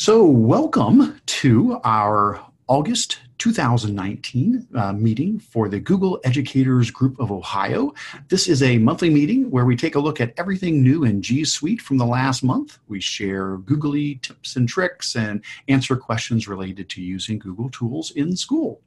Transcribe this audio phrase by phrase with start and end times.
[0.00, 7.92] So, welcome to our August 2019 uh, meeting for the Google Educators Group of Ohio.
[8.28, 11.46] This is a monthly meeting where we take a look at everything new in G
[11.46, 12.78] Suite from the last month.
[12.86, 18.36] We share googly tips and tricks and answer questions related to using Google tools in
[18.36, 18.82] school.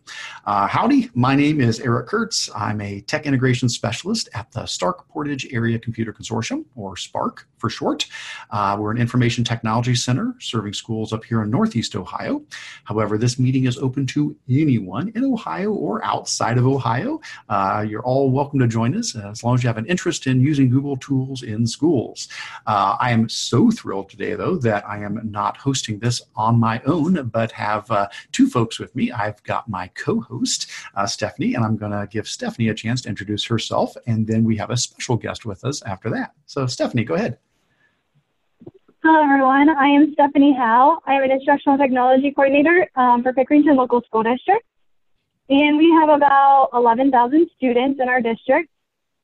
[0.45, 2.51] Uh, howdy, my name is Eric Curts.
[2.55, 7.71] I'm a tech integration specialist at the Stark Portage Area Computer Consortium, or SPARC for
[7.71, 8.05] short.
[8.51, 12.43] Uh, we're an information technology center serving schools up here in Northeast Ohio.
[12.83, 17.19] However, this meeting is open to anyone in Ohio or outside of Ohio.
[17.49, 20.39] Uh, you're all welcome to join us as long as you have an interest in
[20.39, 22.27] using Google tools in schools.
[22.67, 26.81] Uh, I am so thrilled today, though, that I am not hosting this on my
[26.85, 29.11] own, but have uh, two folks with me.
[29.11, 33.01] I've got my co host, uh, Stephanie, and I'm going to give Stephanie a chance
[33.01, 36.33] to introduce herself, and then we have a special guest with us after that.
[36.45, 37.37] So, Stephanie, go ahead.
[39.05, 39.67] Hello, everyone.
[39.67, 41.01] I am Stephanie Howe.
[41.05, 44.63] I am an instructional technology coordinator um, for Pickerington Local School District.
[45.49, 48.69] And we have about 11,000 students in our district.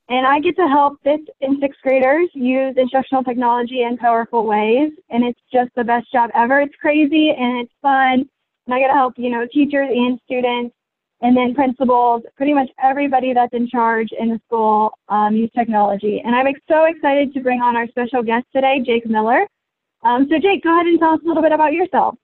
[0.09, 4.91] And I get to help fifth and sixth graders use instructional technology in powerful ways.
[5.11, 6.59] And it's just the best job ever.
[6.59, 8.27] It's crazy and it's fun.
[8.65, 10.75] And I get to help, you know, teachers and students
[11.21, 16.21] and then principals, pretty much everybody that's in charge in the school um, use technology.
[16.25, 19.47] And I'm so excited to bring on our special guest today, Jake Miller.
[20.03, 22.15] Um, so, Jake, go ahead and tell us a little bit about yourself.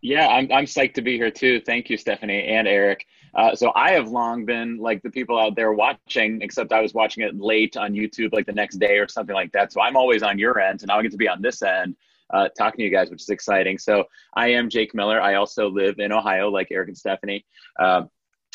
[0.00, 1.60] Yeah, I'm, I'm psyched to be here too.
[1.60, 3.06] Thank you, Stephanie and Eric.
[3.34, 6.92] Uh, so I have long been like the people out there watching, except I was
[6.92, 9.72] watching it late on YouTube, like the next day or something like that.
[9.72, 11.96] So I'm always on your end, and now I get to be on this end
[12.32, 13.78] uh, talking to you guys, which is exciting.
[13.78, 15.20] So I am Jake Miller.
[15.20, 17.44] I also live in Ohio, like Eric and Stephanie.
[17.78, 18.02] Uh,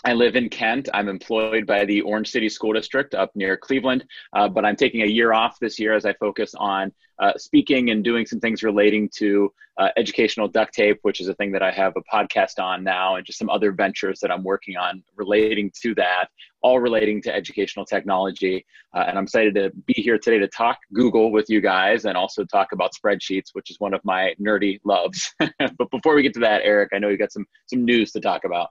[0.06, 0.90] I live in Kent.
[0.94, 5.02] I'm employed by the Orange City School District up near Cleveland, uh, but I'm taking
[5.02, 8.62] a year off this year as I focus on uh, speaking and doing some things
[8.62, 12.64] relating to uh, educational duct tape, which is a thing that I have a podcast
[12.64, 16.28] on now, and just some other ventures that I'm working on relating to that,
[16.62, 18.68] all relating to educational technology.
[18.96, 22.16] Uh, and I'm excited to be here today to talk Google with you guys and
[22.16, 25.34] also talk about spreadsheets, which is one of my nerdy loves.
[25.40, 28.20] but before we get to that, Eric, I know you got some some news to
[28.20, 28.70] talk about.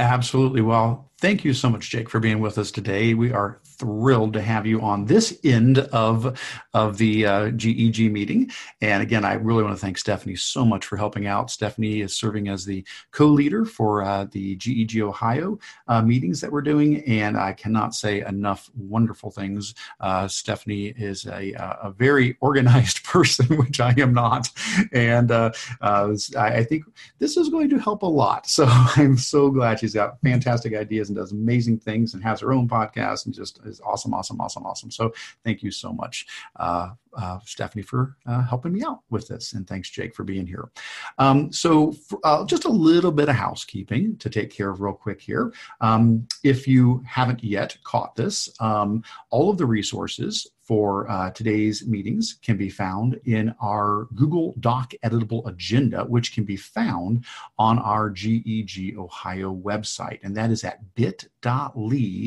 [0.00, 0.62] Absolutely.
[0.62, 3.12] Well, thank you so much, Jake, for being with us today.
[3.12, 6.40] We are thrilled to have you on this end of
[6.72, 8.50] of the uh, GEG meeting.
[8.80, 11.50] And again, I really want to thank Stephanie so much for helping out.
[11.50, 16.62] Stephanie is serving as the co-leader for uh, the GEG Ohio uh, meetings that we're
[16.62, 19.74] doing, and I cannot say enough wonderful things.
[20.00, 24.48] Uh, Stephanie is a, a very organized person, which I am not,
[24.92, 26.84] and uh, uh, I think
[27.18, 28.46] this is going to help a lot.
[28.46, 32.52] So I'm so glad she's got fantastic ideas and does amazing things and has her
[32.52, 34.90] own podcast and just is awesome, awesome, awesome, awesome.
[34.90, 35.12] So
[35.44, 36.26] thank you so much,
[36.56, 39.52] uh, uh, Stephanie, for uh, helping me out with this.
[39.52, 40.70] And thanks, Jake, for being here.
[41.18, 44.94] Um, so for, uh, just a little bit of housekeeping to take care of real
[44.94, 45.52] quick here.
[45.80, 51.84] Um, if you haven't yet caught this, um, all of the resources for uh, today's
[51.84, 57.24] meetings can be found in our Google Doc editable agenda, which can be found
[57.58, 60.20] on our GEG Ohio website.
[60.22, 61.26] And that is at bit.ly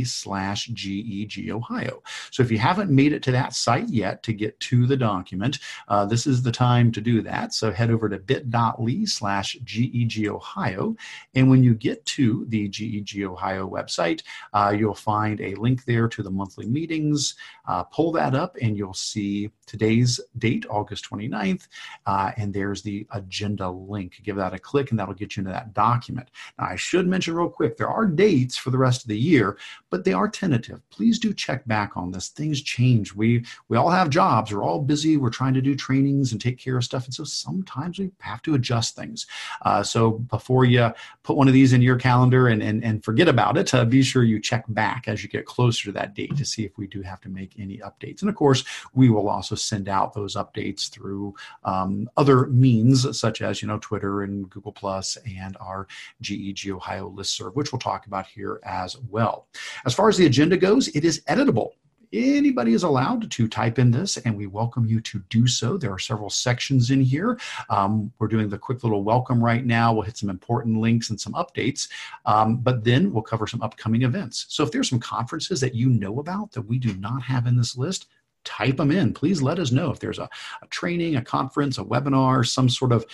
[0.06, 2.02] slash GEG Ohio.
[2.32, 5.60] So if you haven't made it to that site yet to get to the document,
[5.88, 7.54] uh, this is the time to do that.
[7.54, 10.96] So head over to bit.ly slash GEG Ohio.
[11.36, 14.24] And when you get to the GEG Ohio website,
[14.54, 17.36] uh, you'll find a link there to the monthly meetings.
[17.68, 21.68] Uh, pull that that up and you'll see today's date, August 29th,
[22.06, 24.22] uh, and there's the agenda link.
[24.24, 26.30] Give that a click and that'll get you into that document.
[26.58, 29.58] Now, I should mention real quick there are dates for the rest of the year,
[29.90, 30.82] but they are tentative.
[30.90, 32.30] Please do check back on this.
[32.30, 33.14] Things change.
[33.14, 36.58] We, we all have jobs, we're all busy, we're trying to do trainings and take
[36.58, 39.28] care of stuff, and so sometimes we have to adjust things.
[39.64, 40.92] Uh, so before you
[41.24, 44.02] put one of these in your calendar and, and, and forget about it, uh, be
[44.02, 46.88] sure you check back as you get closer to that date to see if we
[46.88, 48.22] do have to make any updates.
[48.22, 53.42] And of course, we will also send out those updates through um, other means such
[53.42, 55.88] as you know Twitter and Google Plus and our
[56.22, 59.48] GEG Ohio listserv, which we'll talk about here as well.
[59.86, 61.72] As far as the agenda goes, it is editable
[62.14, 65.78] anybody is allowed to type in this, and we welcome you to do so.
[65.78, 67.40] There are several sections in here.
[67.70, 69.94] Um, we're doing the quick little welcome right now.
[69.94, 71.90] We'll hit some important links and some updates,
[72.26, 74.46] um, but then we'll cover some upcoming events.
[74.50, 77.58] So if there's some conferences that you know about that we do not have in
[77.58, 78.08] this list,
[78.46, 79.14] type them in.
[79.14, 80.30] Please let us know if there's a,
[80.62, 83.06] a training, a conference, a webinar, some sort of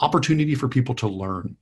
[0.00, 1.56] opportunity for people to learn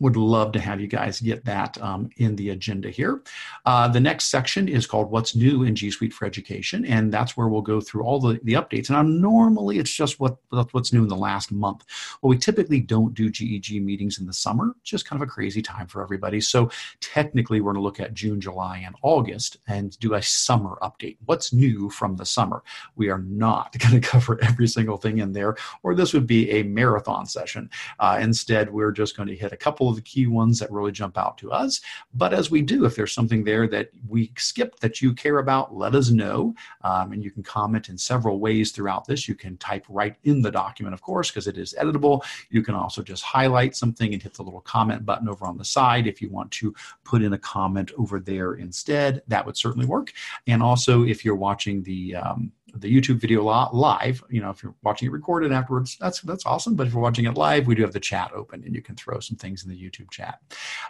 [0.00, 3.22] would love to have you guys get that um, in the agenda here.
[3.66, 7.36] Uh, the next section is called What's New in G Suite for Education, and that's
[7.36, 8.90] where we'll go through all the, the updates.
[8.90, 10.38] Now, normally it's just what
[10.72, 11.84] what's new in the last month.
[12.20, 14.74] Well, we typically don't do GEG meetings in the summer.
[14.82, 16.40] Just kind of a crazy time for everybody.
[16.40, 16.70] So
[17.00, 21.18] technically, we're going to look at June, July, and August and do a summer update.
[21.26, 22.62] What's new from the summer?
[22.96, 26.50] We are not going to cover every single thing in there, or this would be
[26.50, 27.68] a marathon session.
[27.98, 30.92] Uh, instead, we're just going to hit a couple of the key ones that really
[30.92, 31.80] jump out to us.
[32.14, 35.76] But as we do, if there's something there that we skipped that you care about,
[35.76, 36.54] let us know.
[36.82, 39.28] Um, and you can comment in several ways throughout this.
[39.28, 42.24] You can type right in the document, of course, because it is editable.
[42.50, 45.64] You can also just highlight something and hit the little comment button over on the
[45.64, 49.22] side if you want to put in a comment over there instead.
[49.28, 50.12] That would certainly work.
[50.46, 54.22] And also, if you're watching the um, the YouTube video live.
[54.30, 56.74] You know, if you're watching it recorded afterwards, that's that's awesome.
[56.74, 58.96] But if you're watching it live, we do have the chat open, and you can
[58.96, 60.40] throw some things in the YouTube chat.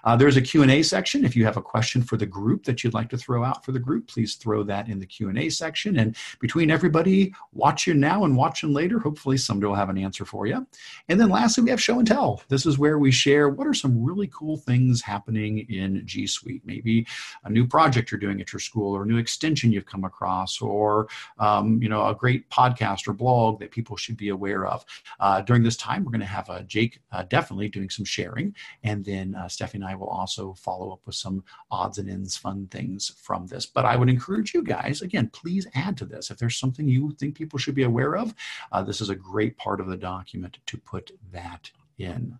[0.04, 1.24] Uh, there's a Q&A section.
[1.24, 3.72] If you have a question for the group that you'd like to throw out for
[3.72, 5.98] the group, please throw that in the Q&A section.
[5.98, 10.46] And between everybody watching now and watching later, hopefully somebody will have an answer for
[10.46, 10.66] you.
[11.08, 12.42] And then lastly, we have show and tell.
[12.48, 16.62] This is where we share what are some really cool things happening in G Suite.
[16.64, 17.06] Maybe
[17.44, 20.60] a new project you're doing at your school, or a new extension you've come across,
[20.60, 24.84] or um, you know, a great podcast or blog that people should be aware of.
[25.18, 28.54] Uh, during this time, we're going to have uh, Jake uh, definitely doing some sharing,
[28.82, 32.36] and then uh, Stephanie and I will also follow up with some odds and ends,
[32.36, 33.66] fun things from this.
[33.66, 36.30] But I would encourage you guys, again, please add to this.
[36.30, 38.34] If there's something you think people should be aware of,
[38.72, 42.38] uh, this is a great part of the document to put that in.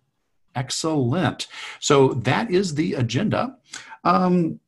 [0.55, 1.47] Excellent.
[1.79, 3.57] So that is the agenda.
[4.03, 4.59] Um,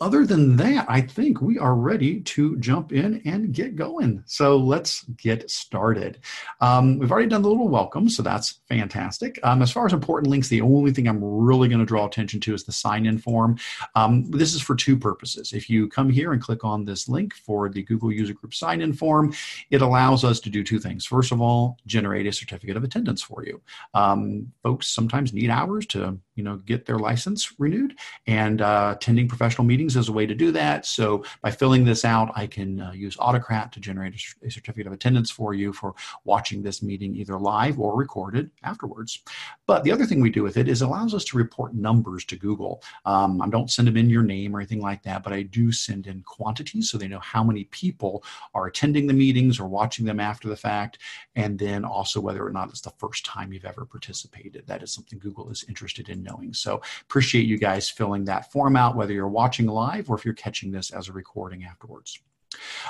[0.00, 4.22] other than that, I think we are ready to jump in and get going.
[4.26, 6.18] So let's get started.
[6.60, 9.38] Um, we've already done the little welcome, so that's fantastic.
[9.42, 12.40] Um, as far as important links, the only thing I'm really going to draw attention
[12.40, 13.58] to is the sign in form.
[13.94, 15.52] Um, this is for two purposes.
[15.52, 18.80] If you come here and click on this link for the Google User Group sign
[18.80, 19.32] in form,
[19.70, 21.06] it allows us to do two things.
[21.06, 23.60] First of all, generate a certificate of attendance for you.
[23.94, 29.26] Um, folks sometimes need hours to you know get their license renewed and uh, attending
[29.28, 30.86] professional meetings is a way to do that.
[30.86, 34.86] So by filling this out i can uh, use autocrat to generate a, a, certificate
[34.86, 35.94] of attendance for you for
[36.24, 39.22] watching this meeting either live or recorded afterwards.
[39.66, 42.24] But the other thing we do with it is it allows us to report numbers
[42.26, 42.82] to google.
[43.04, 45.72] Um, i don't send them in your name or anything like that but i do
[45.72, 48.22] send in quantities so they know how many people
[48.54, 50.98] are attending the meetings or watching them after the fact
[51.34, 54.66] and then also whether or not it's the first time you've ever participated.
[54.66, 56.52] That is something google is interested in knowing.
[56.52, 60.34] So appreciate you guys filling that form out, whether you're watching live or if you're
[60.34, 62.20] catching this as a recording afterwards.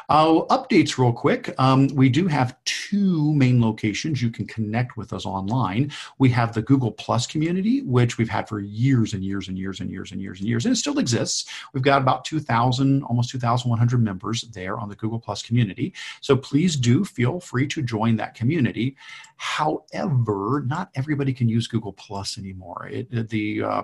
[0.08, 1.54] Uh, updates real quick.
[1.58, 5.92] Um, we do have two main locations you can connect with us online.
[6.18, 9.80] We have the Google Plus community, which we've had for years and years and years
[9.80, 11.48] and years and years and years, and it still exists.
[11.72, 15.92] We've got about 2,000, almost 2,100 members there on the Google Plus community.
[16.20, 18.96] So please do feel free to join that community.
[19.36, 22.88] However, not everybody can use Google Plus anymore.
[22.90, 23.82] It, the uh,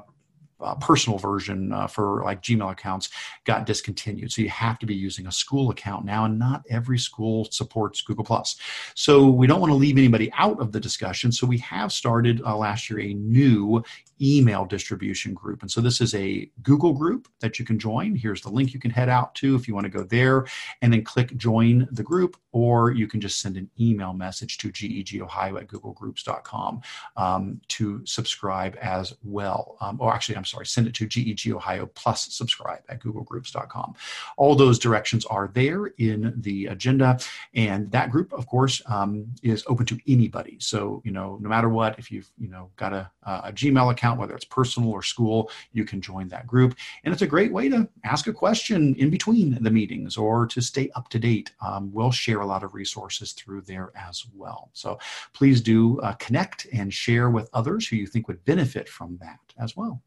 [0.63, 3.11] uh, personal version uh, for like Gmail accounts
[3.45, 4.33] got discontinued.
[4.33, 8.01] So you have to be using a school account now, and not every school supports
[8.03, 8.57] Google Plus.
[8.95, 11.33] So we don't want to leave anybody out of the discussion.
[11.33, 13.83] So we have started uh, last year a new
[14.23, 15.63] email distribution group.
[15.63, 18.15] And so this is a Google group that you can join.
[18.15, 20.47] Here's the link you can head out to if you want to go there
[20.81, 24.71] and then click join the group, or you can just send an email message to
[24.71, 26.81] gegohio at googlegroups.com
[27.17, 29.77] um, to subscribe as well.
[29.81, 33.95] Um, or actually, I'm sorry, send it to GEG Ohio plus subscribe at googlegroups.com.
[34.37, 37.19] All those directions are there in the agenda.
[37.55, 40.57] And that group, of course, um, is open to anybody.
[40.61, 44.12] So, you know, no matter what, if you've, you know, got a, a Gmail account,
[44.19, 46.77] whether it's personal or school, you can join that group.
[47.05, 50.61] And it's a great way to ask a question in between the meetings or to
[50.61, 51.53] stay up to date.
[51.61, 54.71] Um, we'll share a lot of resources through there as well.
[54.73, 54.99] So
[55.33, 59.39] please do uh, connect and share with others who you think would benefit from that
[59.59, 60.03] as well.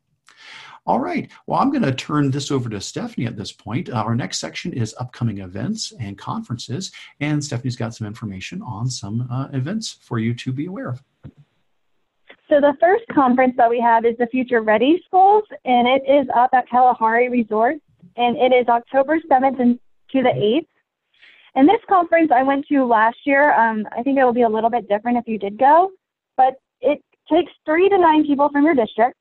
[0.87, 1.31] All right.
[1.47, 3.89] Well, I'm going to turn this over to Stephanie at this point.
[3.89, 8.87] Uh, our next section is upcoming events and conferences, and Stephanie's got some information on
[8.89, 11.03] some uh, events for you to be aware of.
[12.49, 16.27] So the first conference that we have is the Future Ready Schools, and it is
[16.35, 17.77] up at Kalahari Resort,
[18.17, 19.79] and it is October 7th and
[20.11, 20.67] to the 8th.
[21.55, 23.53] And this conference I went to last year.
[23.53, 25.89] Um, I think it will be a little bit different if you did go,
[26.37, 29.17] but it takes three to nine people from your district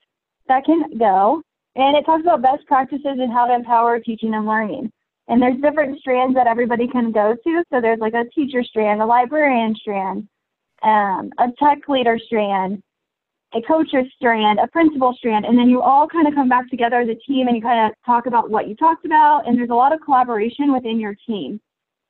[0.48, 1.40] that can go,
[1.76, 4.92] and it talks about best practices and how to empower teaching and learning.
[5.28, 7.64] And there's different strands that everybody can go to.
[7.72, 10.28] So there's like a teacher strand, a librarian strand,
[10.82, 12.82] um, a tech leader strand,
[13.54, 17.00] a coach's strand, a principal strand, and then you all kind of come back together
[17.00, 19.46] as a team and you kind of talk about what you talked about.
[19.46, 21.60] And there's a lot of collaboration within your team.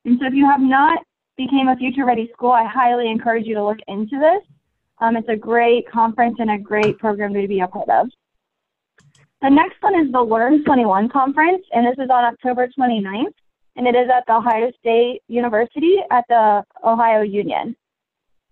[0.04, 1.04] And so if you have not
[1.36, 4.42] became a future ready school, I highly encourage you to look into this.
[4.98, 8.08] Um, it's a great conference and a great program to be a part of.
[9.42, 13.34] The next one is the Learn 21 conference, and this is on October 29th,
[13.76, 17.76] and it is at the Ohio State University at the Ohio Union.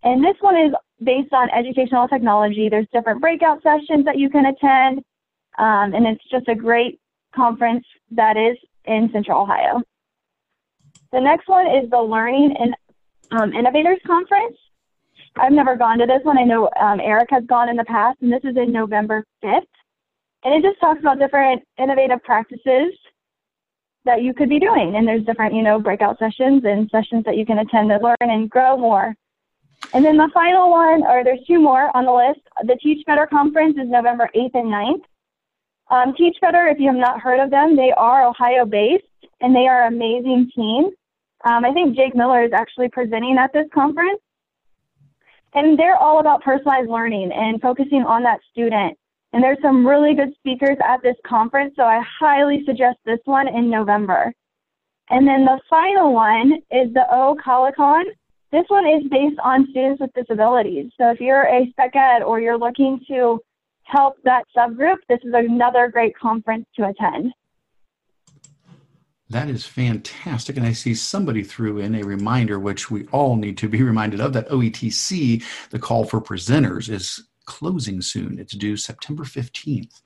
[0.02, 0.72] And this one is
[1.04, 2.68] based on educational technology.
[2.68, 4.98] There's different breakout sessions that you can attend,
[5.58, 7.00] um, and it's just a great
[7.34, 9.82] conference that is in Central Ohio.
[11.12, 12.74] The next one is the Learning and
[13.40, 14.56] um, Innovators Conference.
[15.36, 16.38] I've never gone to this one.
[16.38, 19.60] I know um, Eric has gone in the past, and this is in November 5th.
[20.44, 22.92] And it just talks about different innovative practices
[24.04, 24.96] that you could be doing.
[24.96, 28.16] And there's different, you know, breakout sessions and sessions that you can attend to learn
[28.20, 29.14] and grow more.
[29.94, 32.40] And then the final one, or there's two more on the list.
[32.64, 35.02] The Teach Better Conference is November 8th and 9th.
[35.90, 39.04] Um, Teach Better, if you have not heard of them, they are Ohio based
[39.40, 40.90] and they are an amazing team.
[41.44, 44.20] Um, I think Jake Miller is actually presenting at this conference.
[45.54, 48.96] And they're all about personalized learning and focusing on that student.
[49.34, 53.48] And there's some really good speakers at this conference, so I highly suggest this one
[53.48, 54.32] in November.
[55.10, 58.04] And then the final one is the OCALICON.
[58.52, 60.90] This one is based on students with disabilities.
[60.98, 63.40] So if you're a spec ed or you're looking to
[63.84, 67.32] help that subgroup, this is another great conference to attend.
[69.30, 70.58] That is fantastic.
[70.58, 74.20] And I see somebody threw in a reminder, which we all need to be reminded
[74.20, 78.38] of that OETC, the call for presenters, is closing soon.
[78.38, 80.00] It's due September 15th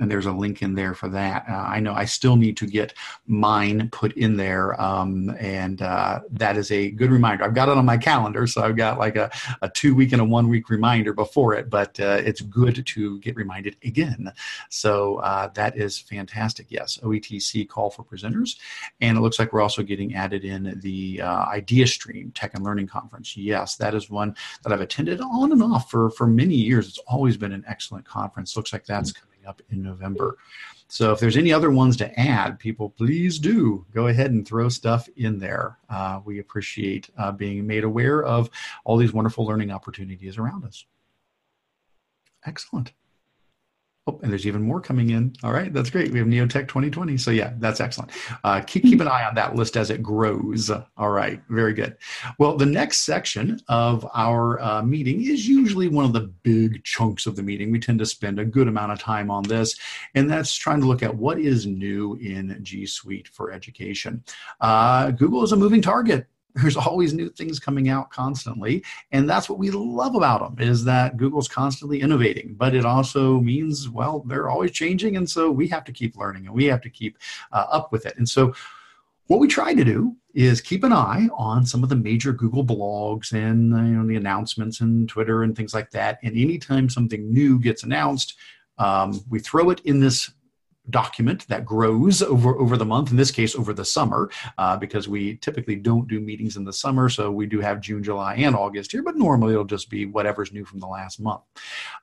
[0.00, 1.44] and there's a link in there for that.
[1.48, 2.94] Uh, I know I still need to get
[3.26, 7.44] mine put in there, um, and uh, that is a good reminder.
[7.44, 9.30] I've got it on my calendar, so I've got like a,
[9.60, 13.18] a two week and a one week reminder before it, but uh, it's good to
[13.20, 14.32] get reminded again.
[14.70, 16.66] So uh, that is fantastic.
[16.70, 18.56] Yes, OETC call for presenters,
[19.00, 22.64] and it looks like we're also getting added in the uh, Idea Stream Tech and
[22.64, 23.36] Learning Conference.
[23.36, 26.81] Yes, that is one that I've attended on and off for for many years.
[26.88, 28.56] It's always been an excellent conference.
[28.56, 30.36] Looks like that's coming up in November.
[30.88, 34.68] So if there's any other ones to add, people, please do go ahead and throw
[34.68, 35.78] stuff in there.
[35.88, 38.50] Uh, we appreciate uh, being made aware of
[38.84, 40.84] all these wonderful learning opportunities around us.
[42.44, 42.92] Excellent.
[44.08, 45.32] Oh, and there's even more coming in.
[45.44, 46.10] All right, that's great.
[46.10, 47.16] We have Neotech 2020.
[47.18, 48.10] So yeah, that's excellent.
[48.42, 50.72] Uh, keep keep an eye on that list as it grows.
[50.96, 51.96] All right, very good.
[52.40, 57.26] Well, the next section of our uh, meeting is usually one of the big chunks
[57.26, 57.70] of the meeting.
[57.70, 59.78] We tend to spend a good amount of time on this,
[60.16, 64.24] and that's trying to look at what is new in G Suite for education.
[64.60, 69.48] Uh, Google is a moving target there's always new things coming out constantly and that's
[69.48, 74.20] what we love about them is that google's constantly innovating but it also means well
[74.26, 77.18] they're always changing and so we have to keep learning and we have to keep
[77.52, 78.14] uh, up with it.
[78.16, 78.54] And so
[79.26, 82.64] what we try to do is keep an eye on some of the major google
[82.64, 87.32] blogs and you know the announcements and twitter and things like that and anytime something
[87.32, 88.36] new gets announced
[88.78, 90.32] um, we throw it in this
[90.90, 95.08] document that grows over over the month in this case over the summer uh, because
[95.08, 98.56] we typically don't do meetings in the summer so we do have june july and
[98.56, 101.42] august here but normally it'll just be whatever's new from the last month.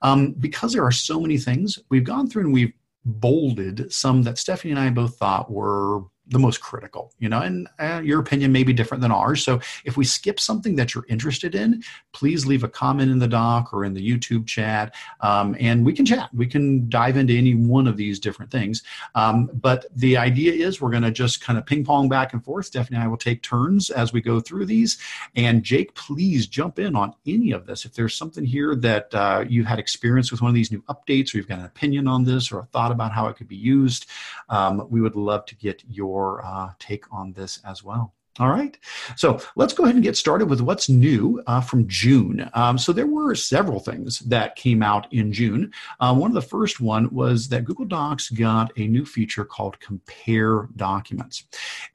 [0.01, 2.73] Um, because there are so many things we've gone through and we've
[3.05, 7.67] bolded some that stephanie and i both thought were the most critical, you know, and
[7.79, 9.43] uh, your opinion may be different than ours.
[9.43, 11.83] So if we skip something that you're interested in,
[12.13, 15.93] please leave a comment in the doc or in the YouTube chat, um, and we
[15.93, 16.29] can chat.
[16.33, 18.83] We can dive into any one of these different things.
[19.15, 22.43] Um, but the idea is we're going to just kind of ping pong back and
[22.43, 22.67] forth.
[22.67, 24.97] Stephanie and I will take turns as we go through these.
[25.35, 27.85] And Jake, please jump in on any of this.
[27.85, 31.33] If there's something here that uh, you've had experience with one of these new updates,
[31.33, 33.55] or you've got an opinion on this, or a thought about how it could be
[33.55, 34.05] used,
[34.49, 38.13] um, we would love to get your your uh, take on this as well.
[38.39, 38.77] All right.
[39.17, 42.49] So let's go ahead and get started with what's new uh, from June.
[42.53, 45.73] Um, so there were several things that came out in June.
[45.99, 49.77] Um, one of the first one was that Google Docs got a new feature called
[49.81, 51.43] Compare Documents.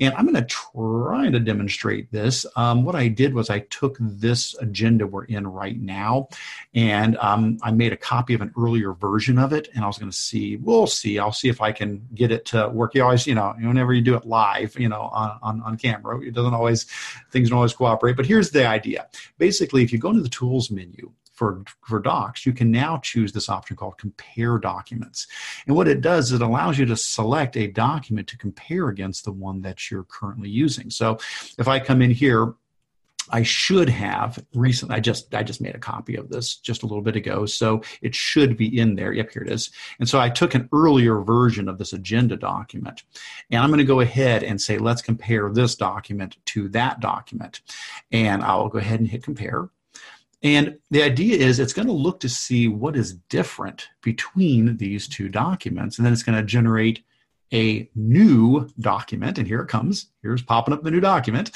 [0.00, 2.44] And I'm going to try to demonstrate this.
[2.56, 6.28] Um, what I did was I took this agenda we're in right now
[6.74, 9.68] and um, I made a copy of an earlier version of it.
[9.74, 11.18] And I was going to see, we'll see.
[11.18, 12.94] I'll see if I can get it to work.
[12.94, 16.20] You always, you know, whenever you do it live, you know, on, on, on camera,
[16.34, 16.86] doesn't always
[17.30, 18.16] things don't always cooperate.
[18.16, 19.06] But here's the idea.
[19.38, 23.32] Basically, if you go into the tools menu for, for docs, you can now choose
[23.32, 25.26] this option called compare documents.
[25.66, 29.24] And what it does, is it allows you to select a document to compare against
[29.24, 30.90] the one that you're currently using.
[30.90, 31.18] So
[31.58, 32.54] if I come in here
[33.30, 34.96] I should have recently.
[34.96, 37.82] I just I just made a copy of this just a little bit ago, so
[38.02, 39.12] it should be in there.
[39.12, 39.70] Yep, here it is.
[39.98, 43.02] And so I took an earlier version of this agenda document,
[43.50, 47.60] and I'm going to go ahead and say let's compare this document to that document,
[48.12, 49.68] and I'll go ahead and hit compare.
[50.42, 55.08] And the idea is it's going to look to see what is different between these
[55.08, 57.02] two documents, and then it's going to generate
[57.52, 59.38] a new document.
[59.38, 60.08] And here it comes.
[60.22, 61.52] Here's popping up the new document.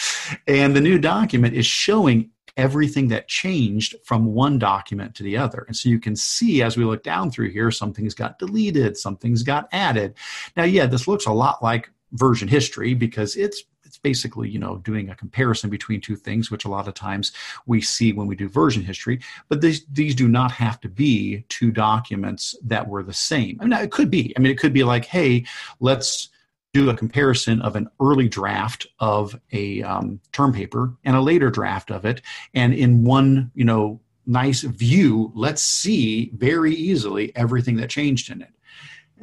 [0.47, 5.65] And the new document is showing everything that changed from one document to the other.
[5.69, 9.45] And so you can see as we look down through here, something's got deleted, something's
[9.45, 10.15] got added.
[10.57, 14.79] Now, yeah, this looks a lot like version history because it's it's basically you know
[14.79, 17.33] doing a comparison between two things which a lot of times
[17.67, 21.45] we see when we do version history but these these do not have to be
[21.49, 24.73] two documents that were the same i mean it could be i mean it could
[24.73, 25.45] be like hey
[25.81, 26.31] let's
[26.79, 31.51] do a comparison of an early draft of a um, term paper and a later
[31.51, 32.23] draft of it
[32.55, 38.43] and in one you know nice view let's see very easily everything that changed in
[38.43, 38.53] it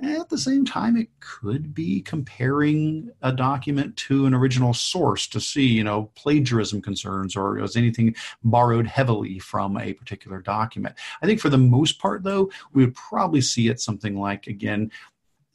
[0.03, 5.39] at the same time, it could be comparing a document to an original source to
[5.39, 10.95] see, you know, plagiarism concerns or is anything borrowed heavily from a particular document.
[11.21, 14.91] I think for the most part, though, we would probably see it something like, again,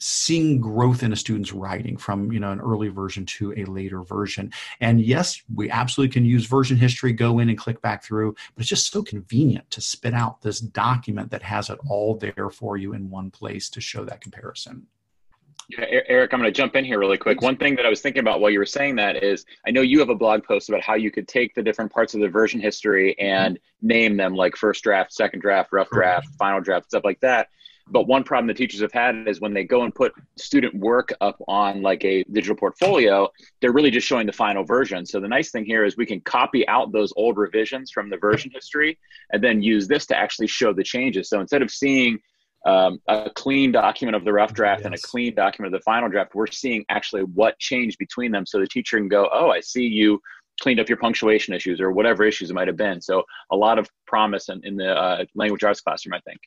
[0.00, 4.02] seeing growth in a student's writing from you know an early version to a later
[4.02, 4.52] version.
[4.80, 8.62] And yes we absolutely can use version history go in and click back through but
[8.62, 12.76] it's just so convenient to spit out this document that has it all there for
[12.76, 14.86] you in one place to show that comparison.
[15.68, 17.42] Yeah, Eric, I'm going to jump in here really quick.
[17.42, 19.82] One thing that I was thinking about while you were saying that is I know
[19.82, 22.28] you have a blog post about how you could take the different parts of the
[22.28, 23.86] version history and mm-hmm.
[23.86, 27.48] name them like first draft, second draft, rough draft, final draft, stuff like that.
[27.90, 31.12] But one problem the teachers have had is when they go and put student work
[31.20, 33.28] up on like a digital portfolio,
[33.60, 35.04] they're really just showing the final version.
[35.04, 38.16] So the nice thing here is we can copy out those old revisions from the
[38.16, 38.98] version history
[39.32, 41.28] and then use this to actually show the changes.
[41.28, 42.18] So instead of seeing
[42.66, 44.86] um, a clean document of the rough draft yes.
[44.86, 48.46] and a clean document of the final draft, we're seeing actually what changed between them.
[48.46, 50.20] So the teacher can go, oh, I see you
[50.60, 53.00] cleaned up your punctuation issues or whatever issues it might have been.
[53.00, 56.40] So a lot of promise in, in the uh, language arts classroom, I think.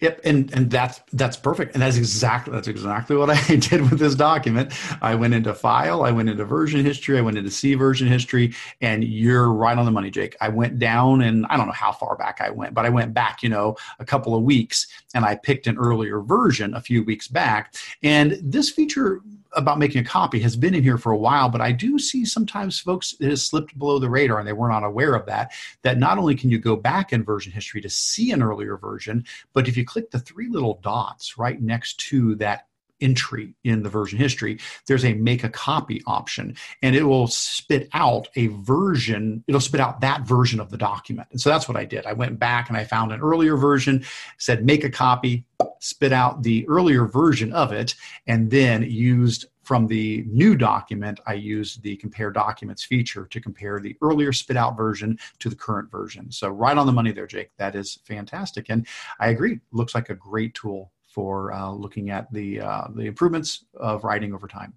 [0.00, 3.98] Yep, and and that's that's perfect, and that's exactly that's exactly what I did with
[3.98, 4.72] this document.
[5.02, 8.54] I went into file, I went into version history, I went into see version history,
[8.80, 10.36] and you're right on the money, Jake.
[10.40, 13.12] I went down, and I don't know how far back I went, but I went
[13.12, 17.02] back, you know, a couple of weeks, and I picked an earlier version a few
[17.02, 21.16] weeks back, and this feature about making a copy has been in here for a
[21.16, 24.52] while, but I do see sometimes folks it has slipped below the radar and they
[24.52, 25.52] were not aware of that.
[25.82, 29.24] That not only can you go back in version history to see an earlier version,
[29.52, 32.67] but if you click the three little dots right next to that
[33.00, 37.88] entry in the version history, there's a make a copy option and it will spit
[37.92, 41.28] out a version, it'll spit out that version of the document.
[41.30, 42.06] And so that's what I did.
[42.06, 44.04] I went back and I found an earlier version,
[44.38, 45.44] said make a copy,
[45.80, 47.94] spit out the earlier version of it,
[48.26, 53.80] and then used from the new document, I used the compare documents feature to compare
[53.80, 56.32] the earlier spit out version to the current version.
[56.32, 57.50] So, right on the money there, Jake.
[57.58, 58.70] That is fantastic.
[58.70, 58.86] And
[59.20, 63.64] I agree, looks like a great tool for uh, looking at the, uh, the improvements
[63.74, 64.72] of writing over time.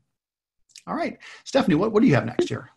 [0.87, 2.71] All right, Stephanie, what, what do you have next here?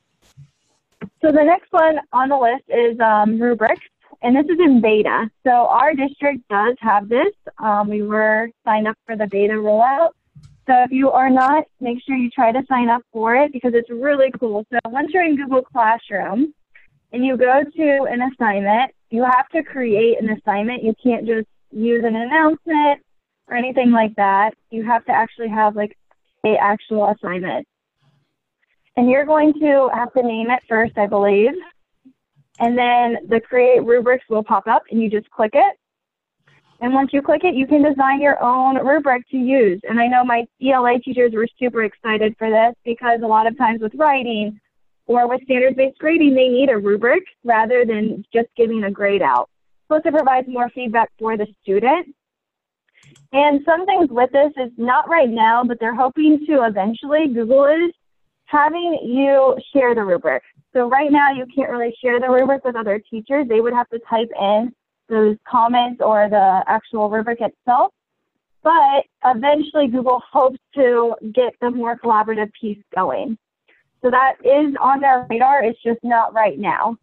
[1.23, 3.81] So, the next one on the list is um, rubrics
[4.21, 5.31] and this is in beta.
[5.47, 7.33] So our district does have this.
[7.59, 10.11] Um, we were signed up for the beta rollout.
[10.67, 13.73] So if you are not, make sure you try to sign up for it because
[13.75, 14.67] it's really cool.
[14.71, 16.55] So once you're in Google Classroom
[17.13, 20.83] and you go to an assignment, you have to create an assignment.
[20.83, 23.03] You can't just use an announcement
[23.49, 24.53] or anything like that.
[24.71, 25.97] You have to actually have like
[26.45, 27.67] a actual assignment.
[28.97, 31.53] And you're going to have to name it first, I believe.
[32.61, 35.77] And then the create rubrics will pop up and you just click it.
[36.81, 39.81] And once you click it, you can design your own rubric to use.
[39.89, 43.57] And I know my ELA teachers were super excited for this because a lot of
[43.57, 44.61] times with writing
[45.07, 49.49] or with standards-based grading, they need a rubric rather than just giving a grade out.
[49.89, 52.15] Plus it provides more feedback for the student.
[53.35, 57.65] And some things with this is not right now, but they're hoping to eventually, Google
[57.65, 57.93] is
[58.45, 60.41] having you share the rubric.
[60.73, 63.49] So right now you can't really share the rubric with other teachers.
[63.49, 64.73] They would have to type in
[65.09, 67.93] those comments or the actual rubric itself.
[68.63, 73.37] But eventually Google hopes to get the more collaborative piece going.
[74.01, 75.65] So that is on their radar.
[75.65, 76.97] It's just not right now.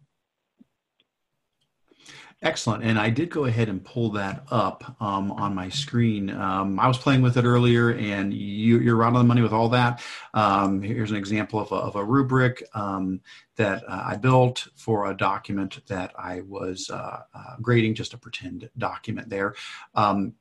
[2.42, 2.82] Excellent.
[2.82, 6.28] And I did go ahead and pull that up um, on my screen.
[6.28, 9.52] Um, I was playing with it earlier, and you, are right on the money with
[9.52, 10.02] all that.
[10.34, 13.20] Um, here's an example of a, of a rubric um,
[13.54, 18.18] that uh, I built for a document that I was uh, uh, grading, just a
[18.18, 19.54] pretend document there.
[19.94, 20.34] Um,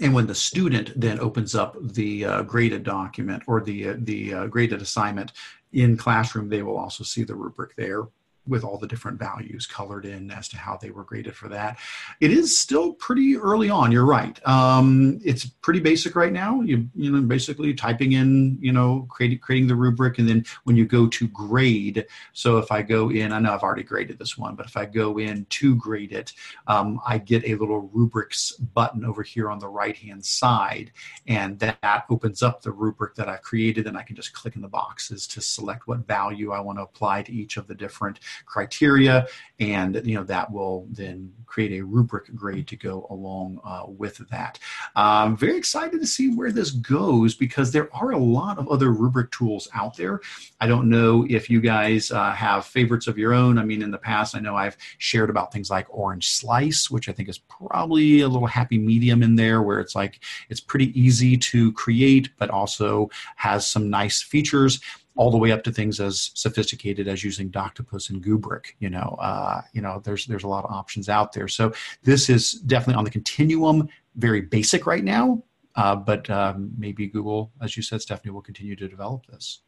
[0.00, 4.34] and when the student then opens up the uh, graded document or the uh, the
[4.34, 5.32] uh, graded assignment
[5.72, 8.04] in classroom, they will also see the rubric there
[8.46, 11.78] with all the different values colored in as to how they were graded for that.
[12.20, 13.90] It is still pretty early on.
[13.90, 14.38] You're right.
[14.46, 16.60] Um, it's pretty basic right now.
[16.60, 20.76] You you know basically typing in you know creating creating the rubric and then when
[20.76, 22.06] you go to grade.
[22.32, 24.84] So if I go in, I know I've already graded this one, but if I
[24.84, 26.32] go in to grade it,
[26.66, 30.92] um, I get a little rubrics button over here on the right hand side,
[31.26, 34.62] and that opens up the rubric that I've created, and I can just click in
[34.62, 38.20] the boxes to select what value I want to apply to each of the different
[38.46, 39.26] criteria,
[39.60, 44.20] and you know that will then create a rubric grade to go along uh, with
[44.28, 44.58] that.
[44.96, 48.90] I'm very excited to see where this goes because there are a lot of other
[48.90, 50.20] rubric tools out there.
[50.60, 53.58] I don't know if you guys uh, have favorites of your own.
[53.58, 57.08] I mean, in the past, I know I've shared about things like Orange Slice, which
[57.08, 60.98] I think is probably a little happy medium in there where it's like it's pretty
[61.00, 64.80] easy to create, but also has some nice features
[65.16, 68.66] all the way up to things as sophisticated as using Doctopus and Goobric.
[68.80, 71.48] You know, uh, you know, there's there's a lot of options out there.
[71.48, 71.72] So
[72.02, 75.42] this is definitely on the continuum, very basic right now.
[75.76, 79.60] Uh, but um, maybe Google, as you said, Stephanie, will continue to develop this.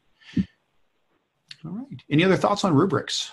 [1.65, 2.01] All right.
[2.09, 3.31] Any other thoughts on rubrics?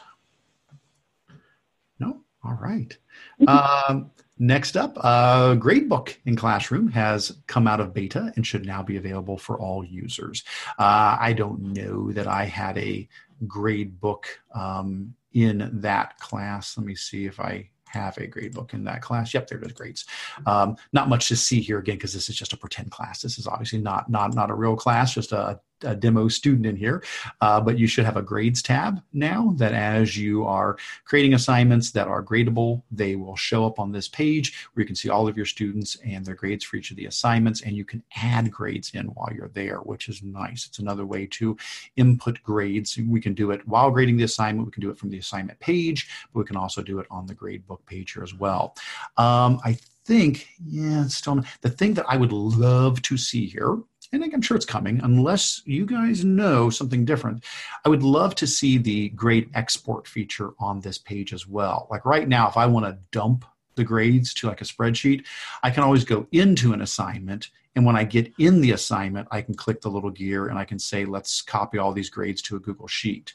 [1.98, 2.20] No.
[2.42, 2.96] All right.
[3.48, 8.82] Um, Next up, uh, Gradebook in Classroom has come out of beta and should now
[8.82, 10.42] be available for all users.
[10.78, 13.08] Uh, I don't know that I had a
[13.46, 16.76] gradebook um, in that class.
[16.76, 19.32] Let me see if I have a gradebook in that class.
[19.32, 20.04] Yep, there it is, grades.
[20.46, 23.22] Um, not much to see here again because this is just a pretend class.
[23.22, 26.76] This is obviously not not not a real class, just a a demo student in
[26.76, 27.02] here,
[27.40, 31.90] uh, but you should have a grades tab now that as you are creating assignments
[31.90, 35.28] that are gradable, they will show up on this page where you can see all
[35.28, 38.50] of your students and their grades for each of the assignments, and you can add
[38.50, 40.66] grades in while you're there, which is nice.
[40.66, 41.56] It's another way to
[41.96, 42.96] input grades.
[42.96, 44.66] We can do it while grading the assignment.
[44.66, 47.26] We can do it from the assignment page, but we can also do it on
[47.26, 48.74] the gradebook page here as well.
[49.16, 53.78] Um, I think, yeah, still the thing that I would love to see here
[54.22, 57.44] and I'm sure it's coming, unless you guys know something different.
[57.84, 61.88] I would love to see the grade export feature on this page as well.
[61.90, 65.24] Like right now, if I want to dump the grades to like a spreadsheet,
[65.62, 69.42] I can always go into an assignment and when I get in the assignment, I
[69.42, 72.56] can click the little gear and I can say, let's copy all these grades to
[72.56, 73.34] a Google Sheet.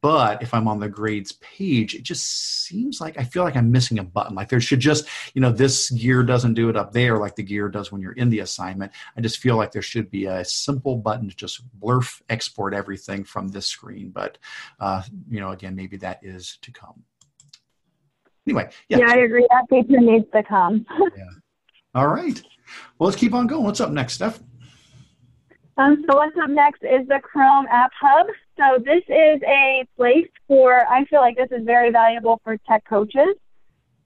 [0.00, 3.70] But if I'm on the grades page, it just seems like I feel like I'm
[3.70, 4.34] missing a button.
[4.34, 7.42] Like there should just, you know, this gear doesn't do it up there like the
[7.42, 8.92] gear does when you're in the assignment.
[9.16, 13.24] I just feel like there should be a simple button to just blurf export everything
[13.24, 14.08] from this screen.
[14.08, 14.38] But,
[14.80, 17.04] uh, you know, again, maybe that is to come.
[18.46, 18.98] Anyway, yeah.
[18.98, 19.46] Yeah, I agree.
[19.50, 20.86] That feature needs to come.
[21.16, 21.24] yeah.
[21.94, 22.40] All right.
[22.98, 23.64] Well, let's keep on going.
[23.64, 24.40] What's up next, Steph?
[25.78, 28.26] Um, so what's up next is the Chrome App Hub.
[28.56, 32.84] So this is a place for, I feel like this is very valuable for tech
[32.88, 33.36] coaches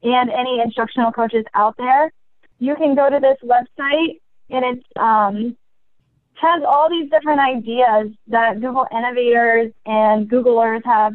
[0.03, 2.13] and any instructional coaches out there.
[2.59, 4.21] You can go to this website
[4.51, 5.57] and it um,
[6.35, 11.15] has all these different ideas that Google innovators and Googlers have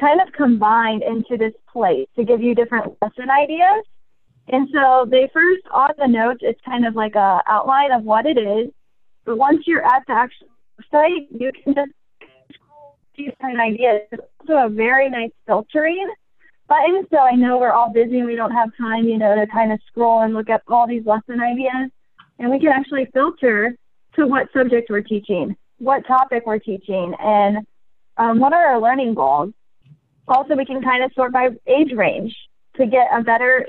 [0.00, 3.84] kind of combined into this place to give you different lesson ideas.
[4.48, 8.26] And so they first on the notes, it's kind of like a outline of what
[8.26, 8.70] it is.
[9.24, 10.48] But once you're at the actual
[10.90, 11.92] site, you can just
[13.16, 14.02] see different ideas.
[14.10, 16.12] It's also a very nice filtering
[16.68, 17.06] button.
[17.10, 19.72] So I know we're all busy and we don't have time, you know, to kind
[19.72, 21.90] of scroll and look at all these lesson ideas.
[22.38, 23.76] And we can actually filter
[24.16, 27.66] to what subject we're teaching, what topic we're teaching, and
[28.16, 29.52] um, what are our learning goals.
[30.28, 32.34] Also, we can kind of sort by age range
[32.76, 33.66] to get a better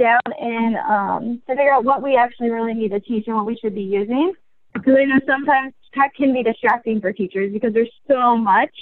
[0.00, 3.46] down and um, to figure out what we actually really need to teach and what
[3.46, 4.32] we should be using.
[4.72, 8.74] Because I know sometimes tech can be distracting for teachers because there's so much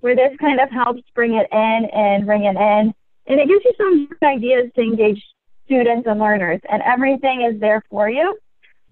[0.00, 2.94] where this kind of helps bring it in and bring it in.
[3.26, 5.22] And it gives you some ideas to engage
[5.66, 8.36] students and learners, and everything is there for you.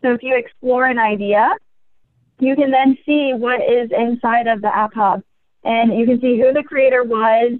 [0.02, 1.50] So if you explore an idea,
[2.38, 5.22] you can then see what is inside of the App Hub.
[5.64, 7.58] And you can see who the creator was,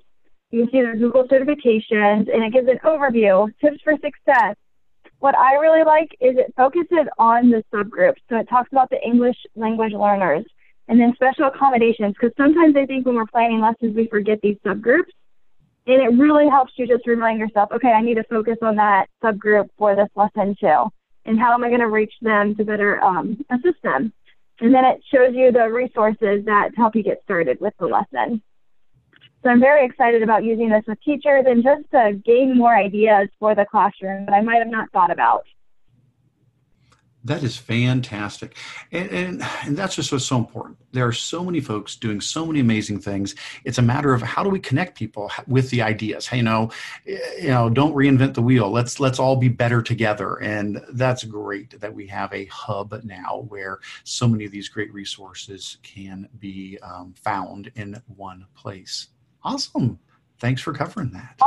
[0.51, 4.57] you see their Google certifications, and it gives an overview, tips for success.
[5.19, 8.23] What I really like is it focuses on the subgroups.
[8.29, 10.45] So it talks about the English language learners
[10.87, 14.57] and then special accommodations, because sometimes I think when we're planning lessons, we forget these
[14.65, 15.13] subgroups.
[15.87, 19.07] And it really helps you just remind yourself, okay, I need to focus on that
[19.23, 20.85] subgroup for this lesson too.
[21.25, 24.13] And how am I going to reach them to better um, assist them?
[24.61, 28.43] And then it shows you the resources that help you get started with the lesson.
[29.43, 33.29] So I'm very excited about using this with teachers and just to gain more ideas
[33.39, 35.45] for the classroom that I might have not thought about.
[37.25, 38.57] That is fantastic.
[38.93, 40.79] And, and, and, that's just what's so important.
[40.93, 43.35] There are so many folks doing so many amazing things.
[43.65, 46.29] It's a matter of how do we connect people with the ideas?
[46.29, 46.71] Hey, you know,
[47.07, 48.71] you know, don't reinvent the wheel.
[48.71, 50.37] Let's let's all be better together.
[50.37, 54.93] And that's great that we have a hub now where so many of these great
[54.93, 59.09] resources can be um, found in one place.
[59.45, 59.99] Awesome.
[60.41, 61.41] Thanks for covering that.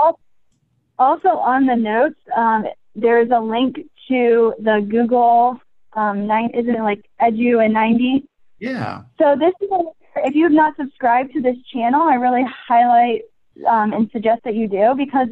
[1.00, 3.78] Also on the notes, um, there's a link
[4.08, 5.60] to the Google
[5.94, 6.52] um, nine.
[6.54, 8.28] Isn't it like Edu in 90?
[8.60, 9.04] Yeah.
[9.18, 9.82] So this is a,
[10.28, 13.22] if you have not subscribed to this channel, I really highlight
[13.68, 15.30] um, and suggest that you do because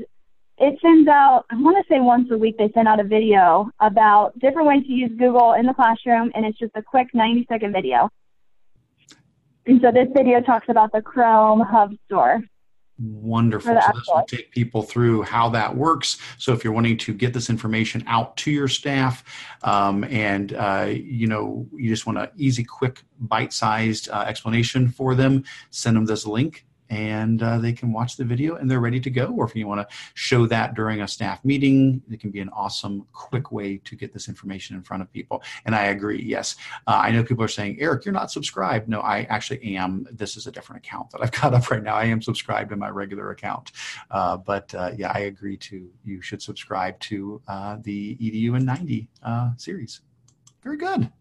[0.58, 1.46] it sends out.
[1.50, 4.84] I want to say once a week they send out a video about different ways
[4.86, 8.10] to use Google in the classroom, and it's just a quick 90 second video.
[9.70, 12.42] And so this video talks about the Chrome Hub Store.
[12.98, 13.80] Wonderful.
[13.80, 16.18] So this will take people through how that works.
[16.40, 19.24] So if you're wanting to get this information out to your staff,
[19.64, 25.14] um, and uh, you know you just want an easy, quick, bite-sized uh, explanation for
[25.14, 29.00] them, send them this link and uh, they can watch the video and they're ready
[29.00, 29.28] to go.
[29.28, 32.50] Or if you want to show that during a staff meeting, it can be an
[32.50, 35.44] awesome, quick way to get this information in front of people.
[35.66, 36.56] And I agree, yes.
[36.88, 38.90] Uh, I know people are saying, Eric, you're not subscribed.
[38.90, 40.08] No, I actually am.
[40.12, 41.96] This is a different account that I've got up right now.
[41.96, 43.72] I am subscribed in my regular account.
[44.10, 48.66] Uh, but uh, yeah, I agree to you should subscribe to uh, the EDU in
[48.66, 50.02] 90 uh, series.
[50.64, 51.12] Very good.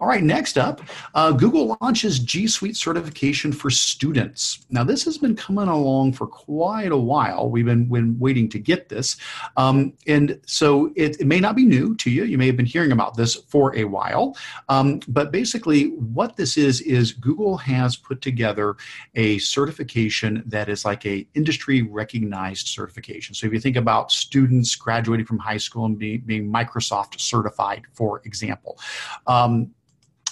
[0.00, 0.82] All right, next up,
[1.14, 4.64] uh, Google launches G Suite certification for students.
[4.70, 7.50] Now, this has been coming along for quite a while.
[7.50, 9.16] We've been, been waiting to get this.
[9.56, 12.24] Um, and so it, it, may not be new to you.
[12.24, 14.36] You may have been hearing about this for a while.
[14.68, 18.76] Um, but basically, what this is, is Google has put together
[19.14, 23.34] a certification that is like a industry recognized certification.
[23.34, 27.82] So if you think about students graduating from high school and be, being Microsoft certified,
[27.92, 28.78] for example.
[29.26, 29.47] Um,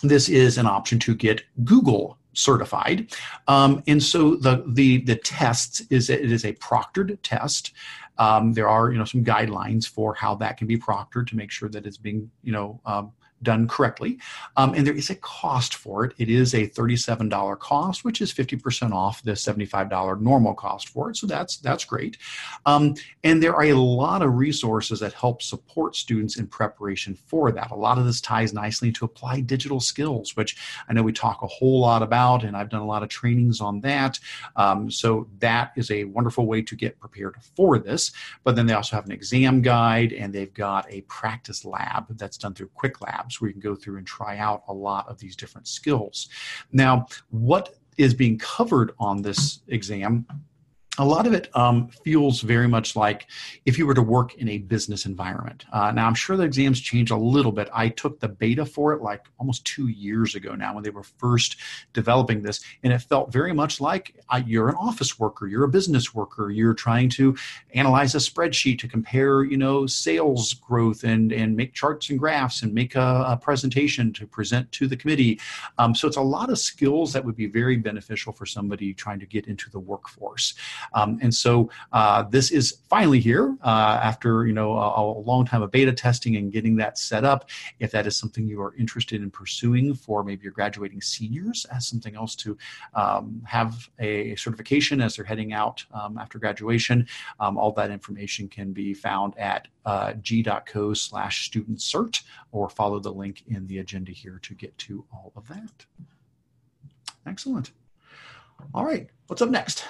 [0.02, 3.12] this is an option to get Google certified.
[3.48, 7.72] Um, and so the, the, the test is it is a proctored test.
[8.18, 11.50] Um, there are you know some guidelines for how that can be proctored to make
[11.50, 14.18] sure that it's being you know um, done correctly.
[14.56, 16.14] Um, and there is a cost for it.
[16.18, 21.16] It is a $37 cost, which is 50% off the $75 normal cost for it.
[21.16, 22.16] So that's that's great.
[22.64, 22.94] Um,
[23.24, 27.70] and there are a lot of resources that help support students in preparation for that.
[27.70, 30.56] A lot of this ties nicely to applied digital skills, which
[30.88, 33.60] I know we talk a whole lot about, and I've done a lot of trainings
[33.60, 34.18] on that.
[34.56, 38.12] Um, so that is a wonderful way to get prepared for this.
[38.44, 42.38] But then they also have an exam guide, and they've got a practice lab that's
[42.38, 45.18] done through Qwiklab labs where you can go through and try out a lot of
[45.18, 46.28] these different skills.
[46.72, 50.26] Now, what is being covered on this exam
[50.98, 53.26] a lot of it um, feels very much like
[53.64, 55.64] if you were to work in a business environment.
[55.72, 57.68] Uh, now, I'm sure the exams change a little bit.
[57.72, 61.02] I took the beta for it like almost two years ago now when they were
[61.02, 61.56] first
[61.92, 65.68] developing this, and it felt very much like uh, you're an office worker, you're a
[65.68, 67.36] business worker, you're trying to
[67.74, 72.62] analyze a spreadsheet to compare, you know, sales growth and and make charts and graphs
[72.62, 75.38] and make a, a presentation to present to the committee.
[75.78, 79.20] Um, so it's a lot of skills that would be very beneficial for somebody trying
[79.20, 80.54] to get into the workforce.
[80.94, 85.44] Um, and so uh, this is finally here uh, after you know a, a, long
[85.44, 87.50] time of beta testing and getting that set up.
[87.80, 91.86] If that is something you are interested in pursuing for maybe your graduating seniors as
[91.86, 92.56] something else to
[92.94, 97.06] um, have a certification as they're heading out um, after graduation,
[97.40, 102.22] um, all that information can be found at uh, g.co slash student cert
[102.52, 105.86] or follow the link in the agenda here to get to all of that.
[107.26, 107.72] Excellent.
[108.74, 109.84] All right, what's up next?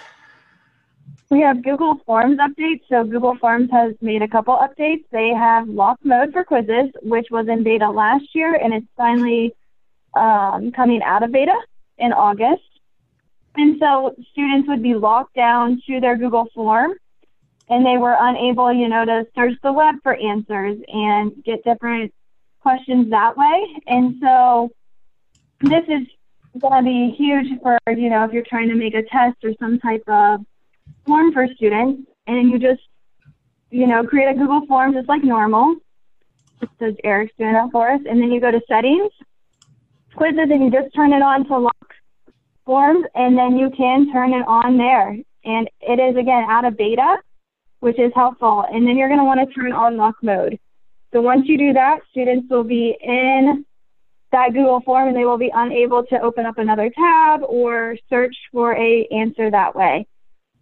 [1.29, 2.83] We have Google Forms updates.
[2.89, 5.05] So Google Forms has made a couple updates.
[5.11, 9.55] They have lock mode for quizzes, which was in beta last year, and it's finally
[10.15, 11.57] um, coming out of beta
[11.99, 12.62] in August.
[13.57, 16.93] And so students would be locked down to their Google form,
[17.69, 22.12] and they were unable, you know, to search the web for answers and get different
[22.61, 23.67] questions that way.
[23.87, 24.71] And so
[25.61, 26.07] this is
[26.61, 29.53] going to be huge for, you know, if you're trying to make a test or
[29.59, 30.45] some type of
[31.07, 32.83] form for students, and you just,
[33.70, 35.77] you know, create a Google form just like normal.
[36.79, 38.01] So Eric's doing that for us.
[38.09, 39.11] And then you go to settings,
[40.14, 41.94] quizzes, and you just turn it on to lock
[42.64, 45.16] forms, and then you can turn it on there.
[45.44, 47.18] And it is, again, out of beta,
[47.81, 48.64] which is helpful.
[48.70, 50.59] And then you're going to want to turn on lock mode.
[51.12, 53.64] So once you do that, students will be in
[54.33, 58.35] that Google form and they will be unable to open up another tab or search
[58.53, 60.07] for a answer that way.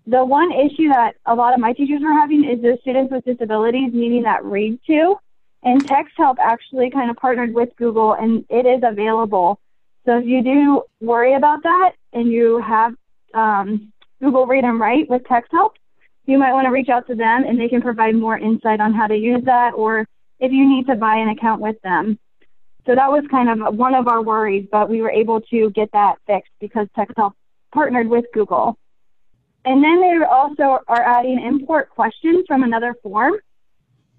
[0.06, 3.24] The one issue that a lot of my teachers are having is the students with
[3.24, 5.16] disabilities needing that read to.
[5.62, 9.58] And TextHelp actually kind of partnered with Google and it is available.
[10.04, 12.94] So if you do worry about that and you have
[13.32, 15.70] um, Google Read and Write with TextHelp,
[16.26, 18.92] you might want to reach out to them and they can provide more insight on
[18.92, 20.06] how to use that or
[20.38, 22.18] if you need to buy an account with them.
[22.84, 25.90] So that was kind of one of our worries, but we were able to get
[25.92, 27.32] that fixed because TextHelp
[27.72, 28.76] partnered with Google.
[29.64, 33.34] And then they also are adding import questions from another form.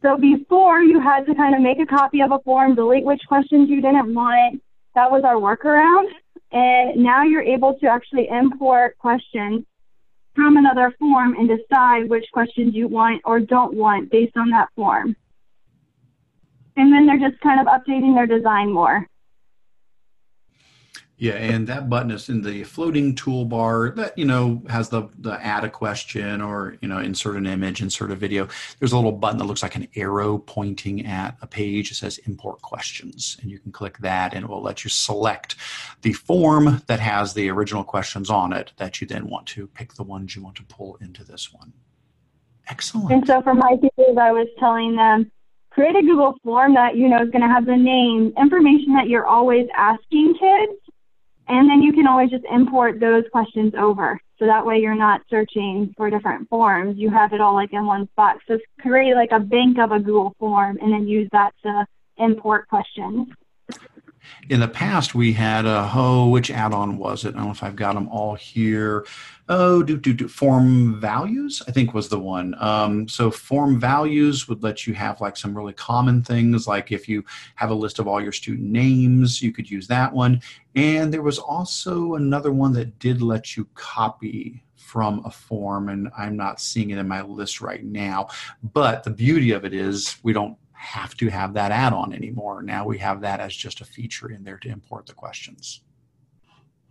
[0.02, 3.22] So before you had to kind of make a copy of a form, delete which
[3.28, 4.62] questions you didn't want.
[4.96, 6.10] That was our workaround.
[6.52, 9.66] And now you're able to actually import questions
[10.36, 14.70] from another form and decide which questions you want or don't want based on that
[14.76, 15.16] form
[16.78, 19.08] and then they're just kind of updating their design more.
[21.18, 25.34] Yeah, and that button is in the floating toolbar that you know has the the
[25.42, 28.50] add a question or you know insert an image, insert a video.
[28.80, 31.90] There's a little button that looks like an arrow pointing at a page.
[31.90, 35.56] It says import questions, and you can click that, and it will let you select
[36.02, 39.94] the form that has the original questions on it that you then want to pick
[39.94, 41.72] the ones you want to pull into this one.
[42.68, 43.12] Excellent.
[43.12, 45.32] And so for my teachers, I was telling them
[45.70, 49.08] create a Google form that you know is going to have the name, information that
[49.08, 50.74] you're always asking kids,
[51.48, 54.20] and then you can always just import those questions over.
[54.40, 56.98] So that way you're not searching for different forms.
[56.98, 58.38] You have it all like in one spot.
[58.48, 61.86] So create like a bank of a Google form and then use that to
[62.18, 63.28] import questions.
[64.50, 67.30] In the past, we had a, oh, which add-on was it?
[67.30, 69.06] I don't know if I've got them all here
[69.50, 72.56] oh, do, do, do, form values, I think was the one.
[72.60, 77.08] Um, so form values would let you have like some really common things, like if
[77.08, 77.24] you
[77.56, 80.42] have a list of all your student names, you could use that one.
[80.76, 86.10] And there was also another one that did let you copy from a form, and
[86.18, 88.30] I'm not seeing it in my list right now.
[88.62, 92.62] But the beauty of it is we don't have to have that add-on anymore.
[92.62, 95.82] Now we have that as just a feature in there to import the questions.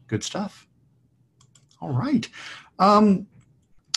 [0.07, 0.67] Good stuff.
[1.81, 2.29] All right.
[2.79, 3.27] Um,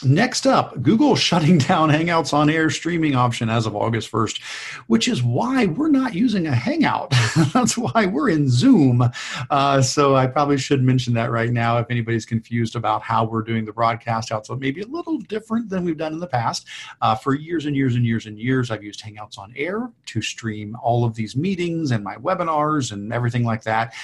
[0.03, 4.41] Next up, Google shutting down Hangouts on Air streaming option as of August 1st,
[4.85, 7.11] which is why we're not using a Hangout.
[7.53, 9.09] That's why we're in Zoom.
[9.49, 13.41] Uh, so I probably should mention that right now if anybody's confused about how we're
[13.41, 14.45] doing the broadcast out.
[14.45, 16.67] So it may be a little different than we've done in the past.
[17.01, 20.21] Uh, for years and years and years and years, I've used Hangouts on Air to
[20.21, 23.95] stream all of these meetings and my webinars and everything like that.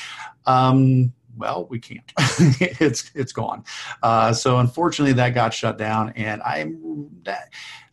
[0.48, 2.12] Um, well, we can't.
[2.18, 3.64] it's it's gone.
[4.02, 7.10] Uh, so unfortunately, that got shut down, and I'm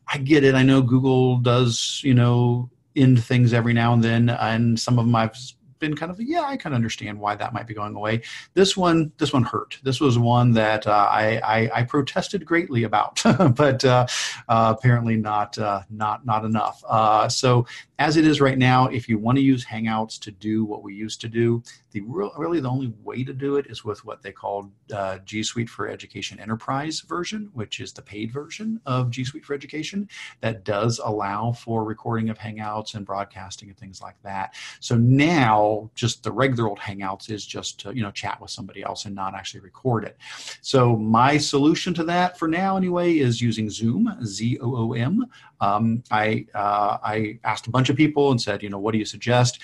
[0.07, 0.55] I get it.
[0.55, 5.07] I know Google does you know end things every now and then, and some of
[5.07, 5.37] them I've
[5.81, 8.23] been kind of yeah, I can understand why that might be going away.
[8.55, 9.79] This one, this one hurt.
[9.83, 13.21] This was one that uh, I, I, I protested greatly about,
[13.57, 14.07] but uh,
[14.49, 16.85] uh, apparently not uh, not not enough.
[16.87, 17.67] Uh, so
[18.01, 20.95] as it is right now, if you want to use Hangouts to do what we
[20.95, 24.23] used to do, the real, really the only way to do it is with what
[24.23, 29.11] they call uh, G Suite for Education Enterprise version, which is the paid version of
[29.11, 30.09] G Suite for Education
[30.41, 34.55] that does allow for recording of Hangouts and broadcasting and things like that.
[34.81, 38.83] So now, just the regular old Hangouts is just to you know chat with somebody
[38.83, 40.17] else and not actually record it.
[40.63, 45.27] So my solution to that for now, anyway, is using Zoom, Z O O M.
[45.61, 48.99] Um, I uh, I asked a bunch of people and said, you know, what do
[48.99, 49.61] you suggest?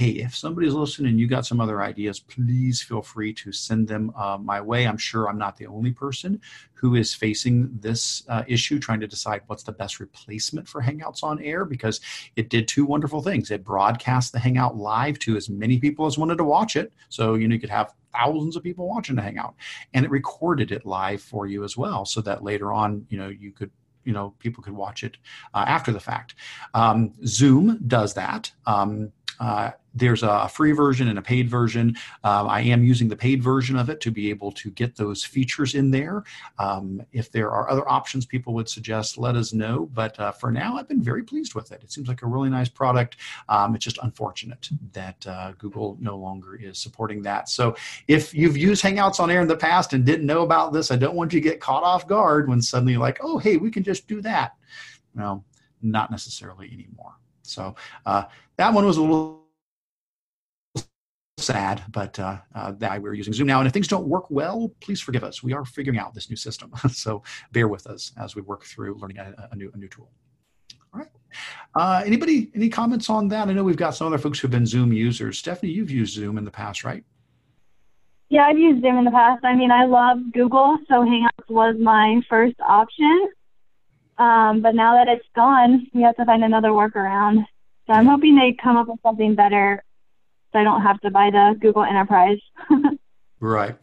[0.00, 3.86] hey, if somebody's listening and you got some other ideas, please feel free to send
[3.86, 4.86] them uh, my way.
[4.86, 6.40] I'm sure I'm not the only person
[6.72, 11.22] who is facing this uh, issue, trying to decide what's the best replacement for Hangouts
[11.22, 12.00] on Air because
[12.36, 13.50] it did two wonderful things.
[13.50, 16.94] It broadcast the Hangout live to as many people as wanted to watch it.
[17.10, 19.54] So, you know, you could have thousands of people watching the Hangout.
[19.92, 23.28] And it recorded it live for you as well so that later on, you know,
[23.28, 23.70] you could
[24.04, 25.16] you know people could watch it
[25.54, 26.34] uh, after the fact.
[26.74, 28.52] Um, zoom does that.
[28.66, 31.96] Um, uh, there's a free version and a paid version.
[32.22, 35.24] Um, I am using the paid version of it to be able to get those
[35.24, 36.22] features in there.
[36.58, 39.90] Um, if there are other options people would suggest, let us know.
[39.92, 41.82] But uh, for now, I've been very pleased with it.
[41.82, 43.16] It seems like a really nice product.
[43.48, 47.48] Um, it's just unfortunate that uh, Google no longer is supporting that.
[47.48, 47.74] So
[48.06, 50.96] if you've used Hangouts on Air in the past and didn't know about this, I
[50.96, 53.82] don't want you to get caught off guard when suddenly like, oh, hey, we can
[53.82, 54.52] just do that.
[55.14, 55.42] No,
[55.82, 57.14] not necessarily anymore.
[57.42, 57.74] So
[58.06, 58.24] uh,
[58.56, 59.39] that one was a little
[61.40, 63.58] sad, but uh, uh, that we're using Zoom now.
[63.58, 65.42] And if things don't work well, please forgive us.
[65.42, 67.22] We are figuring out this new system, so
[67.52, 70.10] bear with us as we work through learning a, a new a new tool.
[70.92, 71.08] All right.
[71.74, 73.48] Uh, anybody, any comments on that?
[73.48, 75.38] I know we've got some other folks who've been Zoom users.
[75.38, 77.04] Stephanie, you've used Zoom in the past, right?
[78.28, 79.44] Yeah, I've used Zoom in the past.
[79.44, 83.28] I mean, I love Google, so Hangouts was my first option.
[84.18, 87.44] Um, but now that it's gone, we have to find another workaround.
[87.86, 89.82] So I'm hoping they come up with something better
[90.52, 92.38] so I don't have to buy the Google Enterprise.
[93.40, 93.76] right.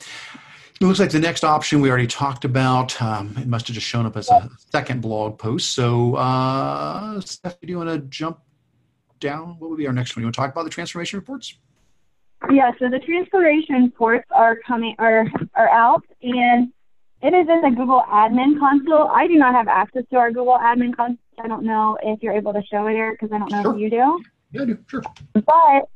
[0.79, 3.01] It looks like the next option we already talked about.
[3.01, 5.71] Um, it must have just shown up as a second blog post.
[5.73, 8.39] So, uh, Steph, do you want to jump
[9.19, 9.55] down?
[9.57, 10.21] What would be our next one?
[10.21, 11.57] You want to talk about the transformation reports?
[12.51, 12.71] Yeah.
[12.77, 16.71] So the transformation reports are coming are are out, and
[17.23, 19.07] it is in the Google Admin Console.
[19.07, 21.17] I do not have access to our Google Admin Console.
[21.43, 23.73] I don't know if you're able to show it here because I don't know sure.
[23.73, 24.23] if you do.
[24.51, 24.77] Yeah, I do.
[24.87, 25.01] Sure.
[25.33, 25.89] But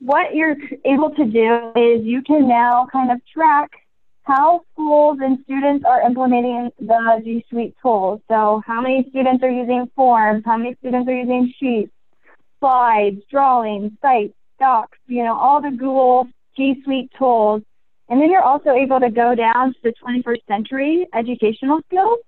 [0.00, 3.70] what you're able to do is you can now kind of track
[4.22, 8.20] how schools and students are implementing the G Suite tools.
[8.28, 10.42] So, how many students are using forms?
[10.44, 11.92] How many students are using sheets,
[12.60, 17.62] slides, drawings, sites, docs, you know, all the Google G Suite tools.
[18.10, 22.18] And then you're also able to go down to the 21st century educational skills.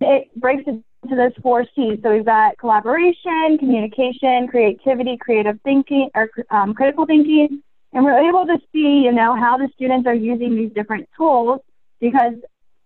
[0.00, 1.98] It breaks it into those four C's.
[2.02, 8.46] So we've got collaboration, communication, creativity, creative thinking, or um, critical thinking, and we're able
[8.46, 11.60] to see, you know, how the students are using these different tools
[12.00, 12.34] because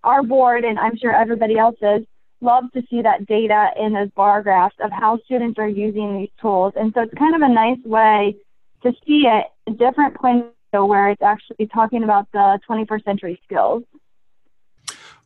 [0.05, 2.07] our board, and I'm sure everybody else's,
[2.41, 6.31] love to see that data in those bar graphs of how students are using these
[6.41, 6.73] tools.
[6.77, 8.37] And so it's kind of a nice way
[8.83, 13.83] to see it a different point where it's actually talking about the 21st century skills.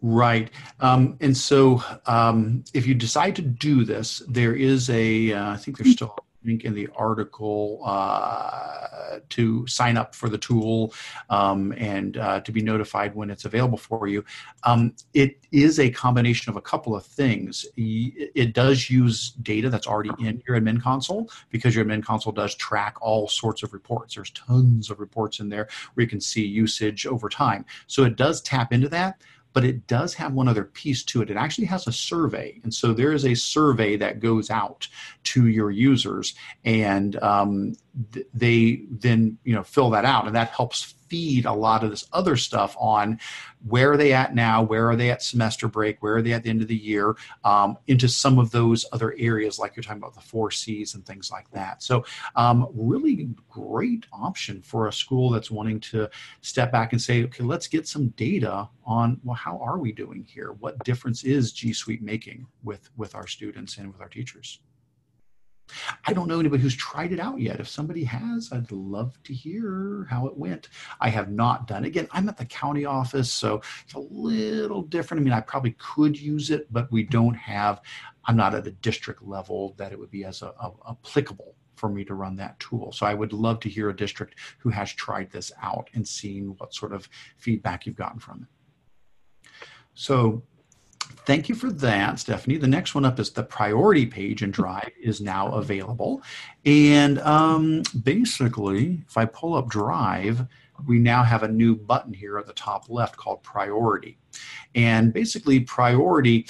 [0.03, 0.51] Right.
[0.81, 5.33] Um, and so um, if you decide to do this, there is a.
[5.33, 10.29] Uh, I think there's still a link in the article uh, to sign up for
[10.29, 10.93] the tool
[11.31, 14.25] um, and uh, to be notified when it's available for you.
[14.65, 17.65] Um, it is a combination of a couple of things.
[17.77, 22.57] It does use data that's already in your admin console because your admin console does
[22.57, 24.17] track all sorts of reports.
[24.17, 27.65] There's tons of reports in there where you can see usage over time.
[27.87, 29.21] So it does tap into that
[29.53, 31.31] but it does have one other piece to it.
[31.31, 32.61] It actually has a survey.
[32.63, 34.89] And so there is a survey that goes out
[35.25, 36.35] to your users
[36.65, 37.75] and um,
[38.13, 41.91] th- they then, you know, fill that out and that helps feed a lot of
[41.91, 43.21] this other stuff on
[43.67, 46.43] where are they at now, where are they at semester break, where are they at
[46.43, 47.15] the end of the year,
[47.45, 51.05] um, into some of those other areas like you're talking about the four C's and
[51.05, 51.83] things like that.
[51.83, 52.03] So,
[52.35, 56.09] um, really great option for a school that's wanting to
[56.41, 60.27] step back and say, okay, let's get some data on well, how are we doing
[60.27, 60.53] here?
[60.61, 64.61] What difference is G Suite making with with our students and with our teachers?
[66.07, 67.61] I don't know anybody who's tried it out yet.
[67.61, 70.69] If somebody has, I'd love to hear how it went.
[71.01, 71.89] I have not done it.
[71.89, 75.21] Again, I'm at the county office, so it's a little different.
[75.21, 77.81] I mean, I probably could use it, but we don't have,
[78.25, 81.89] I'm not at a district level that it would be as a, a, applicable for
[81.89, 82.93] me to run that tool.
[82.93, 86.55] So I would love to hear a district who has tried this out and seen
[86.59, 87.09] what sort of
[87.39, 89.59] feedback you've gotten from it.
[89.95, 90.43] So
[91.25, 92.57] Thank you for that, Stephanie.
[92.57, 96.23] The next one up is the priority page in Drive is now available.
[96.65, 100.45] And um, basically, if I pull up Drive,
[100.87, 104.19] we now have a new button here at the top left called priority.
[104.75, 106.49] And basically, priority,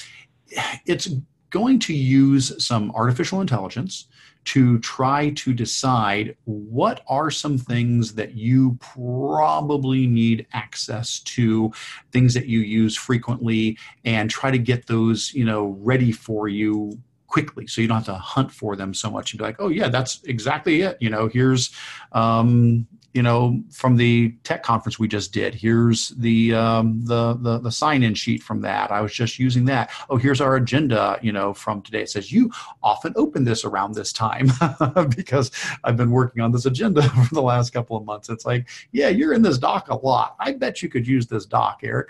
[0.86, 1.08] it's
[1.50, 4.06] going to use some artificial intelligence
[4.44, 11.72] to try to decide what are some things that you probably need access to
[12.10, 16.98] things that you use frequently and try to get those you know ready for you
[17.26, 19.68] quickly so you don't have to hunt for them so much and be like oh
[19.68, 21.70] yeah that's exactly it you know here's
[22.12, 25.54] um, you know from the tech conference we just did.
[25.54, 28.90] Here's the um, the the, the sign in sheet from that.
[28.90, 29.90] I was just using that.
[30.08, 32.02] Oh here's our agenda you know from today.
[32.02, 32.50] It says you
[32.82, 34.50] often open this around this time
[35.16, 35.50] because
[35.84, 38.28] i've been working on this agenda for the last couple of months.
[38.28, 40.36] It's like yeah you're in this doc a lot.
[40.38, 42.08] I bet you could use this doc eric.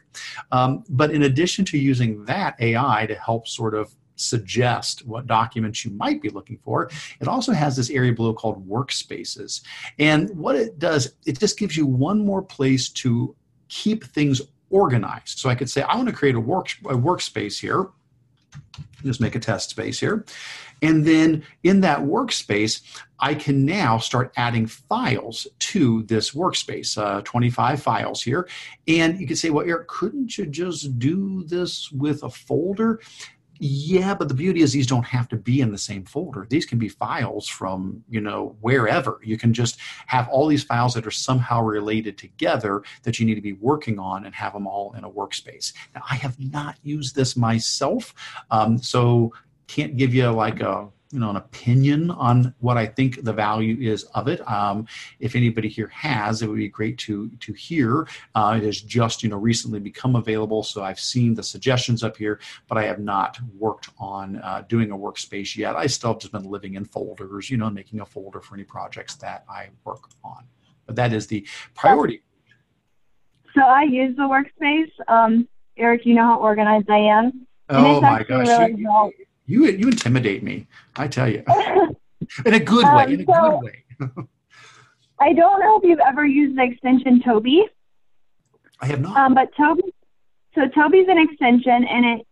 [0.50, 5.84] Um, but in addition to using that ai to help sort of suggest what documents
[5.84, 6.90] you might be looking for.
[7.20, 9.62] It also has this area below called workspaces.
[9.98, 13.34] And what it does, it just gives you one more place to
[13.68, 15.38] keep things organized.
[15.38, 17.88] So I could say, I want to create a, work, a workspace here.
[19.04, 20.24] Just make a test space here.
[20.82, 22.82] And then in that workspace,
[23.20, 28.48] I can now start adding files to this workspace, uh, 25 files here.
[28.88, 33.00] And you can say, well, Eric, couldn't you just do this with a folder?
[33.58, 36.46] Yeah, but the beauty is these don't have to be in the same folder.
[36.48, 39.20] These can be files from, you know, wherever.
[39.22, 43.36] You can just have all these files that are somehow related together that you need
[43.36, 45.72] to be working on and have them all in a workspace.
[45.94, 48.14] Now, I have not used this myself,
[48.50, 49.32] um, so
[49.68, 53.76] can't give you like a you know an opinion on what I think the value
[53.80, 54.46] is of it.
[54.50, 54.86] Um,
[55.20, 58.08] if anybody here has, it would be great to to hear.
[58.34, 62.16] Uh, it has just you know recently become available, so I've seen the suggestions up
[62.16, 65.76] here, but I have not worked on uh, doing a workspace yet.
[65.76, 68.64] I still have just been living in folders, you know, making a folder for any
[68.64, 70.44] projects that I work on.
[70.86, 72.22] But that is the priority.
[73.54, 74.90] So I use the workspace.
[75.08, 75.46] Um,
[75.76, 77.46] Eric, you know how organized I am.
[77.68, 78.48] oh my gosh.
[78.48, 79.12] Really you
[79.46, 80.66] you you intimidate me.
[80.96, 81.42] I tell you,
[82.46, 83.04] in a good way.
[83.04, 83.84] Um, in a so, good way.
[85.20, 87.64] I don't know if you've ever used the extension Toby.
[88.80, 89.16] I have not.
[89.16, 89.82] Um, but Toby,
[90.54, 92.26] so Toby's an extension, and it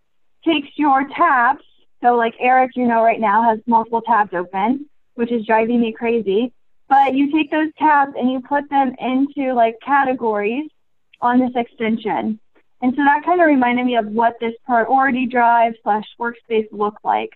[0.44, 1.62] takes your tabs.
[2.02, 5.92] So, like Eric, you know, right now has multiple tabs open, which is driving me
[5.92, 6.52] crazy.
[6.88, 10.68] But you take those tabs and you put them into like categories
[11.20, 12.40] on this extension.
[12.82, 17.04] And so that kind of reminded me of what this priority drive slash workspace looked
[17.04, 17.30] like.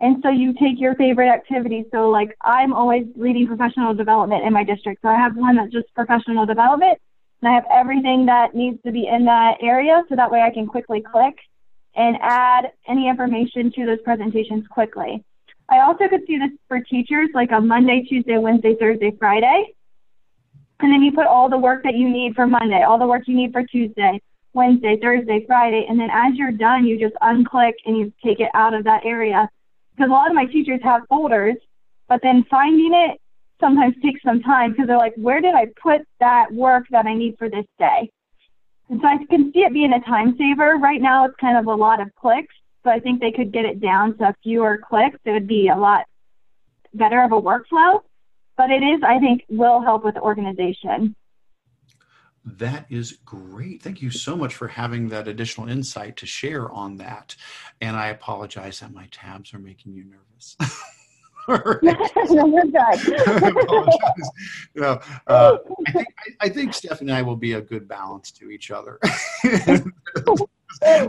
[0.00, 1.86] And so you take your favorite activities.
[1.90, 5.02] So like I'm always leading professional development in my district.
[5.02, 6.98] So I have one that's just professional development
[7.42, 10.02] and I have everything that needs to be in that area.
[10.08, 11.36] So that way I can quickly click
[11.94, 15.24] and add any information to those presentations quickly.
[15.68, 19.74] I also could see this for teachers like a Monday, Tuesday, Wednesday, Thursday, Friday.
[20.80, 23.24] And then you put all the work that you need for Monday, all the work
[23.26, 24.20] you need for Tuesday,
[24.54, 28.50] Wednesday, Thursday, Friday, and then as you're done, you just unclick and you take it
[28.54, 29.48] out of that area.
[29.94, 31.56] Because a lot of my teachers have folders,
[32.08, 33.20] but then finding it
[33.60, 37.14] sometimes takes some time because they're like, where did I put that work that I
[37.14, 38.10] need for this day?
[38.88, 40.76] And so I can see it being a time saver.
[40.76, 43.64] Right now, it's kind of a lot of clicks, so I think they could get
[43.64, 45.18] it down to a fewer clicks.
[45.24, 46.06] It would be a lot
[46.94, 48.00] better of a workflow.
[48.56, 51.14] But it is, I think, will help with organization.
[52.56, 53.82] That is great.
[53.82, 57.36] Thank you so much for having that additional insight to share on that.
[57.80, 60.56] And I apologize that my tabs are making you nervous.
[61.48, 62.74] no, good.
[64.74, 68.30] no, uh, I, think, I, I, think Stephanie and I will be a good balance
[68.32, 68.98] to each other.
[70.82, 71.08] I,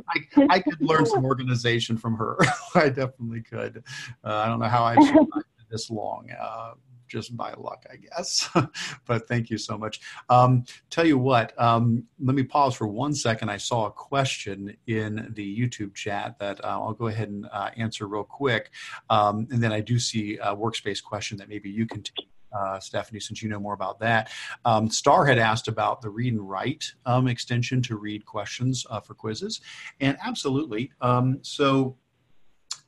[0.49, 2.37] I could learn some organization from her.
[2.73, 3.83] I definitely could.
[4.23, 6.29] Uh, I don't know how I've survived this long.
[6.39, 6.71] Uh,
[7.09, 8.49] just by luck, I guess.
[9.05, 9.99] but thank you so much.
[10.29, 13.49] Um, tell you what, um, let me pause for one second.
[13.49, 17.71] I saw a question in the YouTube chat that uh, I'll go ahead and uh,
[17.75, 18.71] answer real quick.
[19.09, 22.27] Um, and then I do see a workspace question that maybe you can take.
[22.51, 24.31] Uh, Stephanie, since you know more about that.
[24.65, 28.99] Um, Star had asked about the read and write um, extension to read questions uh,
[28.99, 29.61] for quizzes.
[29.99, 30.91] And absolutely.
[30.99, 31.95] Um, so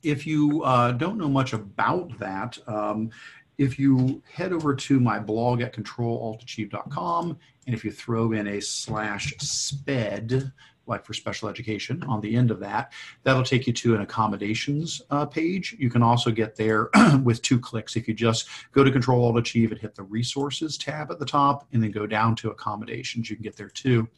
[0.02, 3.10] if you uh, don't know much about that, um,
[3.58, 8.60] if you head over to my blog at controlaltachieve.com and if you throw in a
[8.60, 10.52] slash sped
[10.86, 12.92] like for special education on the end of that.
[13.22, 15.76] That'll take you to an accommodations uh, page.
[15.78, 16.90] You can also get there
[17.22, 17.96] with two clicks.
[17.96, 21.26] If you just go to Control Alt Achieve and hit the resources tab at the
[21.26, 24.08] top and then go down to accommodations, you can get there too.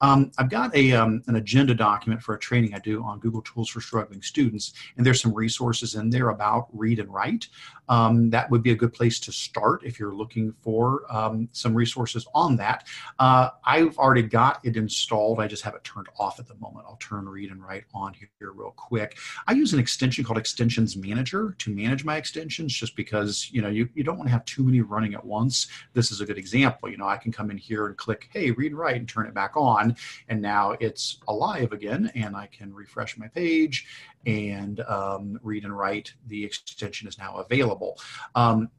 [0.00, 3.42] Um, I've got a, um, an agenda document for a training I do on Google
[3.42, 7.48] Tools for Struggling Students, and there's some resources in there about read and write.
[7.90, 11.74] Um, that would be a good place to start if you're looking for um, some
[11.74, 12.86] resources on that.
[13.18, 15.40] Uh, I've already got it installed.
[15.40, 16.86] I just have it turned off at the moment.
[16.88, 19.18] I'll turn read and write on here real quick.
[19.46, 23.68] I use an extension called Extensions Manager to manage my extensions just because, you know,
[23.68, 25.66] you, you don't want to have too many running at once.
[25.92, 26.88] This is a good example.
[26.88, 29.26] You know, I can come in here and click, hey, read and write and turn
[29.26, 29.96] it back on.
[30.28, 33.86] And now it's alive again and I can refresh my page
[34.26, 36.12] and um, read and write.
[36.26, 37.98] The extension is now available.
[38.34, 38.70] Um,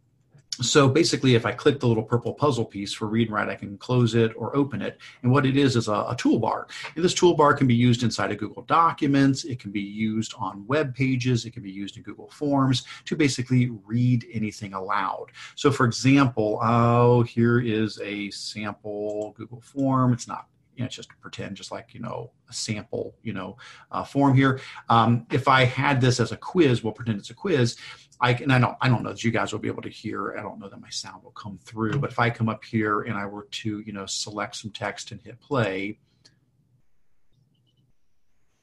[0.60, 3.56] so basically, if I click the little purple puzzle piece for read and write, I
[3.56, 5.00] can close it or open it.
[5.24, 6.66] And what it is is a, a, toolbar.
[6.96, 9.46] And this toolbar can be used inside of Google Documents.
[9.46, 11.46] It can be used on web pages.
[11.46, 15.28] It can be used in Google Forms to basically read anything aloud.
[15.56, 20.14] So for example, oh, here is a sample Google form.
[20.14, 23.58] It's not you know, just pretend, just like, you know, a sample, you know,
[23.92, 24.60] uh, form here.
[24.90, 27.78] Um, if I had this as a quiz, we'll pretend it's a quiz.
[28.22, 30.36] I and I don't I don't know that you guys will be able to hear.
[30.38, 31.98] I don't know that my sound will come through.
[32.00, 35.12] But if I come up here and I were to you know select some text
[35.12, 35.98] and hit play,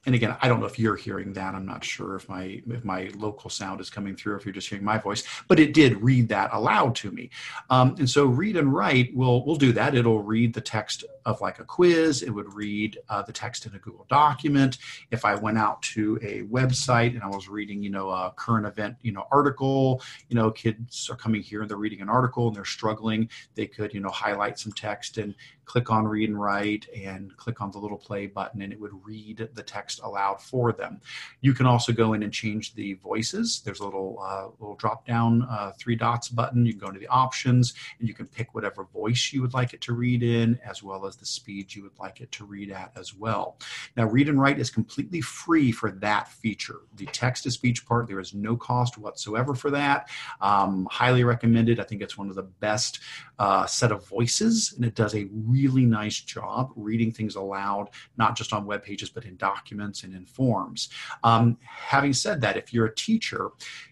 [0.06, 1.54] and again, I don't know if you're hearing that.
[1.54, 4.68] I'm not sure if my if my local sound is coming through, if you're just
[4.68, 7.28] hearing my voice, but it did read that aloud to me.
[7.68, 9.94] Um, and so read and write will will do that.
[9.94, 13.74] It'll read the text of like a quiz, it would read uh, the text in
[13.74, 14.79] a Google document.
[15.11, 18.66] If I went out to a website and I was reading, you know, a current
[18.66, 22.47] event, you know, article, you know, kids are coming here and they're reading an article
[22.47, 25.35] and they're struggling, they could, you know, highlight some text and
[25.68, 28.91] click on read and write and click on the little play button and it would
[29.05, 30.99] read the text aloud for them.
[31.43, 33.61] You can also go in and change the voices.
[33.64, 36.64] There's a little uh, little drop down uh, three dots button.
[36.64, 39.74] You can go into the options and you can pick whatever voice you would like
[39.74, 42.71] it to read in as well as the speed you would like it to read
[42.71, 43.59] at as well.
[43.97, 46.81] Now read and write is completely free for that feature.
[46.97, 50.09] The text to speech part, there is no cost whatsoever for that.
[50.41, 51.81] Um, highly recommended.
[51.81, 53.01] I think it's one of the best
[53.39, 58.37] uh, set of voices and it does a really nice job reading things aloud, not
[58.37, 60.89] just on web pages, but in documents and in forms.
[61.25, 63.51] Um, having said that, if you're a teacher,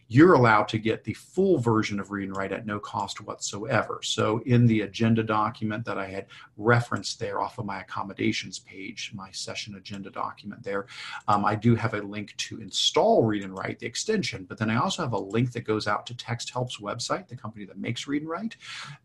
[0.09, 4.01] you're allowed to get the full version of Read and Write at no cost whatsoever.
[4.03, 6.27] So, in the agenda document that I had
[6.57, 10.87] referenced there off of my accommodations page, my session agenda document there,
[11.27, 14.71] um, I do have a link to install Read and Write, the extension, but then
[14.71, 18.07] I also have a link that goes out to TextHelp's website, the company that makes
[18.07, 18.57] Read and Write.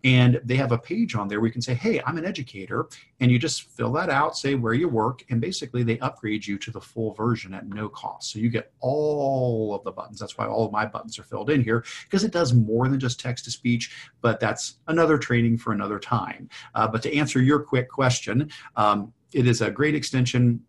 [0.03, 2.87] And they have a page on there where you can say, Hey, I'm an educator.
[3.19, 6.57] And you just fill that out, say where you work, and basically they upgrade you
[6.59, 8.31] to the full version at no cost.
[8.31, 10.19] So, you get all of the buttons.
[10.19, 12.99] That's why all of my buttons are filled in here because it does more than
[12.99, 16.49] just text to speech, but that's another training for another time.
[16.75, 20.61] Uh, but to answer your quick question, um, it is a great extension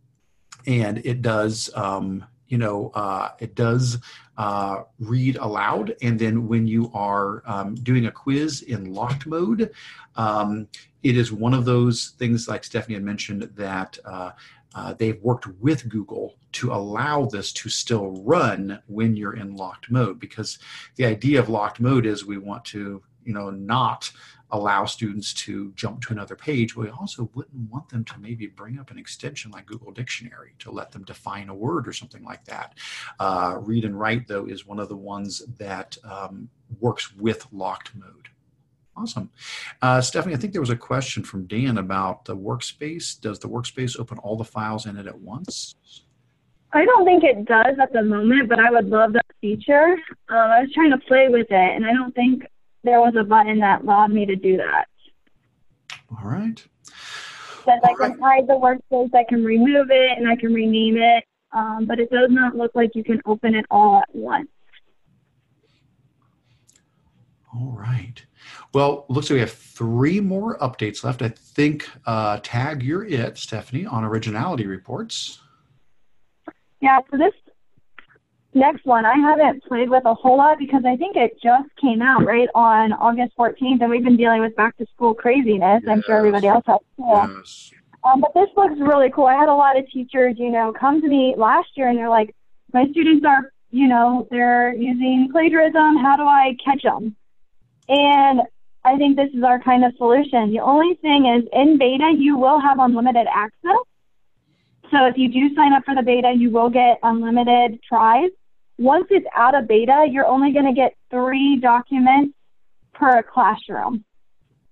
[0.67, 1.71] and it does.
[1.75, 3.97] Um, you know, uh, it does
[4.37, 5.97] uh, read aloud.
[6.03, 9.73] And then when you are um, doing a quiz in locked mode,
[10.17, 10.69] um,
[11.03, 14.33] it is one of those things, like Stephanie had mentioned, that uh,
[14.75, 19.91] uh, they've worked with Google to allow this to still run when you're in locked
[19.91, 20.59] mode because
[20.97, 24.11] the idea of locked mode is we want to you know not
[24.53, 26.77] allow students to jump to another page.
[26.77, 30.71] We also wouldn't want them to maybe bring up an extension like google dictionary to
[30.71, 32.75] let them define a word or something like that.
[33.19, 36.51] Uh, read and write though is one of the ones that um,
[36.81, 38.29] works with locked mode
[38.97, 39.31] Awesome.
[39.81, 43.19] Uh, Stephanie, I think there was a question from Dan about the workspace.
[43.19, 45.75] Does the workspace open all the files in it at once?
[46.75, 49.97] I don't think it does at the moment, but I would love that feature.
[50.29, 52.45] Um, I was trying to play with it, and I don't think
[52.85, 54.87] there was a button that allowed me to do that.
[56.11, 56.65] All right.
[57.65, 61.25] Says I can hide the workspace, I can remove it, and I can rename it,
[61.53, 64.49] um, but it does not look like you can open it all at once.
[67.55, 68.25] All right.
[68.75, 71.21] Well, looks like we have three more updates left.
[71.21, 75.41] I think, uh, Tag, you're it, Stephanie, on originality reports.
[76.81, 77.35] Yeah, so this
[78.55, 82.03] next one I haven't played with a whole lot because I think it just came
[82.03, 85.83] out right on August 14th, and we've been dealing with back to school craziness.
[85.85, 85.91] Yes.
[85.91, 87.05] I'm sure everybody else has too.
[87.07, 87.73] Yes.
[88.05, 89.27] Um, but this looks really cool.
[89.27, 92.09] I had a lot of teachers, you know, come to me last year and they're
[92.09, 92.35] like,
[92.73, 95.99] my students are, you know, they're using plagiarism.
[95.99, 97.15] How do I catch them?
[97.89, 98.41] And
[98.85, 100.51] I think this is our kind of solution.
[100.51, 103.79] The only thing is in beta, you will have unlimited access.
[104.91, 108.31] So if you do sign up for the beta, you will get unlimited tries.
[108.79, 112.35] Once it's out of beta, you're only going to get three documents
[112.93, 114.05] per classroom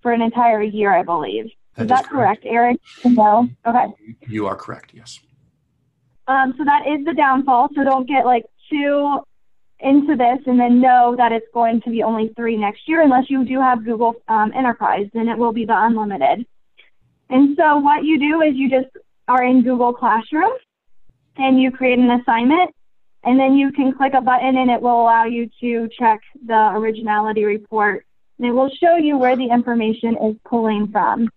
[0.03, 1.47] for an entire year, I believe.
[1.77, 2.81] That is that correct, correct Eric?
[3.05, 3.49] No.
[3.65, 3.87] Okay.
[4.27, 4.91] You are correct.
[4.93, 5.21] Yes.
[6.27, 7.69] Um, so that is the downfall.
[7.75, 9.21] So don't get like too
[9.83, 13.31] into this and then know that it's going to be only three next year unless
[13.31, 16.47] you do have Google um, Enterprise, then it will be the unlimited.
[17.29, 18.95] And so what you do is you just
[19.29, 20.53] are in Google Classroom
[21.37, 22.75] and you create an assignment
[23.23, 26.71] and then you can click a button and it will allow you to check the
[26.75, 28.05] originality report
[28.39, 31.29] and it will show you where the information is pulling from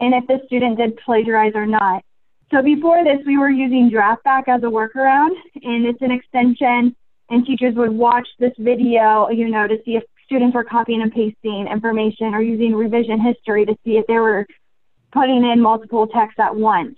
[0.00, 2.02] and if the student did plagiarize or not.
[2.50, 6.94] So before this, we were using DraftBack as a workaround and it's an extension
[7.30, 11.12] and teachers would watch this video, you know, to see if students were copying and
[11.12, 14.46] pasting information or using revision history to see if they were
[15.12, 16.96] putting in multiple texts at once.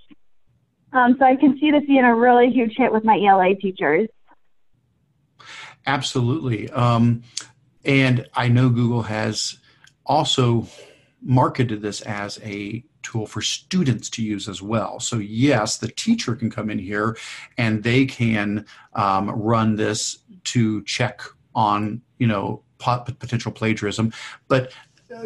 [0.92, 4.08] Um, so I can see this being a really huge hit with my ELA teachers.
[5.86, 6.70] Absolutely.
[6.70, 7.22] Um,
[7.84, 9.58] and I know Google has
[10.04, 10.66] also
[11.26, 15.00] marketed this as a tool for students to use as well.
[15.00, 17.16] So, yes, the teacher can come in here
[17.58, 18.64] and they can
[18.94, 21.22] um, run this to check
[21.54, 24.12] on, you know, potential plagiarism.
[24.48, 24.72] But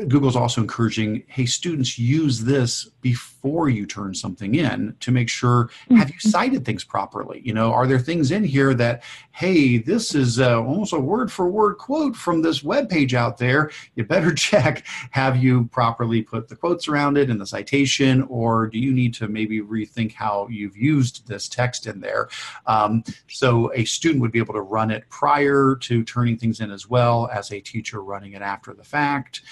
[0.09, 5.71] Google's also encouraging, hey, students, use this before you turn something in to make sure
[5.91, 6.29] have you mm-hmm.
[6.29, 7.41] cited things properly?
[7.45, 11.33] You know, are there things in here that, hey, this is uh, almost a word
[11.33, 13.71] for word quote from this web page out there?
[13.95, 14.87] You better check.
[15.11, 19.15] Have you properly put the quotes around it in the citation, or do you need
[19.15, 22.29] to maybe rethink how you've used this text in there?
[22.67, 26.71] Um, so a student would be able to run it prior to turning things in
[26.71, 29.43] as well as a teacher running it after the fact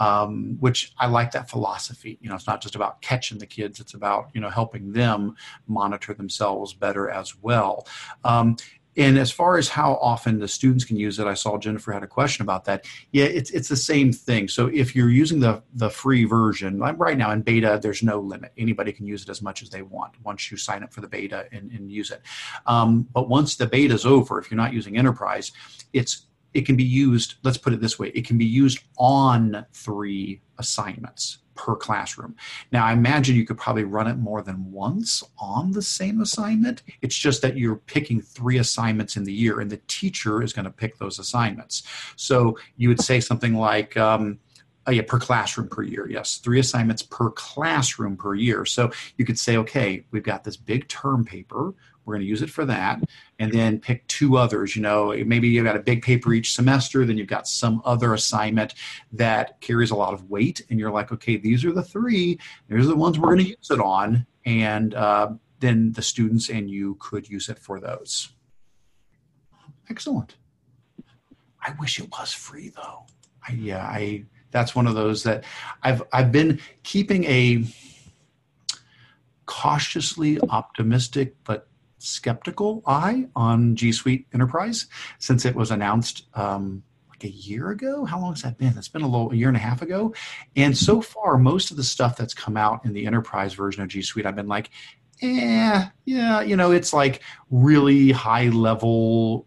[0.00, 2.18] um, which I like that philosophy.
[2.20, 5.36] You know, it's not just about catching the kids; it's about you know helping them
[5.66, 7.86] monitor themselves better as well.
[8.24, 8.56] Um,
[8.98, 12.02] and as far as how often the students can use it, I saw Jennifer had
[12.02, 12.84] a question about that.
[13.12, 14.48] Yeah, it's it's the same thing.
[14.48, 18.52] So if you're using the the free version, right now in beta, there's no limit.
[18.58, 21.08] Anybody can use it as much as they want once you sign up for the
[21.08, 22.22] beta and, and use it.
[22.66, 25.52] Um, but once the beta is over, if you're not using enterprise,
[25.92, 29.66] it's it can be used, let's put it this way, it can be used on
[29.72, 32.36] three assignments per classroom.
[32.70, 36.82] Now, I imagine you could probably run it more than once on the same assignment.
[37.02, 40.66] It's just that you're picking three assignments in the year, and the teacher is going
[40.66, 41.82] to pick those assignments.
[42.16, 44.38] So you would say something like, um,
[44.88, 46.08] Oh, yeah, per classroom per year.
[46.08, 48.64] Yes, three assignments per classroom per year.
[48.64, 51.74] So you could say, okay, we've got this big term paper.
[52.08, 53.04] We're going to use it for that,
[53.38, 54.74] and then pick two others.
[54.74, 58.14] You know, maybe you've got a big paper each semester, then you've got some other
[58.14, 58.72] assignment
[59.12, 62.38] that carries a lot of weight, and you're like, okay, these are the three.
[62.70, 66.48] These are the ones we're going to use it on, and uh, then the students
[66.48, 68.30] and you could use it for those.
[69.90, 70.36] Excellent.
[71.62, 73.04] I wish it was free though.
[73.46, 75.44] I, yeah, I that's one of those that
[75.82, 77.64] I've I've been keeping a
[79.44, 81.68] cautiously optimistic but
[82.08, 84.86] skeptical eye on G Suite Enterprise
[85.18, 88.04] since it was announced um, like a year ago.
[88.04, 88.76] How long has that been?
[88.76, 90.14] It's been a little a year and a half ago.
[90.56, 93.88] And so far, most of the stuff that's come out in the enterprise version of
[93.88, 94.70] G Suite, I've been like,
[95.22, 99.46] eh, yeah, you know, it's like really high level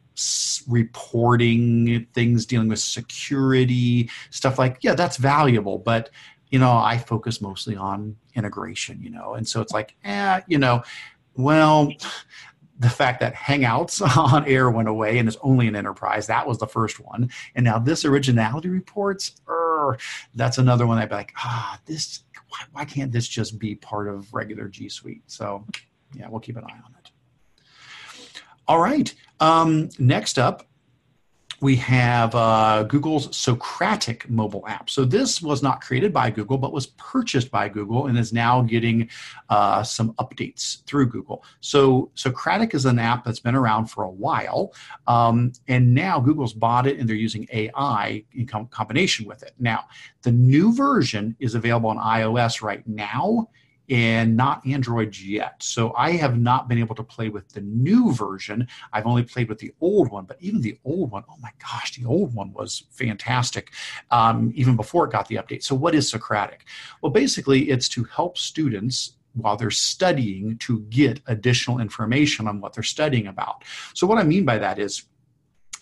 [0.68, 6.10] reporting things dealing with security stuff like yeah that's valuable but
[6.50, 10.58] you know i focus mostly on integration you know and so it's like eh, you
[10.58, 10.84] know
[11.38, 11.92] well
[12.82, 16.26] the fact that hangouts on air went away and is only an enterprise.
[16.28, 17.30] That was the first one.
[17.54, 19.98] And now this originality reports er,
[20.36, 24.08] that's another one i'd be like ah this why, why can't this just be part
[24.08, 25.22] of regular g suite?
[25.28, 25.64] So
[26.14, 27.12] yeah we'll keep an eye on it.
[28.68, 29.14] All right.
[29.40, 30.68] Um, next up,
[31.62, 34.90] we have uh, Google's Socratic mobile app.
[34.90, 38.64] So this was not created by Google, but was purchased by Google and is now
[38.64, 39.08] getting
[39.50, 41.46] uh, some updates through Google.
[41.60, 44.74] So Socratic is an app that's been around for a while,
[45.06, 49.54] um, and now Google's bought it and they're using AI in com- combination with it.
[49.60, 49.86] Now,
[50.24, 53.50] the new version is available on iOS right now
[53.90, 55.62] and not Android yet.
[55.62, 58.68] So I have not been able to play with the new version.
[58.94, 61.96] I've only played with the old one, but even the old one, oh my gosh,
[61.96, 63.72] the old one was fantastic
[64.12, 65.64] um, even before it got the update.
[65.64, 66.66] So, what is Socratic?
[67.02, 72.74] Well, basically, it's to help students while they're studying to get additional information on what
[72.74, 73.64] they're studying about.
[73.94, 75.06] So, what I mean by that is,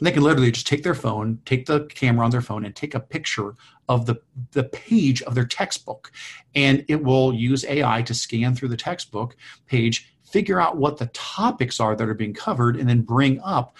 [0.05, 2.95] they can literally just take their phone, take the camera on their phone, and take
[2.95, 3.55] a picture
[3.89, 4.15] of the,
[4.51, 6.11] the page of their textbook.
[6.55, 9.35] And it will use AI to scan through the textbook
[9.65, 13.75] page, figure out what the topics are that are being covered, and then bring up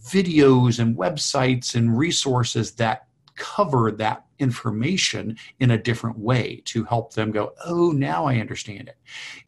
[0.00, 3.06] videos and websites and resources that
[3.42, 8.88] cover that information in a different way to help them go, oh, now I understand
[8.88, 8.96] it.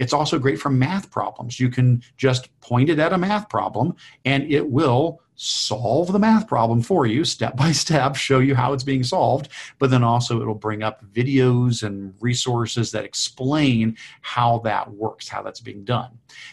[0.00, 1.60] It's also great for math problems.
[1.60, 6.48] You can just point it at a math problem and it will solve the math
[6.48, 10.40] problem for you step by step, show you how it's being solved, but then also
[10.40, 16.10] it'll bring up videos and resources that explain how that works, how that's being done.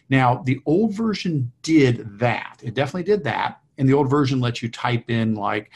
[0.09, 2.59] Now, the old version did that.
[2.61, 3.61] It definitely did that.
[3.77, 5.71] And the old version lets you type in like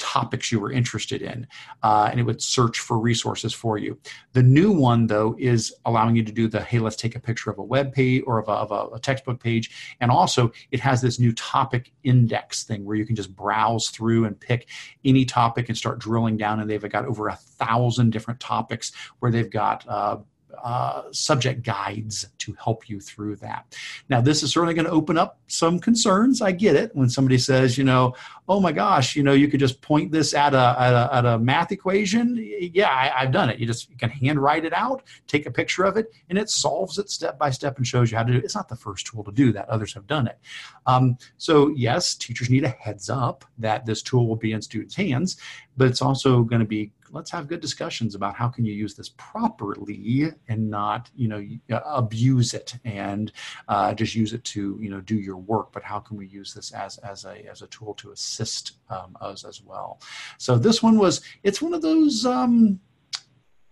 [0.00, 1.46] topics you were interested in,
[1.84, 3.96] uh, and it would search for resources for you.
[4.32, 7.50] The new one, though, is allowing you to do the hey, let's take a picture
[7.50, 10.80] of a web page or of a, of a, a textbook page, and also it
[10.80, 14.68] has this new topic index thing where you can just browse through and pick
[15.04, 19.30] any topic and start drilling down, and they've got over a thousand different topics where
[19.30, 20.16] they've got uh,
[20.62, 23.76] uh, subject guides to help you through that.
[24.08, 26.42] Now, this is certainly going to open up some concerns.
[26.42, 28.14] I get it when somebody says, you know,
[28.48, 31.26] oh my gosh, you know, you could just point this at a, at a, at
[31.26, 32.36] a math equation.
[32.74, 33.58] Yeah, I, have done it.
[33.58, 36.98] You just you can handwrite it out, take a picture of it, and it solves
[36.98, 38.44] it step by step and shows you how to do it.
[38.44, 39.68] It's not the first tool to do that.
[39.68, 40.38] Others have done it.
[40.86, 44.96] Um, so, yes, teachers need a heads up that this tool will be in students'
[44.96, 45.36] hands,
[45.76, 48.94] but it's also going to be let's have good discussions about how can you use
[48.94, 53.32] this properly and not you know uh, abuse it and
[53.68, 56.54] uh, just use it to you know do your work but how can we use
[56.54, 60.00] this as as a as a tool to assist um, us as well?
[60.38, 62.80] So this one was it's one of those um,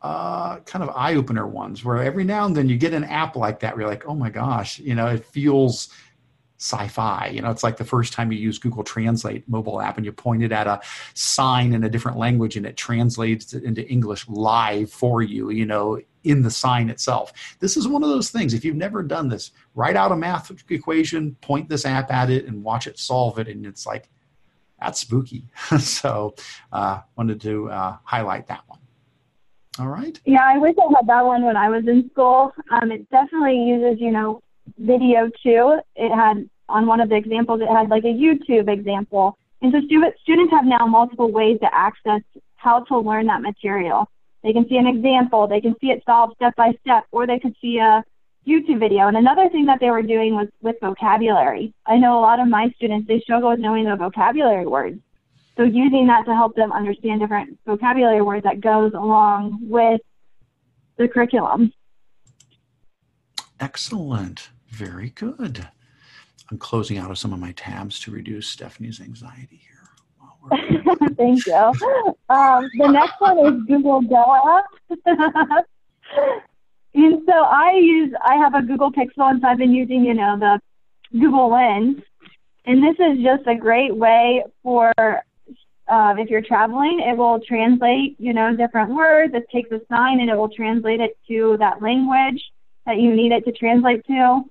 [0.01, 3.35] uh, kind of eye opener ones where every now and then you get an app
[3.35, 5.89] like that where you're like, oh my gosh, you know, it feels
[6.59, 7.29] sci-fi.
[7.29, 10.13] You know, it's like the first time you use Google Translate mobile app and you
[10.13, 10.81] point it at a
[11.15, 15.65] sign in a different language and it translates it into English live for you, you
[15.65, 17.33] know, in the sign itself.
[17.61, 18.55] This is one of those things.
[18.55, 22.47] If you've never done this, write out a math equation, point this app at it
[22.47, 23.47] and watch it solve it.
[23.47, 24.09] And it's like,
[24.81, 25.45] that's spooky.
[25.79, 26.35] so
[26.73, 28.81] uh, wanted to uh, highlight that one.
[29.79, 30.21] All right.
[30.25, 32.53] Yeah, I wish I had that one when I was in school.
[32.73, 34.43] Um, it definitely uses, you know,
[34.77, 35.79] video too.
[35.97, 39.39] It had on one of the examples, it had like a YouTube example.
[39.63, 39.81] And so
[40.23, 42.21] students have now multiple ways to access
[42.57, 44.09] how to learn that material.
[44.43, 47.39] They can see an example, they can see it solved step by step, or they
[47.39, 48.05] could see a
[48.47, 49.09] YouTube video.
[49.09, 51.75] And another thing that they were doing was with vocabulary.
[51.87, 55.01] I know a lot of my students, they struggle with knowing the vocabulary words.
[55.57, 60.01] So using that to help them understand different vocabulary words that goes along with
[60.99, 61.73] the curriculum.
[63.59, 64.51] Excellent.
[64.69, 65.67] Very good.
[66.51, 69.79] I'm closing out of some of my tabs to reduce Stephanie's anxiety here.
[71.17, 71.55] Thank you.
[71.55, 74.65] Um, the next one is Google Go app.
[76.95, 80.15] and so I use, I have a Google Pixel, and so I've been using, you
[80.15, 80.61] know, the
[81.13, 82.03] Google Lens.
[82.65, 88.17] And this is just a great way for uh, if you're traveling, it will translate,
[88.19, 89.35] you know, different words.
[89.35, 92.43] It takes a sign and it will translate it to that language
[92.85, 94.43] that you need it to translate to.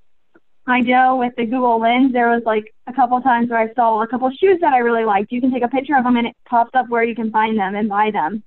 [0.68, 4.01] I know with the Google Lens, there was like a couple times where I saw
[4.01, 5.32] a couple shoes that I really liked.
[5.32, 7.57] You can take a picture of them and it pops up where you can find
[7.57, 8.43] them and buy them.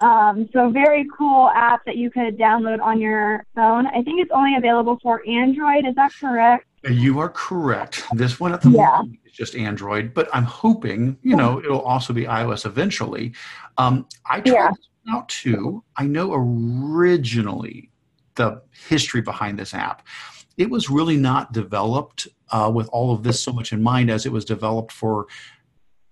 [0.00, 3.86] Um, so very cool app that you could download on your phone.
[3.86, 5.86] I think it's only available for Android.
[5.86, 6.66] Is that correct?
[6.88, 8.04] You are correct.
[8.12, 8.98] This one at the yeah.
[8.98, 13.32] moment is just Android, but I'm hoping, you know, it'll also be iOS eventually.
[13.78, 14.70] Um, I tried yeah.
[15.10, 15.82] out too.
[15.96, 17.90] I know originally
[18.34, 20.06] the history behind this app.
[20.56, 24.26] It was really not developed uh, with all of this so much in mind as
[24.26, 25.26] it was developed for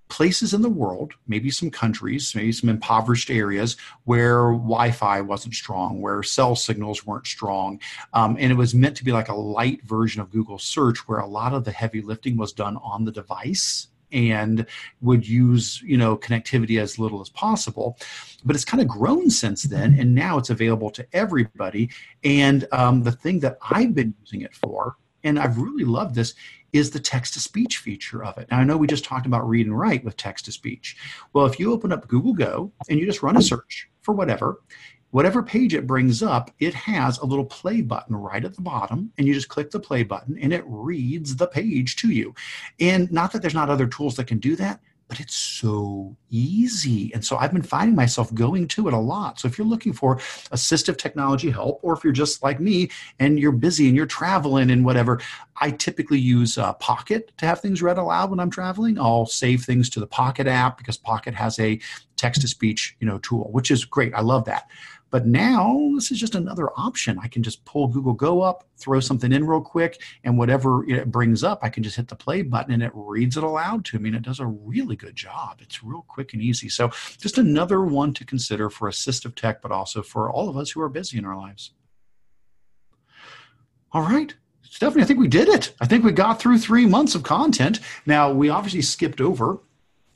[0.09, 5.55] places in the world, maybe some countries, maybe some impoverished areas where Wi Fi wasn't
[5.55, 7.81] strong, where cell signals weren't strong.
[8.13, 11.21] Um, and it was meant to be like a light version of Google search where
[11.21, 14.67] a lot of the heavy lifting was done on the device and
[15.01, 17.99] would use you know connectivity as little as possible
[18.45, 21.91] but it's kind of grown since then and now it's available to everybody
[22.25, 26.35] and um, the thing that i've been using it for and i've really loved this
[26.73, 28.51] is the text to speech feature of it.
[28.51, 30.97] Now, I know we just talked about read and write with text to speech.
[31.33, 34.61] Well, if you open up Google Go and you just run a search for whatever,
[35.13, 39.13] whatever page it brings up, it has a little play button right at the bottom,
[39.17, 42.35] and you just click the play button and it reads the page to you.
[42.81, 47.13] And not that there's not other tools that can do that, but it's so easy.
[47.13, 49.39] And so I've been finding myself going to it a lot.
[49.39, 52.89] So if you're looking for assistive technology help, or if you're just like me
[53.19, 55.21] and you're busy and you're traveling and whatever,
[55.61, 58.99] I typically use uh, Pocket to have things read aloud when I'm traveling.
[58.99, 61.79] I'll save things to the Pocket app because Pocket has a
[62.23, 64.71] text to speech you know tool which is great i love that
[65.13, 67.19] but now this is just another option.
[67.23, 71.11] I can just pull Google Go up, throw something in real quick, and whatever it
[71.11, 73.99] brings up, I can just hit the play button and it reads it aloud to
[73.99, 74.09] me.
[74.09, 75.59] And it does a really good job.
[75.61, 76.71] It's real quick and easy.
[76.71, 76.89] So
[77.21, 80.81] just another one to consider for assistive tech, but also for all of us who
[80.81, 81.73] are busy in our lives.
[83.93, 84.35] All right.
[84.63, 85.75] Stephanie, I think we did it.
[85.79, 87.81] I think we got through three months of content.
[88.07, 89.59] Now, we obviously skipped over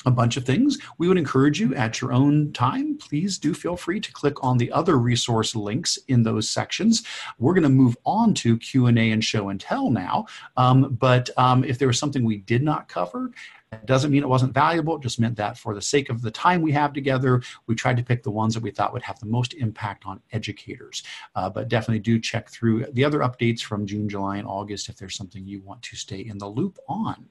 [0.07, 0.79] a bunch of things.
[0.99, 2.97] We would encourage you at your own time.
[2.97, 7.03] Please do feel free to click on the other resource links in those sections.
[7.39, 10.27] We're going to move on to Q and A and show and tell now.
[10.57, 13.33] Um, but um, if there was something we did not cover,
[13.73, 14.97] it doesn't mean it wasn't valuable.
[14.97, 17.97] It just meant that for the sake of the time we have together, we tried
[17.97, 21.03] to pick the ones that we thought would have the most impact on educators.
[21.35, 24.97] Uh, but definitely do check through the other updates from June, July, and August if
[24.97, 27.27] there's something you want to stay in the loop on.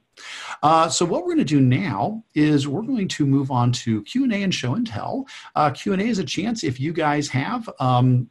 [0.62, 4.02] Uh, so what we're going to do now is we're going to move on to
[4.04, 5.26] Q&A and show and tell.
[5.54, 8.28] Uh, Q&A is a chance if you guys have um,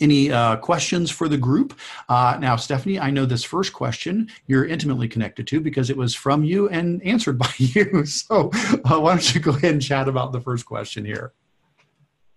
[0.00, 1.78] any uh, questions for the group?
[2.08, 6.14] Uh, now, Stephanie, I know this first question you're intimately connected to because it was
[6.14, 8.04] from you and answered by you.
[8.06, 8.50] So,
[8.84, 11.32] uh, why don't you go ahead and chat about the first question here?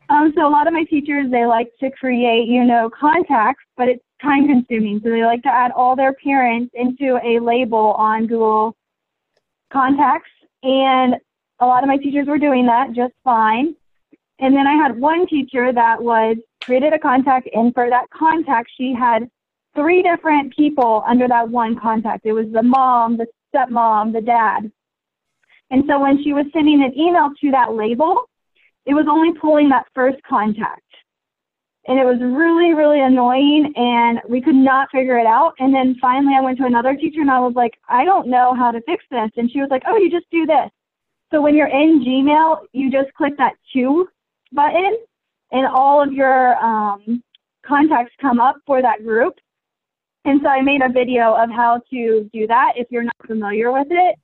[0.10, 3.88] Um, so, a lot of my teachers they like to create, you know, contacts, but
[3.88, 5.00] it's time consuming.
[5.04, 8.76] So they like to add all their parents into a label on Google
[9.72, 10.30] Contacts,
[10.64, 11.16] and
[11.62, 13.76] a lot of my teachers were doing that just fine
[14.40, 18.70] And then I had one teacher that was created a contact, and for that contact,
[18.78, 19.30] she had
[19.76, 22.26] three different people under that one contact.
[22.26, 24.72] It was the mom, the stepmom, the dad.
[25.70, 28.30] And so when she was sending an email to that label,
[28.86, 30.82] it was only pulling that first contact.
[31.88, 35.54] And it was really, really annoying, and we could not figure it out.
[35.58, 38.54] And then finally, I went to another teacher and I was like, I don't know
[38.54, 39.32] how to fix this.
[39.36, 40.70] And she was like, Oh, you just do this.
[41.32, 44.08] So when you're in Gmail, you just click that to
[44.52, 44.98] button,
[45.52, 47.22] and all of your um,
[47.66, 49.36] contacts come up for that group.
[50.26, 53.72] And so I made a video of how to do that if you're not familiar
[53.72, 54.16] with it.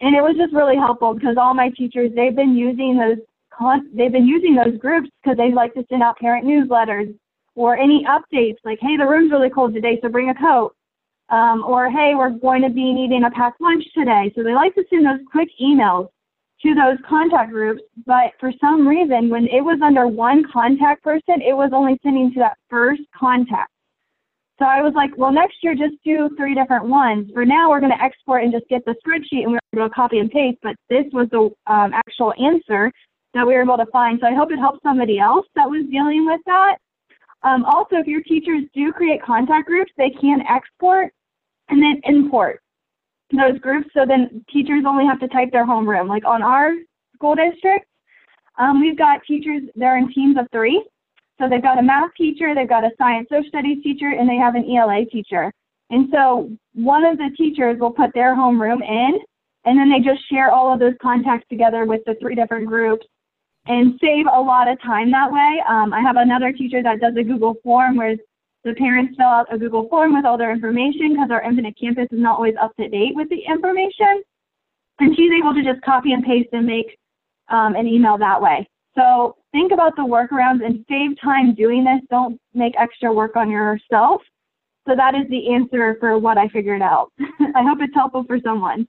[0.00, 3.18] And it was just really helpful because all my teachers, they've been using those
[3.92, 7.12] they've been using those groups because they like to send out parent newsletters
[7.56, 10.76] or any updates like, hey, the room's really cold today, so bring a coat.
[11.30, 14.32] Um, or hey, we're going to be needing a packed lunch today.
[14.36, 16.08] So they like to send those quick emails
[16.62, 21.40] to those contact groups, but for some reason, when it was under one contact person,
[21.40, 23.70] it was only sending to that first contact.
[24.58, 27.30] So I was like, well, next year just do three different ones.
[27.32, 29.94] For now, we're going to export and just get the spreadsheet and we're going to
[29.94, 32.90] copy and paste, but this was the um, actual answer
[33.34, 34.18] that we were able to find.
[34.20, 36.78] So I hope it helps somebody else that was dealing with that.
[37.44, 41.12] Um, also, if your teachers do create contact groups, they can export
[41.68, 42.60] and then import
[43.30, 43.88] those groups.
[43.94, 46.08] So then teachers only have to type their homeroom.
[46.08, 46.72] Like on our
[47.14, 47.86] school district,
[48.58, 50.84] um, we've got teachers, they're in teams of three.
[51.38, 54.36] So they've got a math teacher, they've got a science social studies teacher, and they
[54.36, 55.52] have an ELA teacher.
[55.90, 59.20] And so one of the teachers will put their homeroom in,
[59.64, 63.06] and then they just share all of those contacts together with the three different groups
[63.66, 65.62] and save a lot of time that way.
[65.68, 68.16] Um, I have another teacher that does a Google form where
[68.64, 72.08] the parents fill out a Google form with all their information because our Infinite Campus
[72.10, 74.22] is not always up to date with the information.
[75.00, 76.98] And she's able to just copy and paste and make
[77.48, 78.68] um, an email that way.
[78.96, 82.00] So think about the workarounds and save time doing this.
[82.10, 84.22] Don't make extra work on yourself.
[84.88, 87.12] So that is the answer for what I figured out.
[87.54, 88.88] I hope it's helpful for someone.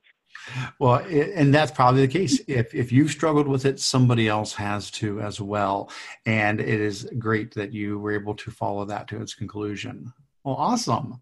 [0.78, 2.40] Well, and that's probably the case.
[2.46, 5.90] If if you've struggled with it, somebody else has to as well.
[6.26, 10.12] And it is great that you were able to follow that to its conclusion.
[10.44, 11.20] Well, awesome.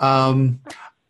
[0.00, 0.60] Um,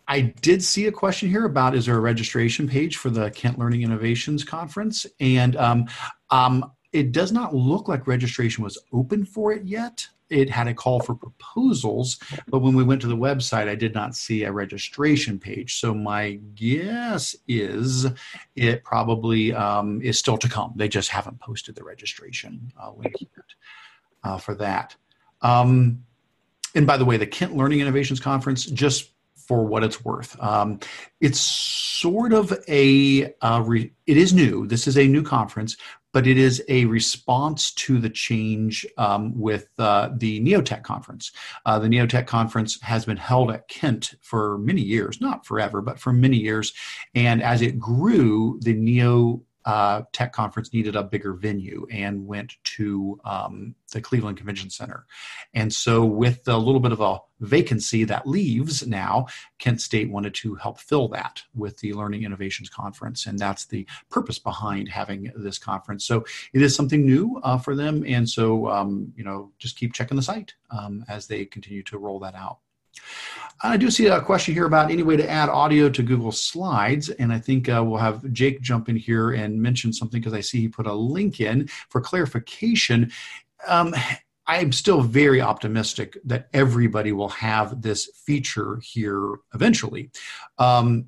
[0.09, 3.59] I did see a question here about is there a registration page for the Kent
[3.59, 5.07] Learning Innovations Conference?
[5.21, 5.87] And um,
[6.31, 10.75] um, it does not look like registration was open for it yet it had a
[10.75, 12.19] call for proposals,
[12.49, 15.79] but when we went to the website, I did not see a registration page.
[15.79, 18.07] So my guess is
[18.57, 20.73] it probably um, is still to come.
[20.77, 23.31] They just haven't posted the registration uh, link yet
[24.25, 24.97] uh, for that.
[25.43, 26.05] Um,
[26.75, 30.41] and by the way, the Kent Learning Innovations Conference, just for what it's worth.
[30.41, 30.79] Um,
[31.21, 34.67] it's sort of a, uh, re- it is new.
[34.67, 35.77] This is a new conference,
[36.13, 41.33] but it is a response to the change um, with uh, the Neotech conference.
[41.67, 45.99] Uh, the Neotech conference has been held at Kent for many years, not forever, but
[45.99, 46.73] for many years.
[47.15, 52.57] And as it grew, the Neo uh, tech conference needed a bigger venue and went
[52.65, 55.07] to um, the Cleveland Convention Center.
[55.55, 59.27] And so, with a little bit of a vacancy that leaves now,
[59.59, 63.27] Kent State wanted to help fill that with the Learning Innovations Conference.
[63.27, 66.05] And that's the purpose behind having this conference.
[66.05, 68.05] So, it is something new uh, for them.
[68.07, 71.99] And so, um, you know, just keep checking the site um, as they continue to
[71.99, 72.59] roll that out.
[73.65, 77.11] I do see a question here about any way to add audio to Google Slides,
[77.11, 80.41] and I think uh, we'll have Jake jump in here and mention something because I
[80.41, 83.13] see he put a link in for clarification.
[83.69, 83.95] Um,
[84.47, 90.11] I'm still very optimistic that everybody will have this feature here eventually.
[90.59, 91.07] Um,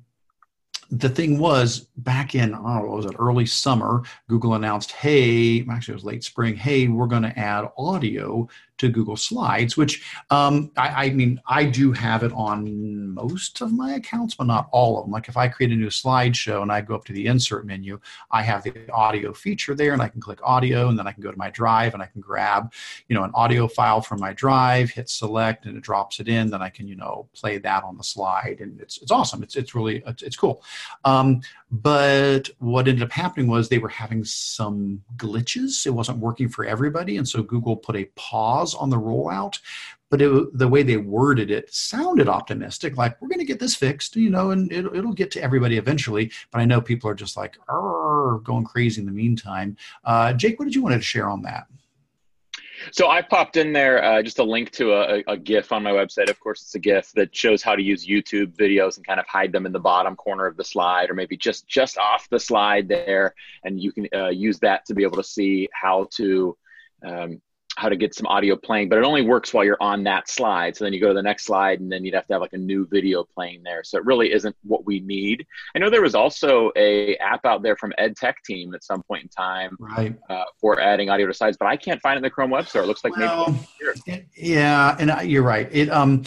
[0.91, 5.95] the thing was back in oh, was it early summer google announced hey actually it
[5.95, 8.47] was late spring hey we're going to add audio
[8.77, 13.71] to Google Slides, which um, I, I, mean, I do have it on most of
[13.71, 15.11] my accounts, but not all of them.
[15.11, 17.99] Like if I create a new slideshow and I go up to the insert menu,
[18.31, 21.23] I have the audio feature there and I can click audio and then I can
[21.23, 22.73] go to my drive and I can grab,
[23.07, 26.49] you know, an audio file from my drive, hit select and it drops it in.
[26.49, 29.43] Then I can, you know, play that on the slide and it's, it's awesome.
[29.43, 30.63] It's, it's really, it's, it's cool.
[31.05, 35.85] Um, but what ended up happening was they were having some glitches.
[35.85, 37.17] It wasn't working for everybody.
[37.17, 39.59] And so Google put a pause on the rollout.
[40.09, 43.75] But it, the way they worded it sounded optimistic, like we're going to get this
[43.75, 46.31] fixed, you know, and it, it'll get to everybody eventually.
[46.51, 49.75] But I know people are just like going crazy in the meantime.
[50.03, 51.67] Uh, Jake, what did you want to share on that?
[52.91, 55.91] So I popped in there uh, just a link to a, a, GIF on my
[55.91, 56.29] website.
[56.29, 59.25] Of course, it's a GIF that shows how to use YouTube videos and kind of
[59.27, 62.39] hide them in the bottom corner of the slide, or maybe just just off the
[62.39, 66.57] slide there, and you can uh, use that to be able to see how to
[67.05, 67.41] um,
[67.77, 70.75] how to get some audio playing, but it only works while you're on that slide.
[70.75, 72.53] So then you go to the next slide and then you'd have to have like
[72.53, 73.83] a new video playing there.
[73.83, 75.45] So it really isn't what we need.
[75.75, 79.23] I know there was also a app out there from EdTech team at some point
[79.23, 80.17] in time right.
[80.29, 82.67] Uh, for adding audio to slides, but I can't find it in the Chrome Web
[82.67, 82.83] Store.
[82.83, 83.57] It looks like well,
[84.07, 84.25] maybe.
[84.37, 84.95] yeah.
[84.97, 85.67] And you're right.
[85.71, 86.23] It, um,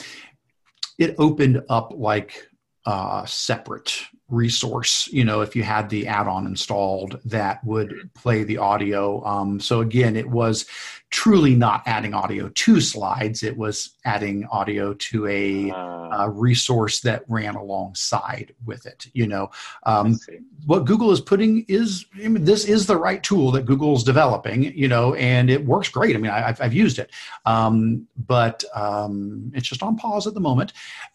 [0.98, 2.48] it opened up like
[2.84, 8.58] uh, separate resource you know if you had the add-on installed that would play the
[8.58, 10.66] audio um, so again it was
[11.10, 13.42] truly not adding audio to slides.
[13.42, 19.26] It was adding audio to a, uh, a resource that ran alongside with it you
[19.26, 19.50] know?
[19.84, 20.18] Um,
[20.66, 24.62] what google is putting is I mean, this is the right tool that google's developing
[24.62, 26.14] you know and it works great.
[26.14, 27.10] I mean I, have I've used it.
[27.46, 30.72] Um, but um, it's just on pause at the moment.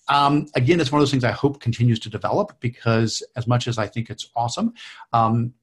[0.08, 3.70] Um, again it's one of those things i hope continues to develop because as much
[3.70, 4.74] as i think it's awesome
[5.14, 5.54] um,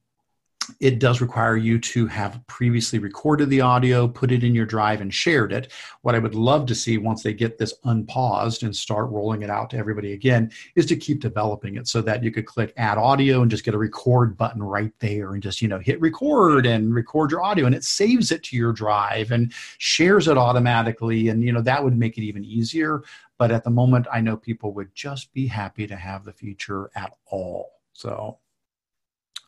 [0.80, 5.00] it does require you to have previously recorded the audio, put it in your drive,
[5.00, 5.72] and shared it.
[6.02, 9.50] What I would love to see once they get this unpaused and start rolling it
[9.50, 12.98] out to everybody again is to keep developing it so that you could click add
[12.98, 16.66] audio and just get a record button right there and just, you know, hit record
[16.66, 21.28] and record your audio and it saves it to your drive and shares it automatically.
[21.28, 23.02] And, you know, that would make it even easier.
[23.38, 26.90] But at the moment, I know people would just be happy to have the feature
[26.94, 27.70] at all.
[27.94, 28.38] So,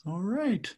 [0.07, 0.75] all right.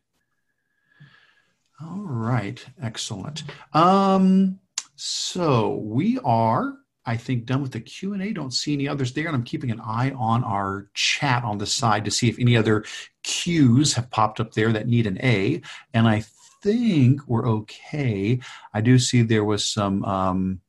[1.80, 3.42] All right, excellent.
[3.72, 4.60] Um,
[4.94, 8.32] so we are, I think, done with the Q and A.
[8.32, 11.66] Don't see any others there, and I'm keeping an eye on our chat on the
[11.66, 12.84] side to see if any other
[13.24, 15.62] Qs have popped up there that need an A.
[15.92, 16.24] And I
[16.62, 18.38] think we're okay.
[18.72, 20.04] I do see there was some.
[20.04, 20.60] Um,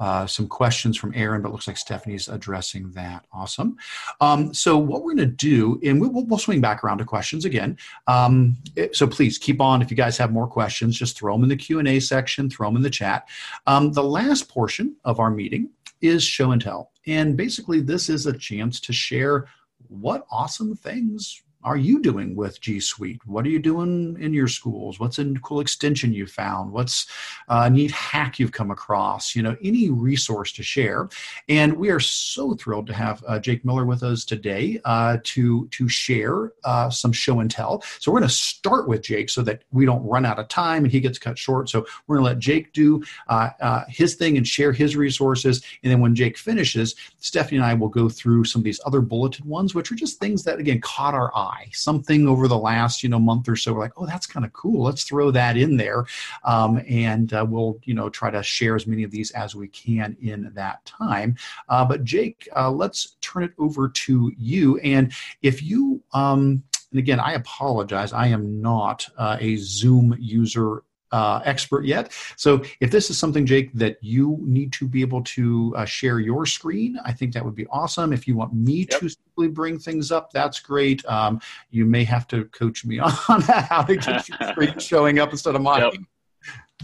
[0.00, 3.26] uh, some questions from Aaron, but looks like Stephanie's addressing that.
[3.32, 3.76] Awesome.
[4.22, 7.44] Um, so what we're going to do, and we'll, we'll, swing back around to questions
[7.44, 7.76] again.
[8.06, 9.82] Um, it, so please keep on.
[9.82, 12.48] If you guys have more questions, just throw them in the Q and A section,
[12.48, 13.28] throw them in the chat.
[13.66, 15.68] Um, the last portion of our meeting
[16.00, 19.48] is show and tell, and basically this is a chance to share
[19.88, 23.20] what awesome things are you doing with G Suite?
[23.26, 24.98] What are you doing in your schools?
[24.98, 26.72] What's a cool extension you found?
[26.72, 27.06] What's
[27.48, 29.36] a neat hack you've come across?
[29.36, 31.08] You know, any resource to share.
[31.48, 35.68] And we are so thrilled to have uh, Jake Miller with us today uh, to
[35.68, 37.82] to share uh, some show and tell.
[37.98, 40.84] So we're going to start with Jake so that we don't run out of time
[40.84, 41.68] and he gets cut short.
[41.68, 45.62] So we're going to let Jake do uh, uh, his thing and share his resources.
[45.82, 49.02] And then when Jake finishes, Stephanie and I will go through some of these other
[49.02, 53.02] bulleted ones, which are just things that again caught our eye something over the last
[53.02, 53.72] you know month or so.
[53.72, 54.82] We're like oh that's kind of cool.
[54.84, 56.06] Let's throw that in there.
[56.44, 59.68] Um, and uh, we'll you know try to share as many of these as we
[59.68, 61.36] can in that time.
[61.68, 64.78] Uh, but jake uh, let's turn it over to you.
[64.78, 68.12] And if you um, and again, I apologize.
[68.12, 70.82] I am not uh, a Zoom user
[71.12, 72.12] uh, expert yet.
[72.36, 76.20] So if this is something, Jake, that you need to be able to uh, share
[76.20, 78.12] your screen, I think that would be awesome.
[78.12, 79.00] If you want me yep.
[79.00, 81.04] to simply bring things up, that's great.
[81.06, 81.40] Um,
[81.70, 82.98] you may have to coach me
[83.28, 85.82] on how to get your screen showing up instead of mine.
[85.82, 85.94] Yep.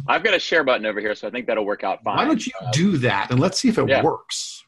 [0.09, 2.17] I've got a share button over here, so I think that'll work out fine.
[2.17, 4.03] Why don't you uh, do that and let's see if it yeah.
[4.03, 4.65] works.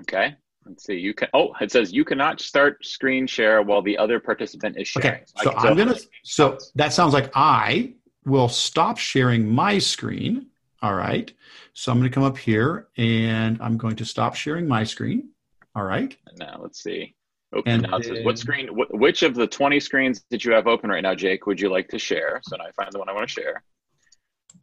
[0.00, 0.36] Okay.
[0.66, 0.94] Let's see.
[0.94, 1.28] You can.
[1.32, 5.08] Oh, it says you cannot start screen share while the other participant is sharing.
[5.08, 5.22] Okay.
[5.36, 5.94] So, so I'm gonna.
[6.24, 7.94] So that sounds like I
[8.26, 10.46] will stop sharing my screen.
[10.82, 11.32] All right.
[11.72, 15.30] So I'm going to come up here and I'm going to stop sharing my screen.
[15.74, 16.14] All right.
[16.38, 17.14] Now let's see.
[17.54, 20.52] Open and now it says what screen, wh- which of the 20 screens that you
[20.52, 22.40] have open right now, Jake, would you like to share?
[22.44, 23.62] So now I find the one I want to share.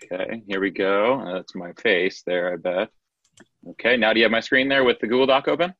[0.03, 1.24] Okay, here we go.
[1.34, 2.89] That's my face there, I bet.
[3.70, 5.74] Okay, now do you have my screen there with the Google Doc open?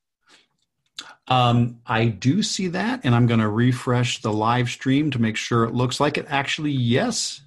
[1.28, 5.36] Um, I do see that, and I'm going to refresh the live stream to make
[5.36, 6.26] sure it looks like it.
[6.28, 7.42] Actually, yes,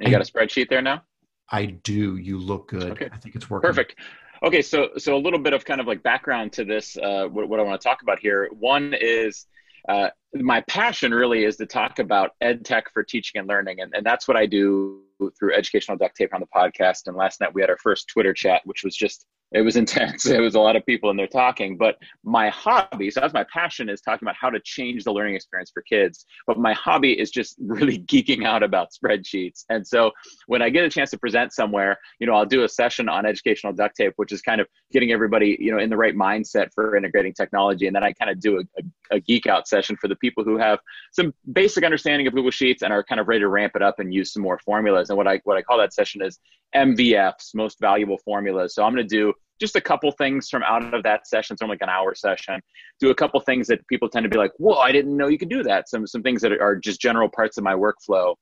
[0.00, 1.02] you I, got a spreadsheet there now?
[1.50, 2.16] I do.
[2.16, 2.92] You look good.
[2.92, 3.08] Okay.
[3.12, 3.68] I think it's working.
[3.68, 3.96] Perfect.
[4.42, 6.96] Okay, so so a little bit of kind of like background to this.
[6.96, 8.48] Uh, what, what I want to talk about here.
[8.58, 9.46] One is
[9.88, 13.92] uh, my passion really is to talk about ed tech for teaching and learning, and,
[13.94, 15.02] and that's what I do
[15.38, 17.06] through Educational Duct Tape on the podcast.
[17.06, 20.26] And last night we had our first Twitter chat, which was just it was intense.
[20.26, 21.76] It was a lot of people in there talking.
[21.76, 25.34] But my hobby, so that's my passion, is talking about how to change the learning
[25.34, 26.24] experience for kids.
[26.46, 29.64] But my hobby is just really geeking out about spreadsheets.
[29.68, 30.12] And so
[30.46, 33.26] when I get a chance to present somewhere, you know, I'll do a session on
[33.26, 36.68] educational duct tape, which is kind of getting everybody, you know, in the right mindset
[36.74, 37.86] for integrating technology.
[37.86, 40.44] And then I kind of do a, a, a geek out session for the people
[40.44, 40.78] who have
[41.12, 43.98] some basic understanding of Google Sheets and are kind of ready to ramp it up
[43.98, 45.10] and use some more formulas.
[45.10, 46.38] And what I what I call that session is
[46.74, 48.74] MVFs, most valuable formulas.
[48.74, 51.54] So I'm going to do just a couple things from out of that session.
[51.54, 52.60] It's only like an hour session.
[52.98, 55.38] Do a couple things that people tend to be like, "Whoa, I didn't know you
[55.38, 58.34] could do that." Some some things that are just general parts of my workflow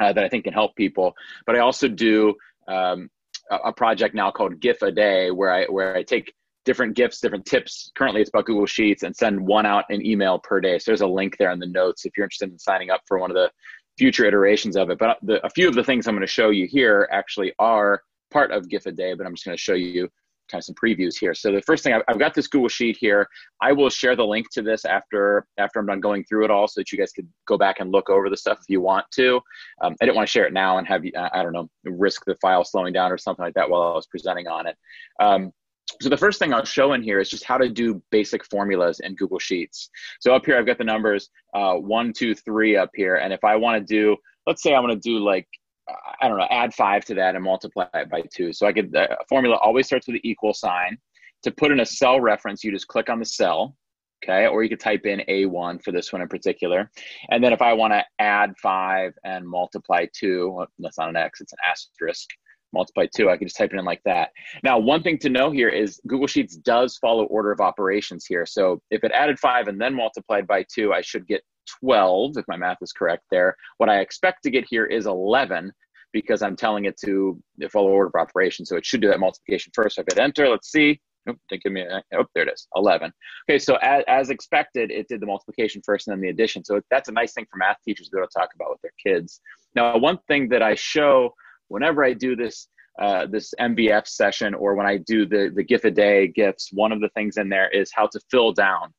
[0.00, 1.14] uh, that I think can help people.
[1.46, 2.34] But I also do
[2.68, 3.10] um,
[3.50, 6.32] a, a project now called GIF a day, where I where I take
[6.64, 7.90] different gifts, different tips.
[7.96, 10.78] Currently, it's about Google Sheets, and send one out an email per day.
[10.78, 13.18] So there's a link there in the notes if you're interested in signing up for
[13.18, 13.50] one of the
[13.98, 14.98] future iterations of it.
[14.98, 18.02] But the, a few of the things I'm going to show you here actually are
[18.30, 20.08] part of GIF a day, but I'm just going to show you
[20.52, 21.34] kind of some previews here.
[21.34, 23.26] So the first thing I've, I've, got this Google sheet here.
[23.60, 26.68] I will share the link to this after after I'm done going through it all,
[26.68, 29.06] so that you guys could go back and look over the stuff if you want
[29.14, 29.40] to.
[29.80, 32.24] Um, I didn't want to share it now and have you I don't know risk
[32.26, 34.76] the file slowing down or something like that while I was presenting on it.
[35.18, 35.52] Um,
[36.00, 39.00] so the first thing I'll show in here is just how to do basic formulas
[39.00, 39.90] in Google Sheets.
[40.20, 43.16] So up here, I've got the numbers uh, one, two, three up here.
[43.16, 44.16] And if I want to do,
[44.46, 45.46] let's say I want to do like,
[45.88, 48.52] I don't know, add five to that and multiply it by two.
[48.52, 50.96] So I could, the formula always starts with the equal sign.
[51.42, 53.76] To put in a cell reference, you just click on the cell,
[54.24, 54.46] okay?
[54.46, 56.88] Or you could type in A1 for this one in particular.
[57.30, 61.40] And then if I want to add five and multiply two, that's not an X,
[61.40, 62.28] it's an asterisk
[62.72, 63.30] multiply two.
[63.30, 64.30] I can just type it in like that.
[64.62, 68.46] Now, one thing to know here is Google Sheets does follow order of operations here.
[68.46, 71.42] So if it added five and then multiplied by two, I should get
[71.80, 73.56] 12, if my math is correct there.
[73.78, 75.72] What I expect to get here is 11
[76.12, 77.40] because I'm telling it to
[77.70, 78.68] follow order of operations.
[78.68, 79.96] So it should do that multiplication first.
[79.96, 81.00] So I hit enter, let's see.
[81.28, 83.12] Oh, didn't give me a, oh, there it is, 11.
[83.48, 86.64] Okay, so as, as expected, it did the multiplication first and then the addition.
[86.64, 88.80] So that's a nice thing for math teachers to be able to talk about with
[88.82, 89.40] their kids.
[89.74, 91.32] Now, one thing that I show
[91.68, 92.68] whenever I do this
[93.00, 96.92] uh, this MVF session or when I do the the GIF a day gifts, one
[96.92, 98.92] of the things in there is how to fill down.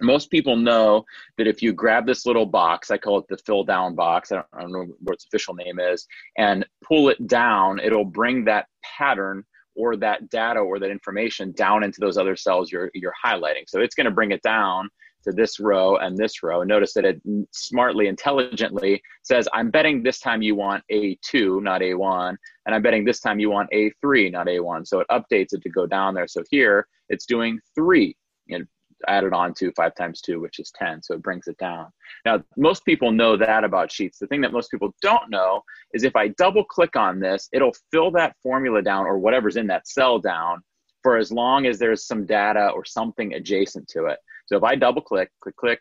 [0.00, 1.04] Most people know
[1.38, 4.32] that if you grab this little box, I call it the fill down box.
[4.32, 6.06] I don't, I don't know what its official name is,
[6.38, 9.44] and pull it down, it'll bring that pattern
[9.76, 13.64] or that data or that information down into those other cells you're you're highlighting.
[13.66, 14.88] So it's going to bring it down
[15.24, 16.62] to this row and this row.
[16.62, 17.20] Notice that it
[17.52, 22.36] smartly, intelligently says, I'm betting this time you want A2, not A1,
[22.66, 24.86] and I'm betting this time you want A3, not A1.
[24.86, 26.26] So it updates it to go down there.
[26.26, 28.16] So here it's doing three
[29.08, 31.02] added on to five times two, which is 10.
[31.02, 31.86] So it brings it down.
[32.24, 34.18] Now, most people know that about Sheets.
[34.18, 35.62] The thing that most people don't know
[35.94, 39.66] is if I double click on this, it'll fill that formula down or whatever's in
[39.68, 40.62] that cell down
[41.02, 44.18] for as long as there's some data or something adjacent to it.
[44.46, 45.80] So if I double click, click, click,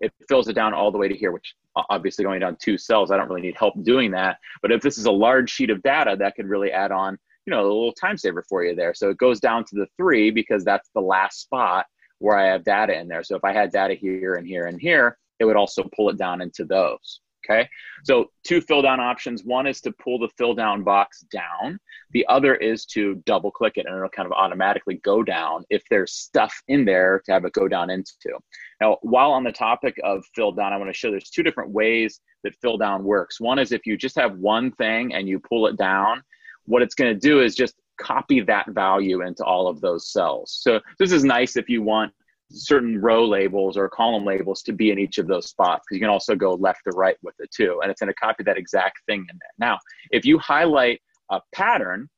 [0.00, 1.54] it fills it down all the way to here, which
[1.90, 4.38] obviously going down two cells, I don't really need help doing that.
[4.62, 7.50] But if this is a large sheet of data, that could really add on, you
[7.50, 8.94] know, a little time saver for you there.
[8.94, 11.86] So it goes down to the three because that's the last spot
[12.18, 13.22] where I have data in there.
[13.22, 16.18] So if I had data here and here and here, it would also pull it
[16.18, 17.20] down into those.
[17.48, 17.68] Okay,
[18.04, 19.44] so two fill down options.
[19.44, 21.78] One is to pull the fill down box down.
[22.10, 25.82] The other is to double click it and it'll kind of automatically go down if
[25.88, 28.36] there's stuff in there to have it go down into.
[28.80, 31.70] Now, while on the topic of fill down, I want to show there's two different
[31.70, 33.40] ways that fill down works.
[33.40, 36.22] One is if you just have one thing and you pull it down,
[36.66, 40.58] what it's going to do is just copy that value into all of those cells.
[40.62, 42.12] So this is nice if you want
[42.50, 46.00] certain row labels or column labels to be in each of those spots because you
[46.00, 48.56] can also go left to right with it too and it's going to copy that
[48.56, 49.68] exact thing in there.
[49.68, 49.78] Now
[50.10, 51.00] if you highlight
[51.30, 52.08] a pattern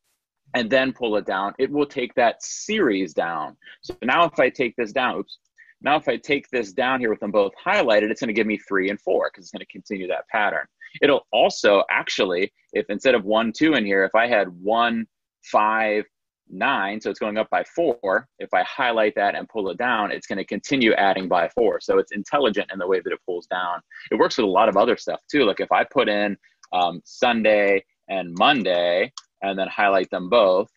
[0.54, 3.56] and then pull it down it will take that series down.
[3.82, 5.38] So now if i take this down oops
[5.82, 8.46] now if i take this down here with them both highlighted it's going to give
[8.46, 10.66] me three and four because it's going to continue that pattern.
[11.02, 15.06] It'll also actually if instead of one two in here if i had one
[15.42, 16.04] five
[16.52, 18.26] nine, so it's going up by four.
[18.38, 21.80] If I highlight that and pull it down, it's going to continue adding by four.
[21.80, 23.80] So it's intelligent in the way that it pulls down.
[24.10, 25.44] It works with a lot of other stuff too.
[25.44, 26.36] Like if I put in
[26.72, 29.12] um, Sunday and Monday
[29.42, 30.68] and then highlight them both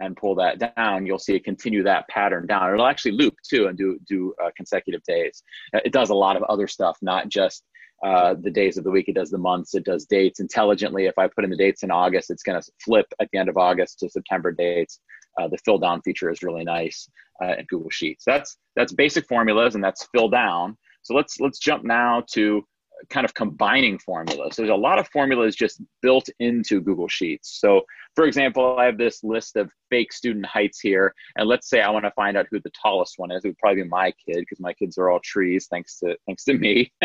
[0.00, 2.72] and pull that down, you'll see it continue that pattern down.
[2.72, 5.42] It'll actually loop too and do do uh, consecutive days.
[5.72, 7.64] It does a lot of other stuff, not just
[8.04, 9.08] uh, the days of the week.
[9.08, 9.74] It does the months.
[9.74, 11.06] It does dates intelligently.
[11.06, 13.48] If I put in the dates in August, it's going to flip at the end
[13.48, 15.00] of August to September dates.
[15.40, 17.08] Uh, the fill down feature is really nice
[17.42, 18.22] uh, in Google Sheets.
[18.26, 20.76] That's that's basic formulas and that's fill down.
[21.02, 22.62] So let's let's jump now to
[23.10, 24.56] kind of combining formulas.
[24.56, 27.58] There's a lot of formulas just built into Google Sheets.
[27.60, 27.82] So
[28.14, 31.14] for example, I have this list of fake student heights here.
[31.36, 33.44] And let's say I want to find out who the tallest one is.
[33.44, 36.44] It would probably be my kid because my kids are all trees thanks to thanks
[36.44, 36.92] to me.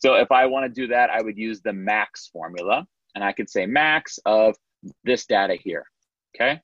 [0.00, 2.86] so if I want to do that, I would use the max formula.
[3.14, 4.56] And I could say max of
[5.04, 5.84] this data here.
[6.34, 6.60] Okay.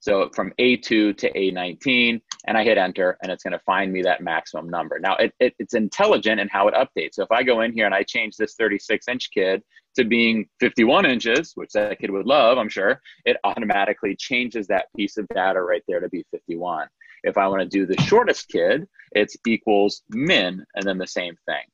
[0.00, 4.02] So from A2 to A19, and I hit enter, and it's going to find me
[4.02, 4.98] that maximum number.
[5.00, 7.14] Now, it, it, it's intelligent in how it updates.
[7.14, 9.62] So if I go in here and I change this 36 inch kid
[9.96, 14.86] to being 51 inches, which that kid would love, I'm sure, it automatically changes that
[14.96, 16.86] piece of data right there to be 51.
[17.24, 21.36] If I want to do the shortest kid, it's equals min, and then the same
[21.46, 21.64] thing.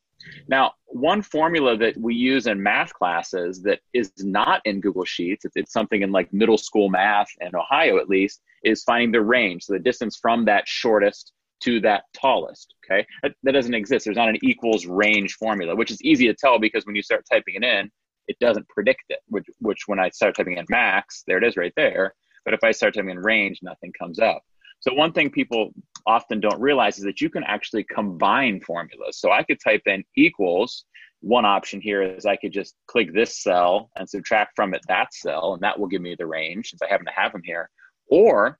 [0.49, 5.45] Now, one formula that we use in math classes that is not in Google Sheets,
[5.45, 9.20] it's, it's, something in like middle school math in Ohio at least, is finding the
[9.20, 11.32] range, so the distance from that shortest
[11.62, 12.74] to that tallest.
[12.85, 14.05] Okay, that, that doesn't exist.
[14.05, 17.24] There's not an equals range formula, which is easy to tell because when you start
[17.31, 17.91] typing it in,
[18.28, 19.20] it doesn't predict it.
[19.28, 22.15] Which, which when I start typing in max, there it is right there.
[22.45, 24.43] But if I start typing in range, nothing comes up.
[24.85, 25.73] So one thing people
[26.06, 29.19] often don't realize is that you can actually combine formulas.
[29.19, 30.85] So I could type in equals.
[31.20, 35.15] One option here is I could just click this cell and subtract from it that
[35.15, 37.70] cell, and that will give me the range since I happen to have them here.
[38.09, 38.59] Or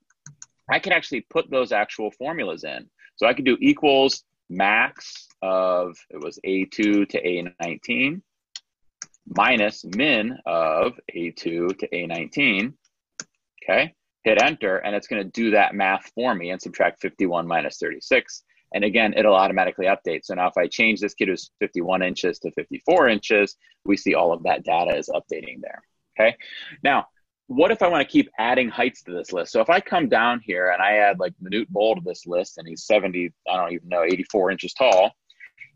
[0.67, 2.89] I could actually put those actual formulas in.
[3.17, 8.19] So I could do equals max of, it was A2 to A19
[9.27, 12.73] minus min of A2 to A19.
[13.63, 13.93] Okay
[14.25, 17.77] hit enter, and it's going to do that math for me and subtract 51 minus
[17.77, 18.43] 36.
[18.73, 20.25] And again, it'll automatically update.
[20.25, 24.15] So now if I change this kid who's 51 inches to 54 inches, we see
[24.15, 25.83] all of that data is updating there.
[26.19, 26.35] Okay.
[26.83, 27.05] Now,
[27.47, 29.51] what if I want to keep adding heights to this list?
[29.51, 32.57] So if I come down here and I add like Manute Bol to this list
[32.57, 35.11] and he's 70, I don't even know, 84 inches tall,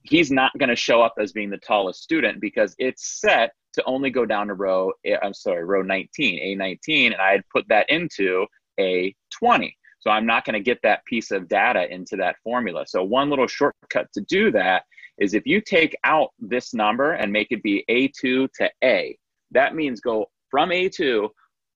[0.02, 3.84] he's not going to show up as being the tallest student because it's set to
[3.86, 7.68] only go down to row, eh, I'm sorry, row 19, A19, and I had put
[7.70, 8.46] that into
[8.80, 9.74] A20.
[10.00, 12.86] So I'm not going to get that piece of data into that formula.
[12.88, 14.84] So one little shortcut to do that
[15.18, 19.18] is if you take out this number and make it be A2 to A,
[19.52, 21.30] that means go from A2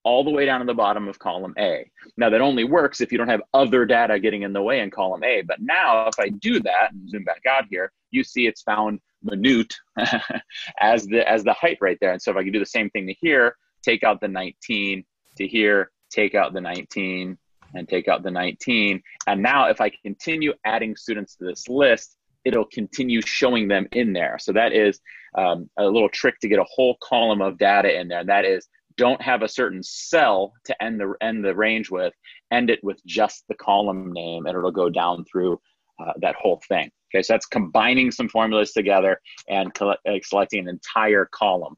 [0.05, 1.89] all the way down to the bottom of column A.
[2.17, 4.89] Now that only works if you don't have other data getting in the way in
[4.89, 5.41] column A.
[5.41, 8.99] But now if I do that and zoom back out here, you see it's found
[9.25, 9.73] Manute
[10.79, 12.11] as the as the height right there.
[12.11, 15.03] And so if I can do the same thing to here, take out the 19
[15.37, 17.37] to here, take out the 19
[17.75, 19.01] and take out the 19.
[19.27, 24.13] And now if I continue adding students to this list, it'll continue showing them in
[24.13, 24.37] there.
[24.39, 24.99] So that is
[25.37, 28.19] um, a little trick to get a whole column of data in there.
[28.19, 28.67] And that is
[28.97, 32.13] don't have a certain cell to end the end the range with
[32.51, 35.59] end it with just the column name and it'll go down through
[36.01, 40.59] uh, that whole thing okay so that's combining some formulas together and collect, uh, selecting
[40.59, 41.75] an entire column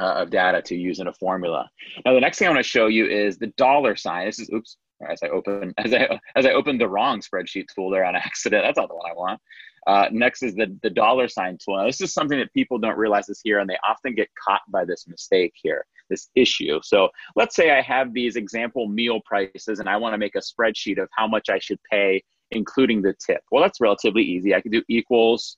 [0.00, 1.68] uh, of data to use in a formula
[2.04, 4.50] now the next thing i want to show you is the dollar sign this is
[4.52, 4.76] oops
[5.10, 8.64] as I open as I as I opened the wrong spreadsheet tool there on accident.
[8.64, 9.40] That's not the one I want.
[9.86, 11.76] Uh, next is the, the dollar sign tool.
[11.76, 14.60] Now, this is something that people don't realize is here, and they often get caught
[14.68, 16.78] by this mistake here, this issue.
[16.84, 20.38] So let's say I have these example meal prices, and I want to make a
[20.38, 23.42] spreadsheet of how much I should pay, including the tip.
[23.50, 24.54] Well, that's relatively easy.
[24.54, 25.56] I can do equals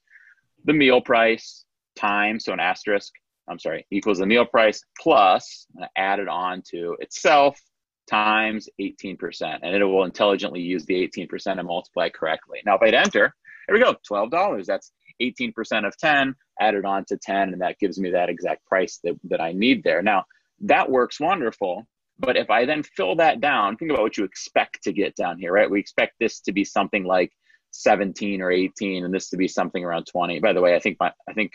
[0.65, 1.65] the meal price
[1.97, 3.13] times, so an asterisk,
[3.49, 5.67] I'm sorry, equals the meal price plus,
[5.97, 7.61] add it on to itself
[8.09, 12.61] times 18%, and it will intelligently use the 18% and multiply correctly.
[12.65, 13.35] Now, if I hit enter,
[13.67, 14.67] here we go, $12.
[14.67, 14.93] That's
[15.23, 19.15] 18% of 10 added on to 10, and that gives me that exact price that,
[19.25, 20.03] that I need there.
[20.03, 20.25] Now,
[20.61, 21.87] that works wonderful.
[22.19, 25.39] But if I then fill that down, think about what you expect to get down
[25.39, 25.71] here, right?
[25.71, 27.33] We expect this to be something like
[27.73, 30.39] 17 or 18, and this to be something around 20.
[30.39, 31.53] By the way, I think my, I think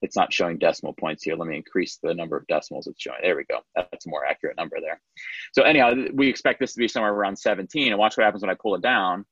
[0.00, 1.36] it's not showing decimal points here.
[1.36, 3.18] Let me increase the number of decimals it's showing.
[3.22, 3.58] There we go.
[3.74, 5.00] That's a more accurate number there.
[5.52, 7.88] So anyhow, we expect this to be somewhere around 17.
[7.88, 9.24] And watch what happens when I pull it down.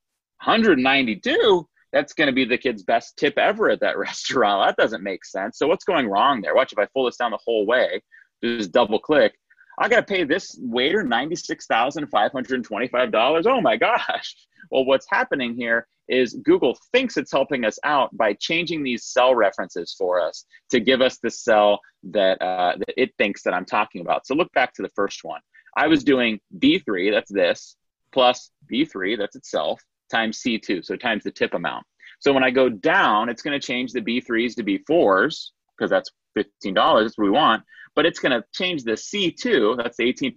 [0.45, 1.69] 192?
[1.93, 4.69] That's going to be the kid's best tip ever at that restaurant.
[4.69, 5.59] That doesn't make sense.
[5.59, 6.55] So what's going wrong there?
[6.55, 8.03] Watch if I pull this down the whole way,
[8.43, 9.35] just double click.
[9.79, 13.47] I got to pay this waiter $96,525.
[13.47, 14.35] Oh my gosh.
[14.71, 19.35] Well, what's happening here is Google thinks it's helping us out by changing these cell
[19.35, 23.65] references for us to give us the cell that, uh, that it thinks that I'm
[23.65, 24.27] talking about.
[24.27, 25.41] So look back to the first one.
[25.77, 27.77] I was doing B3, that's this,
[28.13, 31.85] plus B3, that's itself, times C2, so times the tip amount.
[32.21, 36.11] So when I go down, it's going to change the B3s to B4s because that's
[36.37, 37.63] $15, that's what we want,
[37.97, 40.37] but it's going to change the C2, that's the 18%,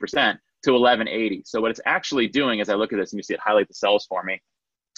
[0.63, 1.43] to 1180.
[1.45, 3.67] So what it's actually doing as I look at this and you see it highlight
[3.67, 4.41] the cells for me,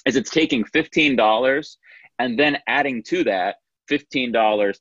[0.06, 1.76] is it's taking $15
[2.20, 3.58] and then adding to that
[3.90, 4.76] $15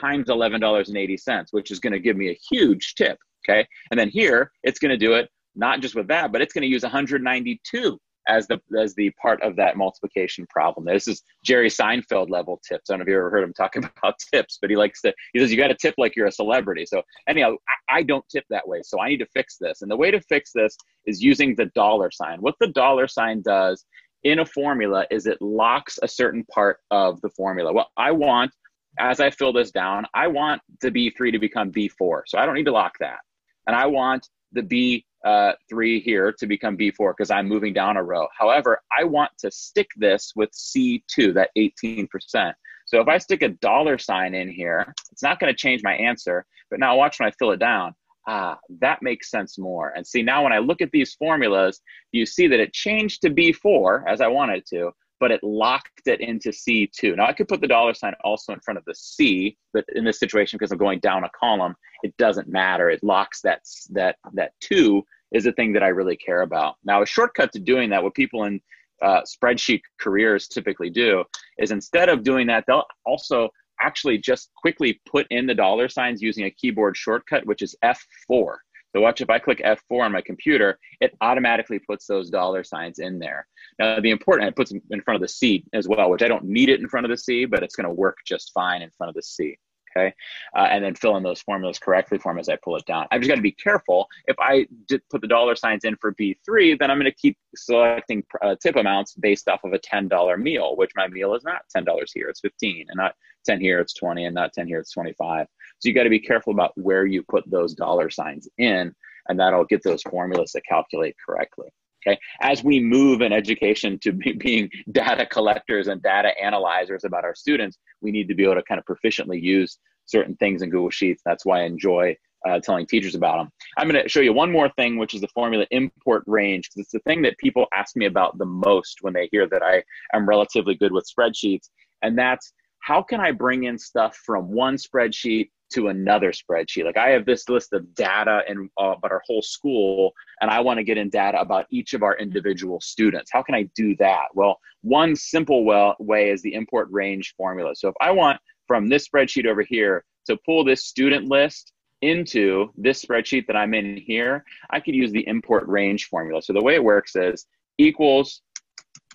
[0.00, 3.18] times $11.80, which is going to give me a huge tip.
[3.46, 3.66] Okay.
[3.90, 6.62] And then here, it's going to do it not just with that, but it's going
[6.62, 10.86] to use 192 as the as the part of that multiplication problem.
[10.86, 12.88] This is Jerry Seinfeld level tips.
[12.88, 15.14] I don't know if you ever heard him talking about tips, but he likes to
[15.32, 16.86] he says you got to tip like you're a celebrity.
[16.86, 18.80] So anyhow, I, I, don't tip that way.
[18.82, 19.82] So I need to fix this.
[19.82, 20.76] And the way to fix this
[21.06, 22.38] is using the dollar sign.
[22.40, 23.84] What the dollar sign does
[24.22, 27.72] in a formula is it locks a certain part of the formula.
[27.72, 28.52] Well, I want
[28.98, 32.22] as I fill this down, I want the B3 to become B4.
[32.26, 33.18] So I don't need to lock that.
[33.66, 37.96] And I want the B uh, three here to become B4 because I'm moving down
[37.96, 38.28] a row.
[38.38, 42.52] However, I want to stick this with C2, that 18%.
[42.86, 45.94] So if I stick a dollar sign in here, it's not going to change my
[45.94, 46.44] answer.
[46.70, 47.94] But now watch when I fill it down.
[48.26, 49.92] Ah, that makes sense more.
[49.94, 51.80] And see, now when I look at these formulas,
[52.12, 56.06] you see that it changed to B4 as I wanted it to, but it locked
[56.06, 57.16] it into C2.
[57.16, 60.04] Now I could put the dollar sign also in front of the C, but in
[60.04, 62.90] this situation, because I'm going down a column, it doesn't matter.
[62.90, 66.76] It locks that, that, that two is the thing that I really care about.
[66.84, 68.60] Now, a shortcut to doing that, what people in
[69.02, 71.24] uh, spreadsheet careers typically do
[71.58, 73.50] is instead of doing that, they'll also
[73.80, 78.56] actually just quickly put in the dollar signs using a keyboard shortcut, which is F4.
[78.94, 83.00] So watch if I click F4 on my computer, it automatically puts those dollar signs
[83.00, 83.46] in there.
[83.78, 86.28] Now the important, it puts them in front of the C as well, which I
[86.28, 88.82] don't need it in front of the C, but it's going to work just fine
[88.82, 89.56] in front of the C
[89.96, 90.14] okay?
[90.56, 93.06] Uh, and then fill in those formulas correctly for them as I pull it down.
[93.10, 94.08] I've just got to be careful.
[94.26, 97.36] If I did put the dollar signs in for B3, then I'm going to keep
[97.56, 101.62] selecting uh, tip amounts based off of a $10 meal, which my meal is not
[101.76, 103.14] $10 here, it's 15, and not
[103.46, 105.46] 10 here, it's 20, and not 10 here, it's 25.
[105.78, 108.94] So you got to be careful about where you put those dollar signs in,
[109.28, 111.68] and that'll get those formulas to calculate correctly.
[112.06, 112.18] Okay.
[112.42, 117.34] As we move in education to be, being data collectors and data analyzers about our
[117.34, 120.90] students, we need to be able to kind of proficiently use certain things in Google
[120.90, 121.22] Sheets.
[121.24, 122.14] That's why I enjoy
[122.46, 123.50] uh, telling teachers about them.
[123.78, 126.80] I'm going to show you one more thing, which is the formula import range, because
[126.80, 129.82] it's the thing that people ask me about the most when they hear that I
[130.12, 131.70] am relatively good with spreadsheets.
[132.02, 136.84] And that's how can I bring in stuff from one spreadsheet to another spreadsheet.
[136.84, 140.60] Like I have this list of data and uh, about our whole school, and I
[140.60, 143.30] want to get in data about each of our individual students.
[143.32, 144.26] How can I do that?
[144.34, 147.74] Well, one simple well, way is the import range formula.
[147.74, 151.72] So if I want from this spreadsheet over here to pull this student list
[152.02, 156.42] into this spreadsheet that I'm in here, I could use the import range formula.
[156.42, 157.46] So the way it works is
[157.78, 158.42] equals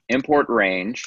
[0.10, 1.04] import range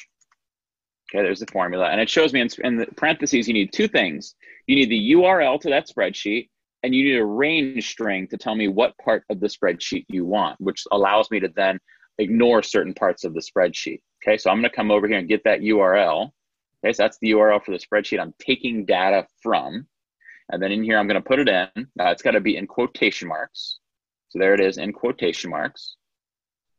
[1.13, 1.89] Okay, there's the formula.
[1.89, 4.35] And it shows me in, in the parentheses, you need two things.
[4.67, 6.49] You need the URL to that spreadsheet,
[6.83, 10.25] and you need a range string to tell me what part of the spreadsheet you
[10.25, 11.79] want, which allows me to then
[12.19, 14.01] ignore certain parts of the spreadsheet.
[14.25, 16.31] Okay, so I'm to come over here and get that URL.
[16.85, 19.87] Okay, so that's the URL for the spreadsheet I'm taking data from.
[20.51, 21.89] And then in here, I'm to put it in.
[21.99, 23.79] It's got to be in quotation marks.
[24.29, 25.97] So there it is in quotation marks.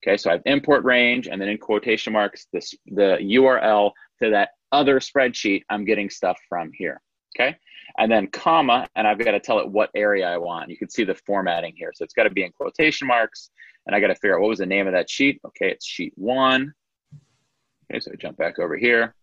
[0.06, 4.30] Okay, so I have import range and then in quotation marks, this, the URL to
[4.32, 7.02] that other spreadsheet I'm getting stuff from here.
[7.36, 7.56] Okay.
[7.98, 10.70] And then comma, and I've got to tell it what area I want.
[10.70, 11.92] You can see the formatting here.
[11.94, 13.50] So it's got to be in quotation marks.
[13.86, 15.42] And I got to figure out what was the name of that sheet.
[15.46, 16.74] Okay, it's sheet one.
[17.92, 19.14] Okay, so I jump back over here.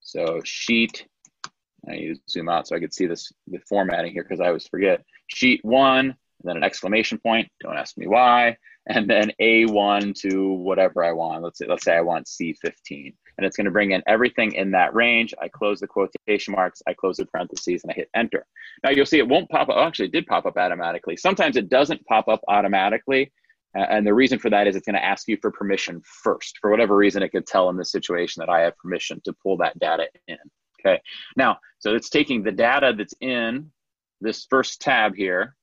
[0.00, 1.06] So sheet,
[1.88, 4.48] I need to zoom out so I could see this the formatting here because I
[4.48, 5.02] always forget.
[5.28, 6.16] Sheet one,
[6.48, 7.48] then an exclamation point.
[7.60, 8.56] Don't ask me why.
[8.86, 11.42] And then A1 to whatever I want.
[11.42, 14.70] Let's say, let's say I want C15 and it's going to bring in everything in
[14.72, 15.34] that range.
[15.40, 18.46] I close the quotation marks, I close the parentheses, and I hit enter.
[18.82, 19.76] Now you'll see it won't pop up.
[19.76, 21.16] Actually, it did pop up automatically.
[21.16, 23.32] Sometimes it doesn't pop up automatically.
[23.74, 26.58] And the reason for that is it's going to ask you for permission first.
[26.60, 29.56] For whatever reason, it could tell in this situation that I have permission to pull
[29.56, 30.38] that data in.
[30.80, 31.00] Okay.
[31.36, 33.72] Now, so it's taking the data that's in
[34.20, 35.56] this first tab here,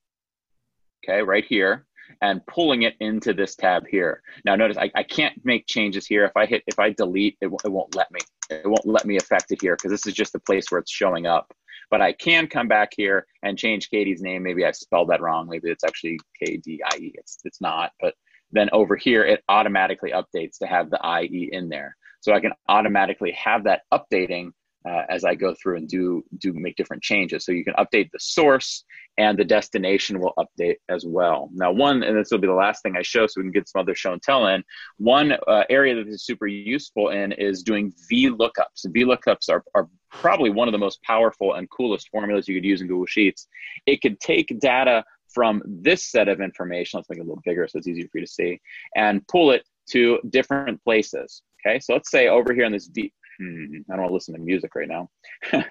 [1.04, 1.86] okay, right here,
[2.22, 4.22] and pulling it into this tab here.
[4.46, 6.26] Now notice I, I can't make changes here.
[6.26, 8.20] If I hit, if I delete, it, it won't let me.
[8.50, 10.92] It won't let me affect it here because this is just the place where it's
[10.92, 11.54] showing up.
[11.90, 14.44] But I can come back here and change Katie's name.
[14.44, 15.48] Maybe I spelled that wrong.
[15.50, 17.12] Maybe it's actually K-D-I-E.
[17.16, 17.92] It's, it's not.
[18.00, 18.14] But
[18.52, 21.98] then over here, it automatically updates to have the IE in there.
[22.22, 24.52] So I can automatically have that updating
[24.88, 27.46] uh, as I go through and do do make different changes.
[27.46, 28.84] So you can update the source
[29.18, 31.50] and the destination will update as well.
[31.54, 33.68] Now, one, and this will be the last thing I show so we can get
[33.68, 34.64] some other show and tell in.
[34.98, 38.88] One uh, area that is super useful in is doing VLOOKUPs.
[38.88, 42.82] VLOOKUPs are, are probably one of the most powerful and coolest formulas you could use
[42.82, 43.48] in Google Sheets.
[43.86, 45.04] It could take data
[45.34, 48.20] from this set of information, let's make it a little bigger so it's easier for
[48.20, 48.60] you to see,
[48.96, 51.42] and pull it to different places.
[51.66, 54.34] Okay, so let's say over here in this V, hmm, I don't want to listen
[54.36, 55.10] to music right now.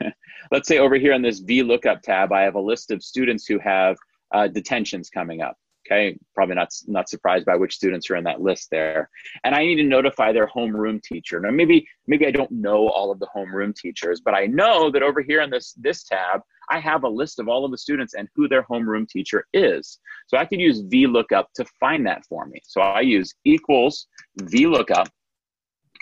[0.52, 3.58] Let's say over here on this VLOOKUP tab, I have a list of students who
[3.58, 3.96] have
[4.32, 5.56] uh, detentions coming up.
[5.86, 9.08] Okay, probably not not surprised by which students are in that list there.
[9.44, 11.40] And I need to notify their homeroom teacher.
[11.40, 15.02] Now maybe maybe I don't know all of the homeroom teachers, but I know that
[15.02, 18.14] over here in this this tab, I have a list of all of the students
[18.14, 19.98] and who their homeroom teacher is.
[20.28, 22.60] So I could use VLOOKUP to find that for me.
[22.64, 24.06] So I use equals
[24.42, 25.08] VLOOKUP.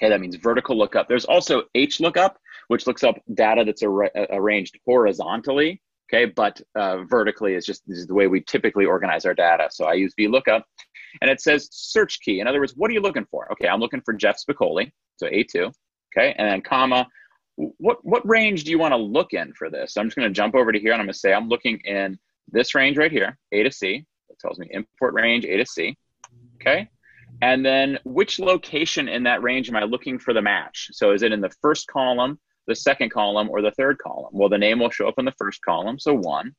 [0.00, 1.08] Okay, that means vertical lookup.
[1.08, 2.38] There's also H lookup,
[2.68, 7.98] which looks up data that's ar- arranged horizontally okay but uh, vertically is just this
[7.98, 9.68] is the way we typically organize our data.
[9.70, 10.62] So i use vlookup
[11.20, 12.40] and it says search key.
[12.40, 13.50] In other words what are you looking for?
[13.52, 15.72] Okay i'm looking for jeff spicoli so a2
[16.16, 17.06] okay and then comma
[17.56, 19.94] what what range do you want to look in for this?
[19.94, 21.48] So i'm just going to jump over to here and i'm going to say i'm
[21.48, 22.18] looking in
[22.50, 24.04] this range right here a to c.
[24.30, 25.96] It tells me import range a to c
[26.56, 26.88] okay
[27.40, 31.22] and then which location in that range am i looking for the match so is
[31.22, 32.38] it in the first column
[32.68, 34.30] the second column or the third column?
[34.32, 36.54] Well, the name will show up in the first column, so one.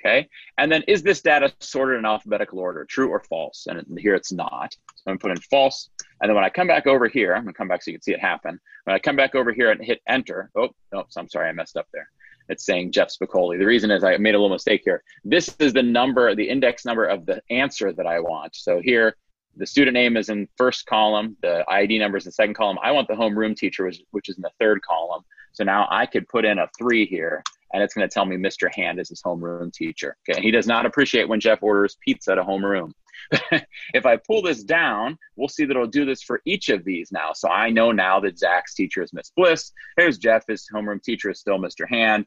[0.00, 0.26] Okay,
[0.56, 3.66] and then is this data sorted in alphabetical order, true or false?
[3.68, 4.72] And here it's not.
[4.72, 5.90] So I'm going to put in false.
[6.22, 7.98] And then when I come back over here, I'm going to come back so you
[7.98, 8.58] can see it happen.
[8.84, 11.76] When I come back over here and hit enter, oh, no, I'm sorry, I messed
[11.76, 12.08] up there.
[12.48, 13.58] It's saying Jeff Spicoli.
[13.58, 15.02] The reason is I made a little mistake here.
[15.24, 18.56] This is the number, the index number of the answer that I want.
[18.56, 19.14] So here,
[19.56, 22.78] the student name is in first column, the ID number is in second column.
[22.82, 25.22] I want the homeroom teacher, which, which is in the third column.
[25.52, 27.42] So now I could put in a three here
[27.72, 28.72] and it's going to tell me Mr.
[28.74, 30.16] Hand is his homeroom teacher.
[30.28, 30.40] Okay.
[30.40, 32.92] He does not appreciate when Jeff orders pizza at a homeroom.
[33.92, 37.10] if I pull this down, we'll see that it'll do this for each of these
[37.10, 37.32] now.
[37.34, 39.72] So I know now that Zach's teacher is Miss Bliss.
[39.96, 41.88] Here's Jeff, his homeroom teacher is still Mr.
[41.88, 42.26] Hand.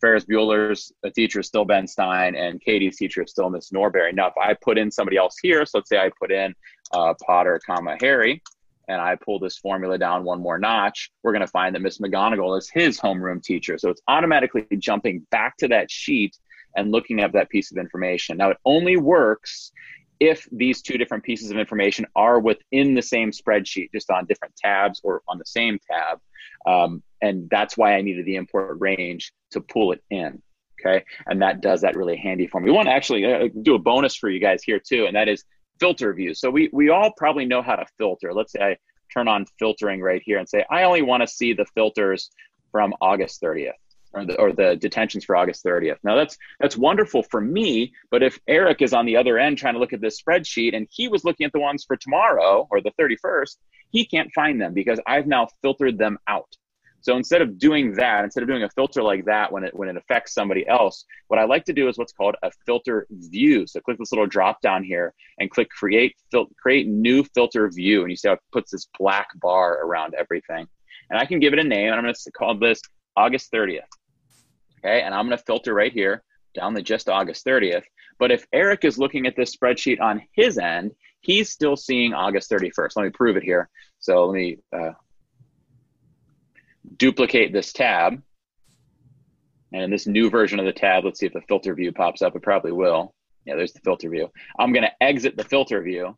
[0.00, 4.14] Ferris Bueller's teacher is still Ben Stein, and Katie's teacher is still Miss Norberry.
[4.14, 6.54] Now, if I put in somebody else here, so let's say I put in
[6.92, 8.42] uh, Potter, comma Harry,
[8.88, 11.98] and I pull this formula down one more notch, we're going to find that Miss
[11.98, 13.78] McGonagall is his homeroom teacher.
[13.78, 16.36] So it's automatically jumping back to that sheet
[16.76, 18.36] and looking at that piece of information.
[18.36, 19.72] Now, it only works
[20.20, 24.54] if these two different pieces of information are within the same spreadsheet, just on different
[24.56, 26.20] tabs or on the same tab.
[26.66, 30.42] Um, and that's why I needed the import range to pull it in.
[30.80, 31.04] Okay.
[31.26, 32.66] And that does that really handy for me.
[32.66, 35.06] We want to actually uh, do a bonus for you guys here too.
[35.06, 35.44] And that is
[35.80, 36.40] filter views.
[36.40, 38.32] So we, we all probably know how to filter.
[38.32, 38.76] Let's say I
[39.12, 42.30] turn on filtering right here and say, I only want to see the filters
[42.72, 43.72] from August 30th
[44.16, 45.98] or the, or the detentions for August 30th.
[46.02, 49.74] Now that's, that's wonderful for me, but if Eric is on the other end trying
[49.74, 52.80] to look at this spreadsheet and he was looking at the ones for tomorrow or
[52.80, 53.56] the 31st,
[53.90, 56.56] he can't find them because I've now filtered them out.
[57.02, 59.88] So instead of doing that, instead of doing a filter like that when it when
[59.88, 63.64] it affects somebody else, what I like to do is what's called a filter view.
[63.64, 68.02] So click this little drop down here and click create fil- create new filter view,
[68.02, 70.66] and you see how it puts this black bar around everything.
[71.08, 72.80] And I can give it a name, and I'm going to call this
[73.16, 73.82] August 30th.
[74.78, 76.22] Okay, and I'm going to filter right here
[76.54, 77.84] down to just August 30th.
[78.18, 82.50] But if Eric is looking at this spreadsheet on his end, he's still seeing August
[82.50, 82.90] 31st.
[82.96, 83.68] Let me prove it here.
[83.98, 84.92] So let me uh,
[86.96, 88.22] duplicate this tab.
[89.72, 92.22] And in this new version of the tab, let's see if the filter view pops
[92.22, 92.34] up.
[92.36, 93.14] It probably will.
[93.44, 94.30] Yeah, there's the filter view.
[94.58, 96.16] I'm going to exit the filter view.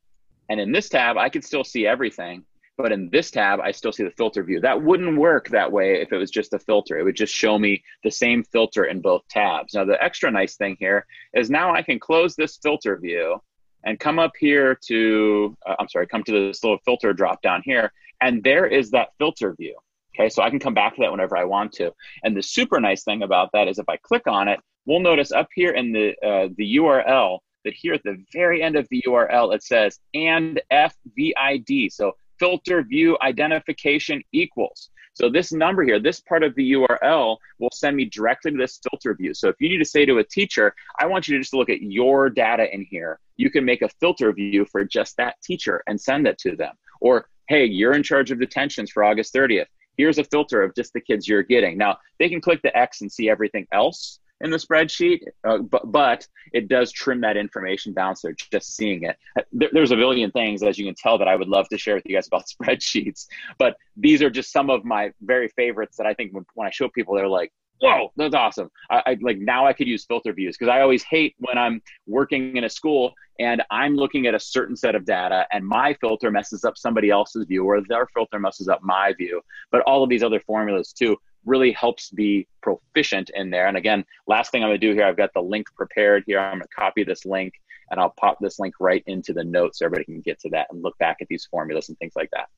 [0.49, 2.45] And in this tab, I can still see everything.
[2.79, 4.61] But in this tab, I still see the filter view.
[4.61, 6.97] That wouldn't work that way if it was just a filter.
[6.97, 9.75] It would just show me the same filter in both tabs.
[9.75, 13.43] Now, the extra nice thing here is now I can close this filter view
[13.85, 17.63] and come up here to, uh, I'm sorry, come to this little filter drop down
[17.65, 17.93] here.
[18.21, 19.77] And there is that filter view.
[20.15, 21.93] Okay, so I can come back to that whenever I want to.
[22.23, 25.33] And the super nice thing about that is if I click on it, we'll notice
[25.33, 29.03] up here in the uh, the URL that here at the very end of the
[29.07, 31.93] URL it says and FVID.
[31.93, 34.91] So filter view identification equals.
[35.15, 38.79] So this number here, this part of the URL will send me directly to this
[38.89, 39.35] filter view.
[39.35, 41.71] So if you need to say to a teacher, I want you to just look
[41.71, 45.83] at your data in here, you can make a filter view for just that teacher
[45.89, 46.75] and send it to them.
[47.01, 49.67] Or, hey, you're in charge of detentions for August 30th
[49.99, 51.77] here's a filter of just the kids you're getting.
[51.77, 55.91] Now, they can click the X and see everything else in the spreadsheet, uh, but,
[55.91, 59.17] but it does trim that information down so just seeing it.
[59.37, 61.79] Uh, there, there's a billion things, as you can tell, that I would love to
[61.79, 63.27] share with you guys about spreadsheets,
[63.59, 66.71] but these are just some of my very favorites that I think when, when I
[66.71, 68.71] show people, they're like, whoa, that's awesome.
[68.91, 71.81] I, I like now I could use filter views because I always hate when I'm
[72.07, 75.95] working in a school and I'm looking at a certain set of data and my
[76.01, 79.41] filter messes up somebody else's view or their filter messes up my view.
[79.71, 81.17] But all of these other formulas too
[81.49, 83.67] really helps be proficient in there.
[83.67, 86.39] And again, last thing I'm gonna do here, I've got the link prepared here.
[86.39, 87.55] I'm gonna copy this link
[87.91, 90.69] and I'll pop this link right into the notes so everybody can get to that
[90.71, 92.49] and look back at these formulas and things like that.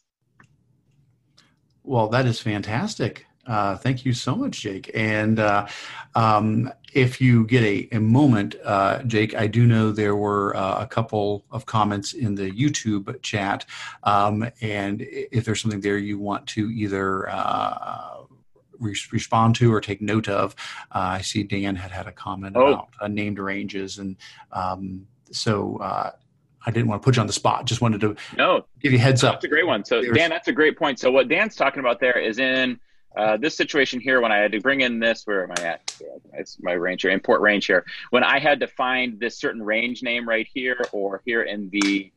[1.83, 3.27] Well, that is fantastic.
[3.47, 4.91] Uh, thank you so much, Jake.
[4.95, 5.67] And uh,
[6.15, 10.83] um, if you get a, a moment, uh, Jake, I do know there were uh,
[10.83, 13.65] a couple of comments in the YouTube chat.
[14.05, 18.20] Um, and if there's something there you want to either uh,
[18.81, 20.57] re- respond to or take note of,
[20.93, 22.67] uh, I see Dan had had a comment oh.
[22.99, 23.99] about named ranges.
[23.99, 24.17] And
[24.53, 25.79] um, so
[26.67, 27.65] I didn't want to put you on the spot.
[27.65, 29.37] Just wanted to no give you heads up.
[29.37, 29.85] That's a great one.
[29.85, 30.99] So There's, Dan, that's a great point.
[30.99, 32.79] So what Dan's talking about there is in
[33.17, 35.23] uh, this situation here when I had to bring in this.
[35.25, 36.01] Where am I at?
[36.35, 37.85] It's my range here, import range here.
[38.11, 42.13] When I had to find this certain range name right here, or here in the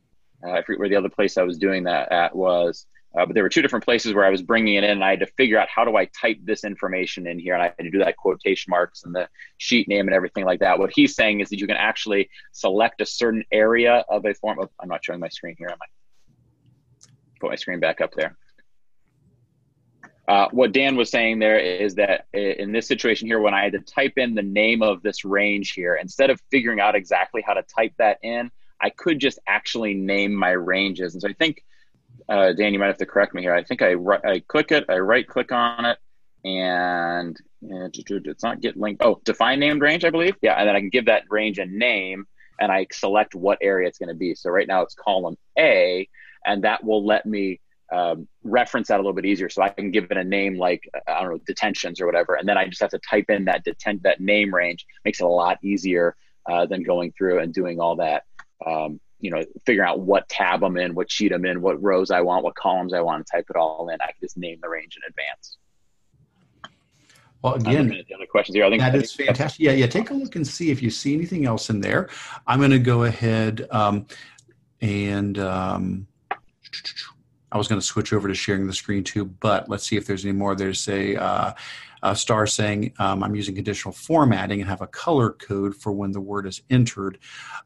[0.46, 2.86] uh, I forget where the other place I was doing that at was.
[3.16, 5.10] Uh, but there were two different places where I was bringing it in, and I
[5.10, 7.84] had to figure out how do I type this information in here, and I had
[7.84, 9.28] to do that quotation marks and the
[9.58, 10.78] sheet name and everything like that.
[10.78, 14.58] What he's saying is that you can actually select a certain area of a form
[14.58, 14.68] of.
[14.80, 15.68] I'm not showing my screen here.
[15.68, 15.86] Am I?
[17.40, 18.36] Put my screen back up there.
[20.26, 23.72] Uh, what Dan was saying there is that in this situation here, when I had
[23.72, 27.54] to type in the name of this range here, instead of figuring out exactly how
[27.54, 28.50] to type that in,
[28.80, 31.14] I could just actually name my ranges.
[31.14, 31.62] And so I think
[32.28, 33.54] uh, Dan, you might have to correct me here.
[33.54, 33.94] I think I
[34.24, 35.98] I click it, I right click on it,
[36.44, 39.02] and it's not get linked.
[39.02, 40.36] Oh, define named range, I believe.
[40.42, 42.26] Yeah, and then I can give that range a name,
[42.60, 44.34] and I select what area it's going to be.
[44.34, 46.08] So right now it's column A,
[46.46, 47.60] and that will let me
[47.92, 49.48] um, reference that a little bit easier.
[49.48, 52.48] So I can give it a name like I don't know detentions or whatever, and
[52.48, 54.86] then I just have to type in that detent that name range.
[55.04, 56.16] Makes it a lot easier
[56.50, 58.24] uh, than going through and doing all that.
[58.64, 62.10] Um, you know, figuring out what tab I'm in, what sheet I'm in, what rows
[62.10, 63.98] I want, what columns I want, to type it all in.
[64.02, 65.56] I can just name the range in advance.
[67.40, 68.66] Well, again, the other questions here.
[68.66, 69.60] I think that is fantastic.
[69.60, 69.86] Yeah, yeah.
[69.86, 72.10] Take a look and see if you see anything else in there.
[72.46, 74.06] I'm going to go ahead um,
[74.82, 76.06] and um,
[77.50, 80.06] I was going to switch over to sharing the screen too, but let's see if
[80.06, 80.54] there's any more.
[80.54, 81.52] There's a, uh,
[82.02, 86.12] a star saying um, I'm using conditional formatting and have a color code for when
[86.12, 87.18] the word is entered.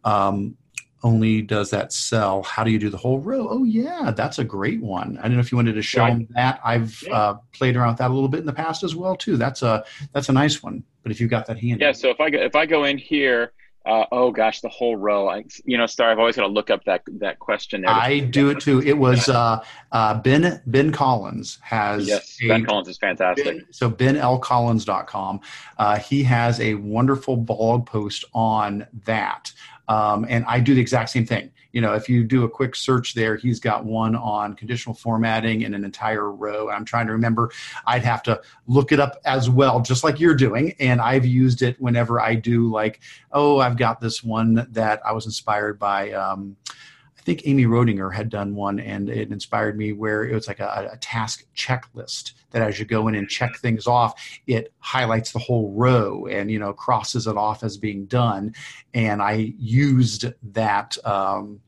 [0.05, 0.56] Um,
[1.03, 2.43] only does that sell.
[2.43, 3.47] How do you do the whole row?
[3.49, 5.19] Oh yeah, that's a great one.
[5.19, 6.15] I don't know if you wanted to show yeah.
[6.15, 6.61] them that.
[6.65, 7.15] I've yeah.
[7.15, 9.37] uh, played around with that a little bit in the past as well too.
[9.37, 10.85] That's a that's a nice one.
[11.03, 11.93] But if you've got that handy, yeah.
[11.93, 13.53] So if I go, if I go in here,
[13.89, 15.29] uh, oh gosh, the whole row.
[15.29, 16.11] I, you know, Star.
[16.11, 17.83] I've always got to look up that that question.
[17.83, 18.83] There I do it too.
[18.83, 22.07] It was uh, uh, Ben Ben Collins has.
[22.07, 23.45] Yes, a, Ben Collins is fantastic.
[23.45, 25.41] Ben, so BenLCollins.com.
[25.79, 29.53] Uh, he has a wonderful blog post on that.
[29.89, 31.51] Um, and I do the exact same thing.
[31.73, 35.62] You know, if you do a quick search there, he's got one on conditional formatting
[35.62, 36.70] in an entire row.
[36.70, 37.51] I'm trying to remember.
[37.86, 40.74] I'd have to look it up as well, just like you're doing.
[40.81, 43.01] And I've used it whenever I do, like,
[43.32, 46.12] oh, I've got this one that I was inspired by.
[46.12, 50.48] Um, I think Amy Rodinger had done one, and it inspired me where it was
[50.48, 54.73] like a, a, task checklist that as you go in and check things off, it
[54.79, 58.55] highlights the whole row and you know crosses it off as being done.
[58.95, 61.61] And I used that um,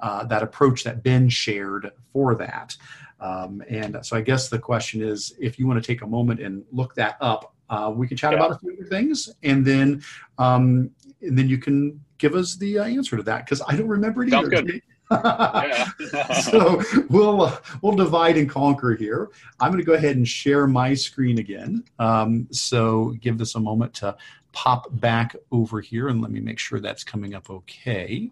[0.00, 2.76] uh, that approach that Ben shared for that.
[3.20, 6.40] Um, and so I guess the question is, if you want to take a moment
[6.40, 8.38] and look that up, uh, we can chat yeah.
[8.38, 10.02] about a few other things, and then
[10.38, 10.90] um,
[11.20, 14.24] and then you can give us the uh, answer to that because I don't remember
[14.24, 14.62] it Sounds either.
[14.62, 14.82] Good.
[16.42, 19.30] so we'll uh, we'll divide and conquer here.
[19.60, 21.84] I'm going to go ahead and share my screen again.
[21.98, 24.16] Um, so give this a moment to
[24.52, 28.30] pop back over here and let me make sure that's coming up okay.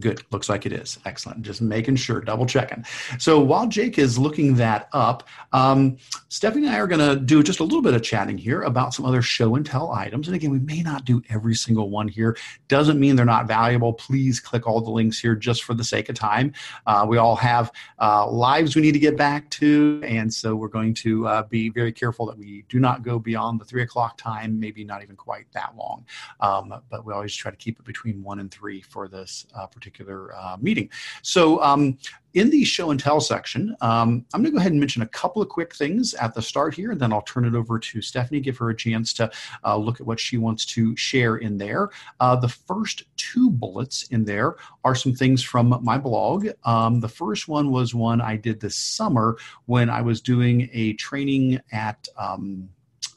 [0.00, 0.22] Good.
[0.30, 0.98] Looks like it is.
[1.04, 1.42] Excellent.
[1.42, 2.82] Just making sure, double checking.
[3.18, 5.98] So while Jake is looking that up, um,
[6.30, 8.94] Stephanie and I are going to do just a little bit of chatting here about
[8.94, 10.28] some other show and tell items.
[10.28, 12.38] And again, we may not do every single one here.
[12.68, 13.92] Doesn't mean they're not valuable.
[13.92, 16.54] Please click all the links here just for the sake of time.
[16.86, 17.70] Uh, we all have
[18.00, 20.00] uh, lives we need to get back to.
[20.04, 23.60] And so we're going to uh, be very careful that we do not go beyond
[23.60, 26.06] the three o'clock time, maybe not even quite that long.
[26.40, 29.66] Um, but we always try to keep it between one and three for this uh,
[29.82, 30.88] particular uh, meeting.
[31.22, 31.98] So um,
[32.34, 35.08] in the show and tell section, um, I'm going to go ahead and mention a
[35.08, 38.00] couple of quick things at the start here, and then I'll turn it over to
[38.00, 39.30] Stephanie, give her a chance to
[39.64, 41.90] uh, look at what she wants to share in there.
[42.20, 44.54] Uh, the first two bullets in there
[44.84, 46.48] are some things from my blog.
[46.64, 49.36] Um, the first one was one I did this summer
[49.66, 52.06] when I was doing a training at.
[52.16, 52.68] Um,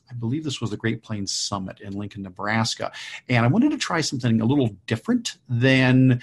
[0.10, 2.92] I believe this was the Great Plains Summit in Lincoln, Nebraska.
[3.28, 6.22] And I wanted to try something a little different than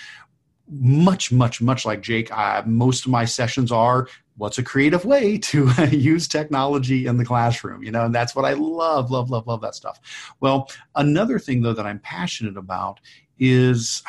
[0.80, 5.38] much, much, much like Jake, uh, most of my sessions are what's a creative way
[5.52, 9.46] to use technology in the classroom, you know, and that's what I love, love, love,
[9.46, 10.00] love that stuff.
[10.40, 13.00] Well, another thing though that I'm passionate about
[13.38, 14.02] is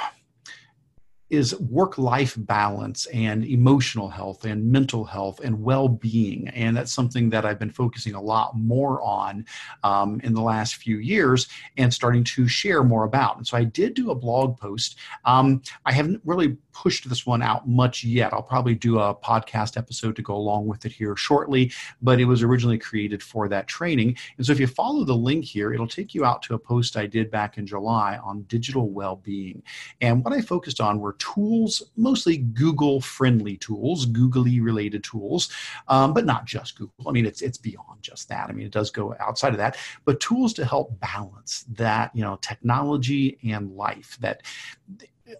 [1.29, 6.47] is work life balance and emotional health and mental health and well being.
[6.49, 9.45] And that's something that I've been focusing a lot more on
[9.83, 11.47] um, in the last few years
[11.77, 13.37] and starting to share more about.
[13.37, 14.97] And so I did do a blog post.
[15.25, 18.33] Um, I haven't really pushed this one out much yet.
[18.33, 21.71] I'll probably do a podcast episode to go along with it here shortly,
[22.01, 24.17] but it was originally created for that training.
[24.37, 26.97] And so if you follow the link here, it'll take you out to a post
[26.97, 29.63] I did back in July on digital well being.
[30.01, 35.49] And what I focused on were tools, mostly Google friendly tools, googly related tools,
[35.87, 37.07] um, but not just Google.
[37.07, 38.49] I mean, it's it's beyond just that.
[38.49, 42.23] I mean, it does go outside of that, but tools to help balance that, you
[42.23, 44.17] know, technology and life.
[44.21, 44.43] That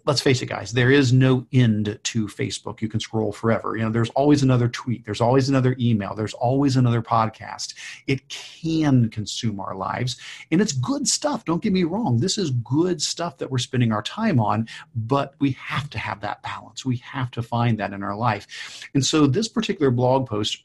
[0.06, 2.80] let's face it, guys, there is no end to Facebook.
[2.80, 3.76] You can scroll forever.
[3.76, 7.74] You know, there's always another tweet, there's always another email, there's always another podcast.
[8.06, 10.16] It can consume our lives,
[10.50, 11.44] and it's good stuff.
[11.44, 12.18] Don't get me wrong.
[12.18, 16.20] This is good stuff that we're spending our time on, but we have to have
[16.20, 16.84] that balance.
[16.84, 18.88] We have to find that in our life.
[18.94, 20.62] And so, this particular blog post,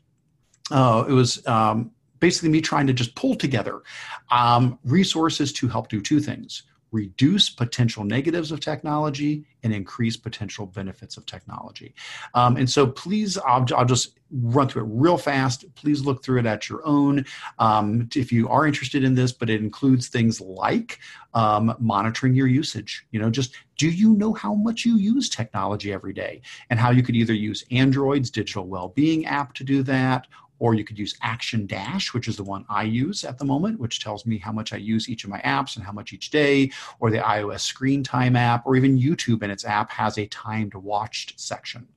[0.72, 1.46] uh, it was.
[1.48, 3.82] Um, basically, me trying to just pull together
[4.30, 10.66] um, resources to help do two things reduce potential negatives of technology and increase potential
[10.66, 11.94] benefits of technology.
[12.34, 15.66] Um, and so please, I'll, I'll, just run through it real fast.
[15.76, 17.26] Please look through it at your own
[17.58, 21.00] um, if you are interested in this, but it includes things like
[21.34, 23.06] um, monitoring your usage.
[23.12, 26.92] You know, just do you know how much you use technology every day and how
[26.92, 30.28] you could either use Android's digital well-being app to do that
[30.60, 34.02] or you could use ActionDash, which is the one I use at the moment, which
[34.02, 36.72] tells me how much I use each of my apps and how much each day,
[37.00, 40.76] or the iOS Screen Time app, or even YouTube in its app has a timed
[40.76, 41.88] watched section.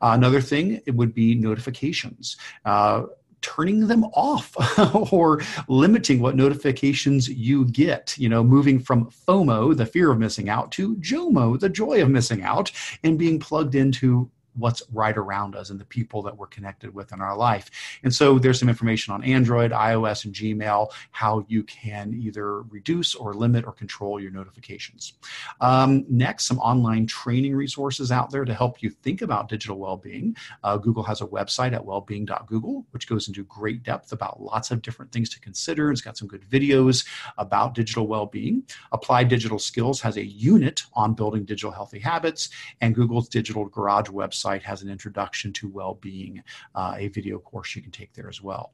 [0.00, 2.36] Another thing it would be notifications.
[2.64, 3.04] Uh,
[3.40, 4.56] turning them off
[5.12, 10.48] or limiting what notifications you get you know moving from fomo the fear of missing
[10.48, 12.72] out to jomo the joy of missing out
[13.02, 17.12] and being plugged into what's right around us and the people that we're connected with
[17.12, 17.70] in our life.
[18.02, 23.14] And so there's some information on Android, iOS, and Gmail how you can either reduce
[23.14, 25.14] or limit or control your notifications.
[25.60, 29.96] Um, next, some online training resources out there to help you think about digital well
[29.96, 30.36] being.
[30.62, 34.82] Uh, Google has a website at wellbeing.google, which goes into great depth about lots of
[34.82, 35.90] different things to consider.
[35.90, 37.06] It's got some good videos
[37.38, 38.64] about digital well being.
[38.92, 42.50] Applied Digital Skills has a unit on building digital healthy habits,
[42.80, 46.42] and Google's Digital Garage website website has an introduction to well-being,
[46.74, 48.72] uh, a video course you can take there as well.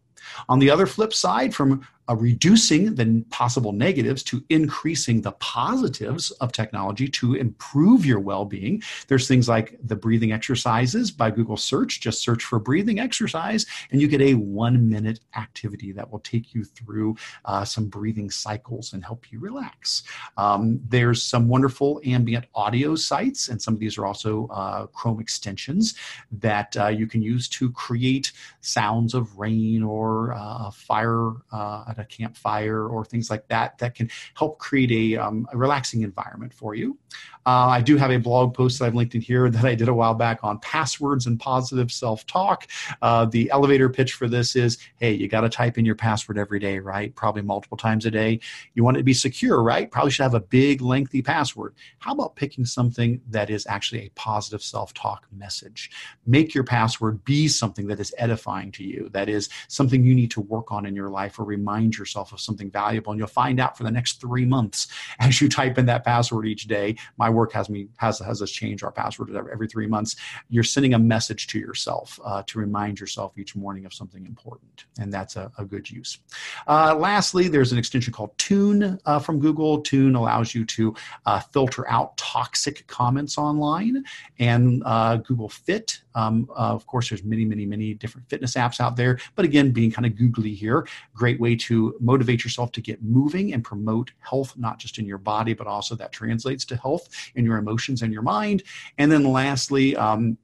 [0.49, 6.31] On the other flip side, from uh, reducing the possible negatives to increasing the positives
[6.32, 8.82] of technology to improve your well being.
[9.07, 12.01] There's things like the breathing exercises by Google search.
[12.01, 16.55] Just search for breathing exercise, and you get a one minute activity that will take
[16.55, 20.03] you through uh, some breathing cycles and help you relax.
[20.37, 25.20] Um, there's some wonderful ambient audio sites, and some of these are also uh, Chrome
[25.20, 25.95] extensions
[26.32, 32.05] that uh, you can use to create sounds of rain or uh, fire uh, a
[32.05, 36.75] campfire or things like that that can help create a, um, a relaxing environment for
[36.75, 36.99] you.
[37.47, 39.89] Uh, I do have a blog post that I've linked in here that I did
[39.89, 42.67] a while back on passwords and positive self talk.
[43.03, 46.39] Uh, the elevator pitch for this is hey, you got to type in your password
[46.39, 47.15] every day, right?
[47.15, 48.41] Probably multiple times a day.
[48.75, 49.91] You want it to be secure, right?
[49.91, 51.75] Probably should have a big, lengthy password.
[51.99, 55.91] How about picking something that is actually a positive self talk message?
[56.27, 60.31] Make your password be something that is edifying to you, that is something you need
[60.33, 63.12] to work on in your life or remind yourself of something valuable.
[63.12, 64.89] And you'll find out for the next three months
[65.20, 66.97] as you type in that password each day.
[67.16, 70.16] My work has me has has us change our password every, every three months.
[70.48, 74.85] You're sending a message to yourself uh, to remind yourself each morning of something important,
[74.98, 76.19] and that's a, a good use.
[76.66, 79.81] Uh, lastly, there's an extension called Tune uh, from Google.
[79.81, 80.94] Tune allows you to
[81.27, 84.05] uh, filter out toxic comments online,
[84.39, 86.01] and uh, Google Fit.
[86.15, 89.19] Um, uh, of course, there's many, many, many different fitness apps out there.
[89.35, 91.70] But again, being kind of googly here, great way to
[92.01, 95.95] motivate yourself to get moving and promote health, not just in your body, but also
[95.95, 98.63] that translates to health in your emotions and your mind.
[98.99, 100.37] And then lastly, um,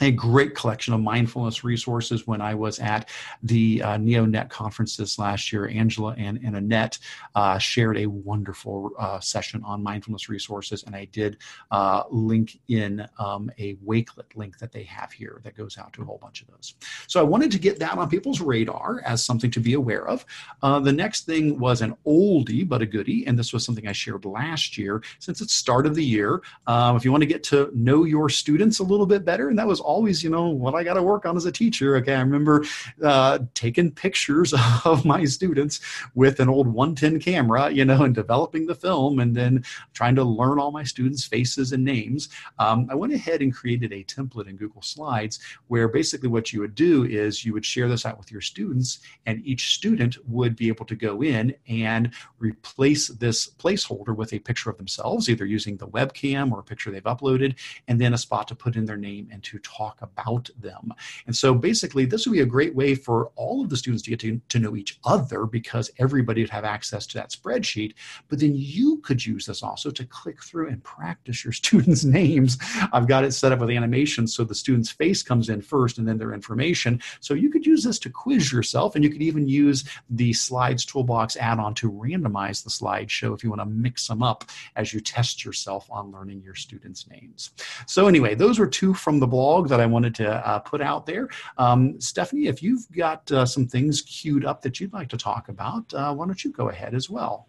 [0.00, 3.08] a great collection of mindfulness resources when I was at
[3.42, 5.68] the uh, NeoNet conferences last year.
[5.68, 6.98] Angela and, and Annette
[7.34, 11.38] uh, shared a wonderful uh, session on mindfulness resources, and I did
[11.70, 16.02] uh, link in um, a Wakelet link that they have here that goes out to
[16.02, 16.74] a whole bunch of those.
[17.06, 20.24] So I wanted to get that on people's radar as something to be aware of.
[20.62, 23.92] Uh, the next thing was an oldie but a goodie, and this was something I
[23.92, 26.42] shared last year since it's start of the year.
[26.66, 29.58] Um, if you want to get to know your students a little bit better, and
[29.58, 31.96] that was always, you know, what I got to work on as a teacher.
[31.96, 32.64] Okay, I remember
[33.02, 34.54] uh, taking pictures
[34.84, 35.80] of my students
[36.14, 40.24] with an old 110 camera, you know, and developing the film, and then trying to
[40.24, 42.28] learn all my students' faces and names.
[42.58, 45.38] Um, I went ahead and created a template in Google Slides
[45.68, 49.00] where basically what you would do is you would share this out with your students,
[49.26, 54.38] and each student would be able to go in and replace this placeholder with a
[54.38, 57.54] picture of themselves, either using the webcam or a picture they've uploaded,
[57.88, 60.92] and then a spot to put in their name and to talk about them.
[61.26, 64.10] And so basically, this would be a great way for all of the students to
[64.10, 67.94] get to, to know each other because everybody would have access to that spreadsheet.
[68.28, 72.58] But then you could use this also to click through and practice your students' names.
[72.92, 76.06] I've got it set up with animation so the student's face comes in first and
[76.06, 77.00] then their information.
[77.20, 80.84] So you could use this to quiz yourself, and you could even use the Slides
[80.84, 84.44] Toolbox add on to randomize the slideshow if you want to mix them up
[84.76, 87.50] as you test yourself on learning your students' names.
[87.86, 91.06] So, anyway, those were two from the blog that I wanted to uh, put out
[91.06, 91.28] there.
[91.58, 95.48] Um, Stephanie, if you've got uh, some things queued up that you'd like to talk
[95.48, 97.48] about, uh, why don't you go ahead as well?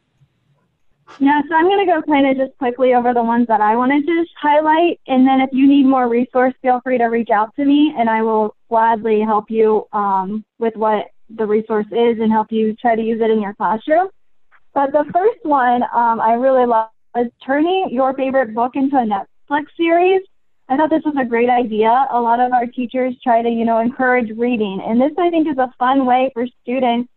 [1.19, 3.75] Yeah, so I'm going to go kind of just quickly over the ones that I
[3.75, 4.99] wanted to highlight.
[5.07, 8.09] And then if you need more resource, feel free to reach out to me and
[8.09, 12.95] I will gladly help you um, with what the resource is and help you try
[12.95, 14.09] to use it in your classroom.
[14.73, 19.05] But the first one um, I really love is turning your favorite book into a
[19.05, 20.21] Netflix series.
[20.67, 22.07] I thought this was a great idea.
[22.11, 25.47] A lot of our teachers try to, you know, encourage reading, and this I think
[25.47, 27.09] is a fun way for students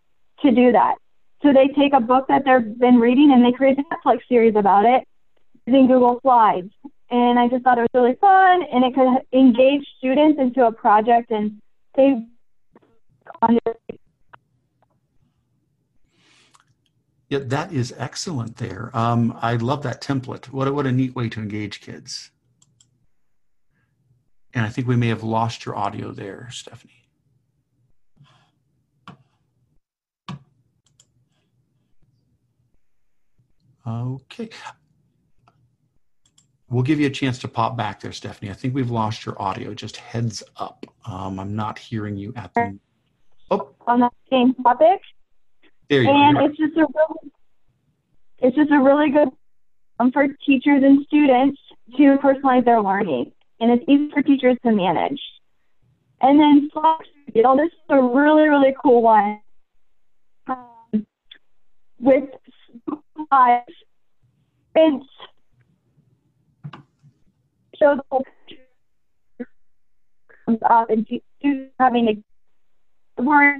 [0.42, 0.96] to do that.
[1.42, 4.54] So they take a book that they've been reading and they create a Netflix series
[4.56, 5.06] about it
[5.66, 6.70] using Google Slides.
[7.10, 10.72] And I just thought it was really fun, and it could engage students into a
[10.72, 11.60] project and
[11.94, 12.16] they
[17.28, 18.90] Yeah, that is excellent there.
[18.94, 20.46] Um, I love that template.
[20.46, 22.30] What a, what a neat way to engage kids.
[24.58, 27.06] And I think we may have lost your audio there, Stephanie.
[33.86, 34.48] Okay.
[36.68, 38.50] We'll give you a chance to pop back there, Stephanie.
[38.50, 39.74] I think we've lost your audio.
[39.74, 40.84] Just heads up.
[41.06, 42.76] Um, I'm not hearing you at the.
[43.52, 43.76] Oh.
[43.86, 45.00] On the same topic.
[45.88, 46.46] There you and go.
[46.46, 47.32] it's just a really,
[48.38, 49.28] it's just a really good
[50.00, 51.60] um, for teachers and students
[51.96, 53.30] to personalize their learning,
[53.60, 55.20] and it's easy for teachers to manage.
[56.20, 56.70] And then
[57.34, 59.40] you know, this is a really really cool one
[60.46, 61.06] um,
[62.00, 62.24] with
[63.28, 63.64] slides.
[64.74, 65.06] It's
[67.80, 69.48] show the whole picture
[70.44, 71.06] comes up and
[71.38, 72.22] students having
[73.18, 73.58] a word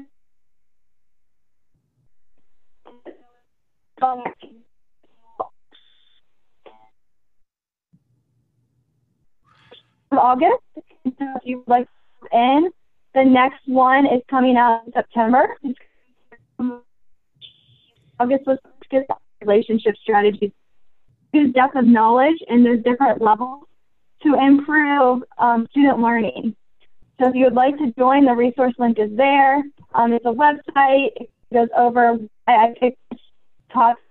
[10.19, 10.63] August.
[11.05, 11.89] If you would like
[12.33, 12.71] in,
[13.15, 15.57] the next one is coming out in September.
[18.21, 18.59] August was
[19.41, 20.51] relationship strategies.
[21.33, 23.65] Use depth of knowledge, and there's different levels
[24.23, 26.57] to improve um, student learning.
[27.21, 29.63] So if you would like to join, the resource link is there.
[29.95, 31.11] Um, it's a website.
[31.17, 32.19] It goes over.
[32.47, 32.99] I, I picked
[33.73, 34.03] topics.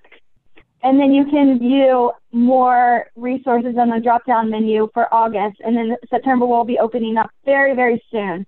[0.84, 5.57] And then you can view more resources on the drop down menu for August.
[5.64, 8.45] And then September will be opening up very, very soon.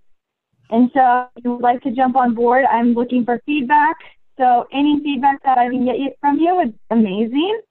[0.70, 3.98] And so if you would like to jump on board, I'm looking for feedback.
[4.38, 7.62] So any feedback that I can get from you is amazing.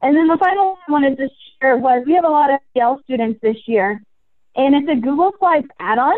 [0.00, 1.28] And then the final one I wanted to
[1.60, 4.00] share was we have a lot of ELL students this year,
[4.54, 6.16] and it's a Google Slides add-on.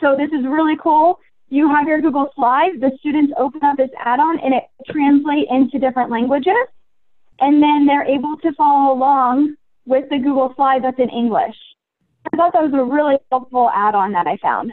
[0.00, 1.18] So this is really cool
[1.48, 5.78] you have your Google Slides, the students open up this add-on and it translates into
[5.78, 6.54] different languages.
[7.40, 11.56] And then they're able to follow along with the Google Slide that's in English.
[12.32, 14.72] I thought that was a really helpful add-on that I found.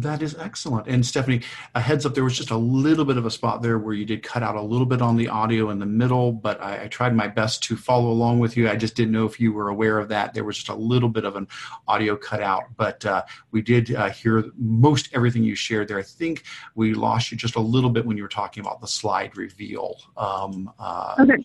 [0.00, 0.86] That is excellent.
[0.86, 1.42] And Stephanie,
[1.74, 4.06] a heads up, there was just a little bit of a spot there where you
[4.06, 6.88] did cut out a little bit on the audio in the middle, but I, I,
[6.88, 8.68] tried my best to follow along with you.
[8.68, 10.32] I just didn't know if you were aware of that.
[10.32, 11.46] There was just a little bit of an
[11.86, 15.98] audio cut out, but uh, we did uh, hear most everything you shared there.
[15.98, 16.44] I think
[16.74, 19.96] we lost you just a little bit when you were talking about the slide reveal.
[20.16, 21.44] Um, uh, okay.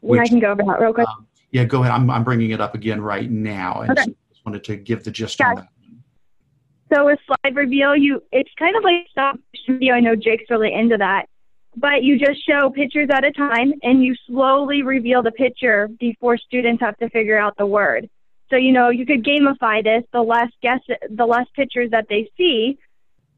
[0.00, 1.06] Which, yeah, I can go over that real quick.
[1.06, 1.92] Um, yeah, go ahead.
[1.92, 3.82] I'm, I'm bringing it up again right now.
[3.82, 4.04] And okay.
[4.04, 5.48] so just wanted to give the gist yeah.
[5.48, 5.68] on that.
[6.92, 9.38] So with slide reveal, you it's kind of like stop
[9.68, 9.94] video.
[9.94, 11.26] I know Jake's really into that,
[11.76, 16.36] but you just show pictures at a time and you slowly reveal the picture before
[16.36, 18.10] students have to figure out the word.
[18.48, 20.04] So you know you could gamify this.
[20.12, 22.78] The less guess, the less pictures that they see,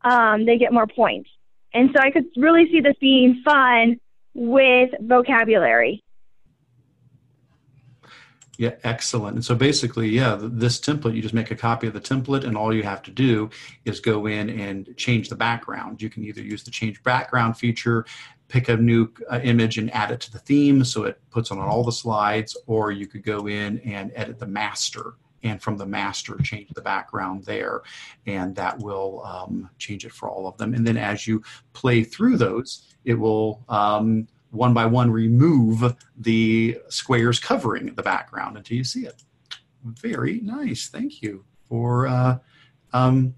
[0.02, 1.28] um, they get more points.
[1.74, 4.00] And so I could really see this being fun
[4.34, 6.02] with vocabulary.
[8.62, 9.34] Yeah, excellent.
[9.34, 12.56] And so basically, yeah, this template, you just make a copy of the template, and
[12.56, 13.50] all you have to do
[13.84, 16.00] is go in and change the background.
[16.00, 18.06] You can either use the change background feature,
[18.46, 21.58] pick a new uh, image and add it to the theme so it puts on
[21.58, 25.84] all the slides, or you could go in and edit the master and from the
[25.84, 27.82] master change the background there
[28.28, 32.04] and that will um, change it for all of them and then as you play
[32.04, 38.76] through those it will um, one by one remove the squares covering the background until
[38.76, 39.24] you see it.
[39.82, 40.88] Very nice.
[40.88, 42.38] Thank you for uh,
[42.92, 43.34] um,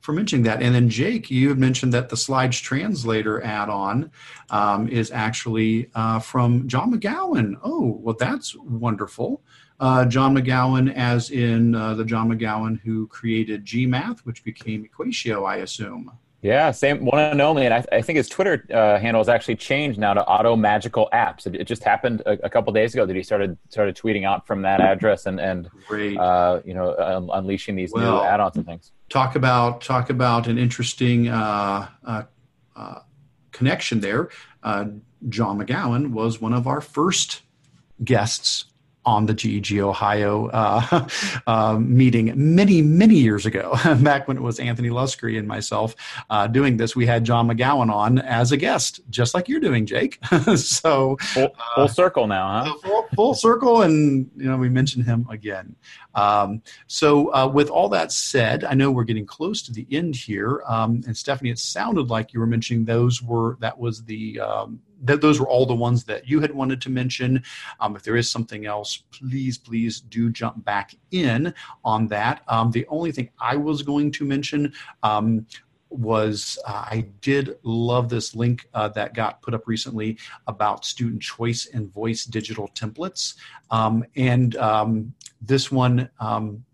[0.00, 0.62] for mentioning that.
[0.62, 4.12] And then Jake, you had mentioned that the Slides Translator add-on
[4.50, 7.56] um, is actually uh, from John McGowan.
[7.64, 9.42] Oh, well, that's wonderful.
[9.80, 15.44] Uh, John McGowan, as in uh, the John McGowan who created GMath, which became Equatio,
[15.44, 16.12] I assume.
[16.46, 17.64] Yeah, same one and only.
[17.64, 21.08] And I, I think his Twitter uh, handle has actually changed now to Auto Magical
[21.12, 21.44] Apps.
[21.46, 24.46] It, it just happened a, a, couple days ago that he started started tweeting out
[24.46, 28.64] from that address and and uh, you know un- unleashing these well, new add-ons and
[28.64, 28.92] things.
[29.08, 32.22] Talk about talk about an interesting uh, uh,
[32.76, 33.00] uh
[33.50, 34.28] connection there.
[34.62, 34.84] Uh,
[35.28, 37.42] John McGowan was one of our first
[38.04, 38.66] guests
[39.06, 41.08] on the GEG Ohio uh,
[41.46, 45.94] uh, meeting many, many years ago, back when it was Anthony Luscre and myself
[46.28, 46.96] uh, doing this.
[46.96, 50.18] We had John McGowan on as a guest, just like you're doing, Jake.
[50.56, 52.74] so full, full, uh, circle now, huh?
[52.82, 55.76] Full, full, circle, and you know we mentioned him again.
[56.14, 60.16] Um, so uh, with all that said, I know we're getting close to the end
[60.16, 64.40] here, um, and Stephanie, it sounded like you were mentioning those were that was the
[64.40, 67.42] um, th- those were all the ones that you had wanted to mention.
[67.80, 71.52] Um, if there is something else, please, please do jump back in
[71.84, 72.42] on that.
[72.48, 75.46] Um, the only thing I was going to mention um,
[75.90, 81.22] was uh, I did love this link uh, that got put up recently about student
[81.22, 83.34] choice and voice digital templates.
[83.70, 86.64] Um, and um, this one, um,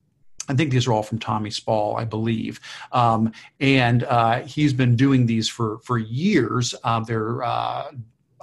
[0.49, 4.97] I think these are all from Tommy Spall, I believe, um, and uh, he's been
[4.97, 6.75] doing these for for years.
[6.83, 7.93] Uh, they're uh,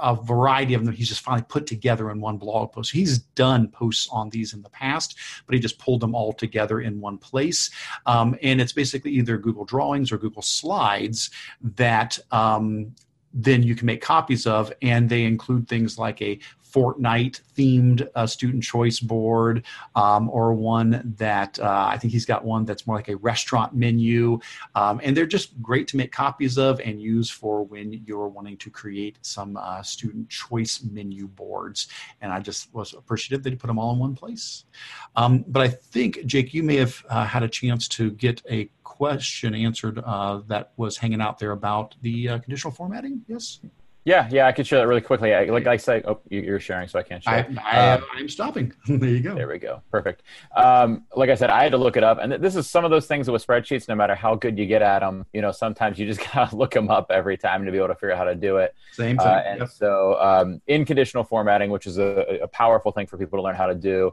[0.01, 2.91] a variety of them he's just finally put together in one blog post.
[2.91, 6.81] He's done posts on these in the past, but he just pulled them all together
[6.81, 7.69] in one place.
[8.05, 11.29] Um, and it's basically either Google Drawings or Google Slides
[11.61, 12.93] that um,
[13.33, 16.39] then you can make copies of, and they include things like a
[16.71, 19.65] Fortnite themed uh, student choice board,
[19.95, 23.73] um, or one that uh, I think he's got one that's more like a restaurant
[23.73, 24.39] menu.
[24.75, 28.57] Um, and they're just great to make copies of and use for when you're wanting
[28.57, 31.87] to create some uh, student choice menu boards.
[32.21, 34.65] And I just was appreciative that he put them all in one place.
[35.15, 38.69] Um, but I think, Jake, you may have uh, had a chance to get a
[38.83, 43.21] question answered uh, that was hanging out there about the uh, conditional formatting.
[43.27, 43.59] Yes.
[44.05, 45.33] Yeah, yeah, I could share that really quickly.
[45.33, 47.47] I, like I say, oh, you're sharing, so I can't share.
[47.63, 48.73] I, I, um, I'm stopping.
[48.87, 49.35] there you go.
[49.35, 49.81] There we go.
[49.91, 50.23] Perfect.
[50.55, 52.91] Um, like I said, I had to look it up, and this is some of
[52.91, 53.87] those things with spreadsheets.
[53.89, 56.71] No matter how good you get at them, you know, sometimes you just gotta look
[56.71, 58.73] them up every time to be able to figure out how to do it.
[58.93, 59.31] Same uh, thing.
[59.31, 59.69] Uh, and yep.
[59.69, 63.55] so, um, in conditional formatting, which is a, a, powerful thing for people to learn
[63.55, 64.11] how to do,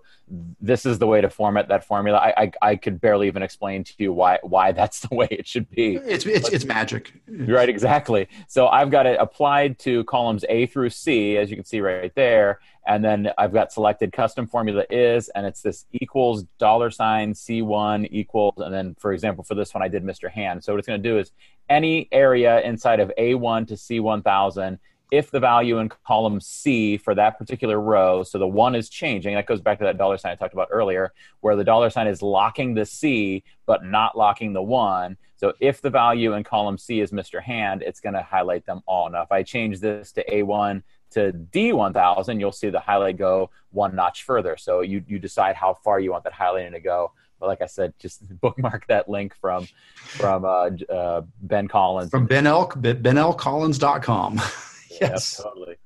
[0.61, 2.19] this is the way to format that formula.
[2.19, 5.47] I, I, I could barely even explain to you why why that's the way it
[5.47, 5.95] should be.
[5.97, 7.13] It's it's, but, it's magic.
[7.29, 7.69] Right.
[7.69, 8.29] Exactly.
[8.49, 12.13] So I've got it applied to columns A through C, as you can see right
[12.17, 12.59] there.
[12.89, 18.09] And then I've got selected custom formula is, and it's this equals dollar sign C1
[18.11, 20.29] equals, and then for example, for this one, I did Mr.
[20.29, 20.65] Hand.
[20.65, 21.31] So what it's going to do is
[21.69, 24.79] any area inside of A1 to C1000
[25.13, 29.37] if the value in column C for that particular row, so the one is changing,
[29.37, 32.09] that goes back to that dollar sign I talked about earlier, where the dollar sign
[32.09, 35.17] is locking the C but not locking the one.
[35.37, 37.43] So if the value in column C is Mr.
[37.43, 39.11] Hand, it's going to highlight them all.
[39.11, 43.95] Now, if I change this to A1 to D1000, you'll see the highlight go one
[43.95, 44.57] notch further.
[44.57, 47.13] So you, you decide how far you want that highlighting to go.
[47.39, 52.11] But like I said, just bookmark that link from from uh, uh, Ben Collins.
[52.11, 54.37] From Ben L, benlcollins.com.
[55.01, 55.39] yes.
[55.39, 55.77] Yep, totally.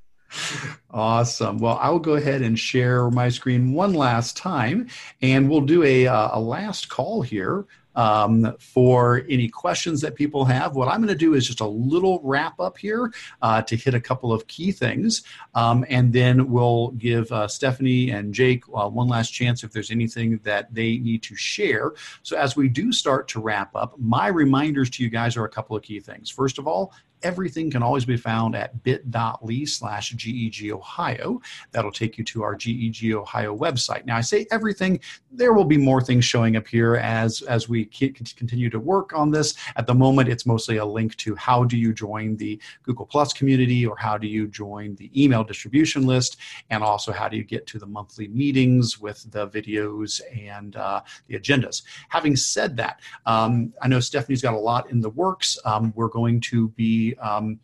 [0.93, 1.59] Awesome.
[1.59, 4.89] Well, I'll go ahead and share my screen one last time,
[5.23, 7.67] and we'll do a, uh, a last call here
[8.01, 10.75] um, for any questions that people have.
[10.75, 13.13] What I'm going to do is just a little wrap up here
[13.43, 15.23] uh, to hit a couple of key things,
[15.55, 19.91] um, and then we'll give uh, Stephanie and Jake uh, one last chance if there's
[19.91, 21.93] anything that they need to share.
[22.23, 25.51] So, as we do start to wrap up, my reminders to you guys are a
[25.51, 26.31] couple of key things.
[26.31, 31.41] First of all, everything can always be found at bit.ly slash GEG Ohio.
[31.73, 34.05] That'll take you to our GEG Ohio website.
[34.07, 37.85] Now, I say everything, there will be more things showing up here as, as we
[37.85, 39.55] continue to work on this.
[39.77, 43.33] At the moment, it's mostly a link to how do you join the Google Plus
[43.33, 46.39] community or how do you join the email distribution list,
[46.71, 51.01] and also how do you get to the monthly meetings with the videos and uh,
[51.27, 51.83] the agendas.
[52.09, 55.59] Having said that, um, I know Stephanie's got a lot in the works.
[55.65, 57.61] Um, we're going to be um,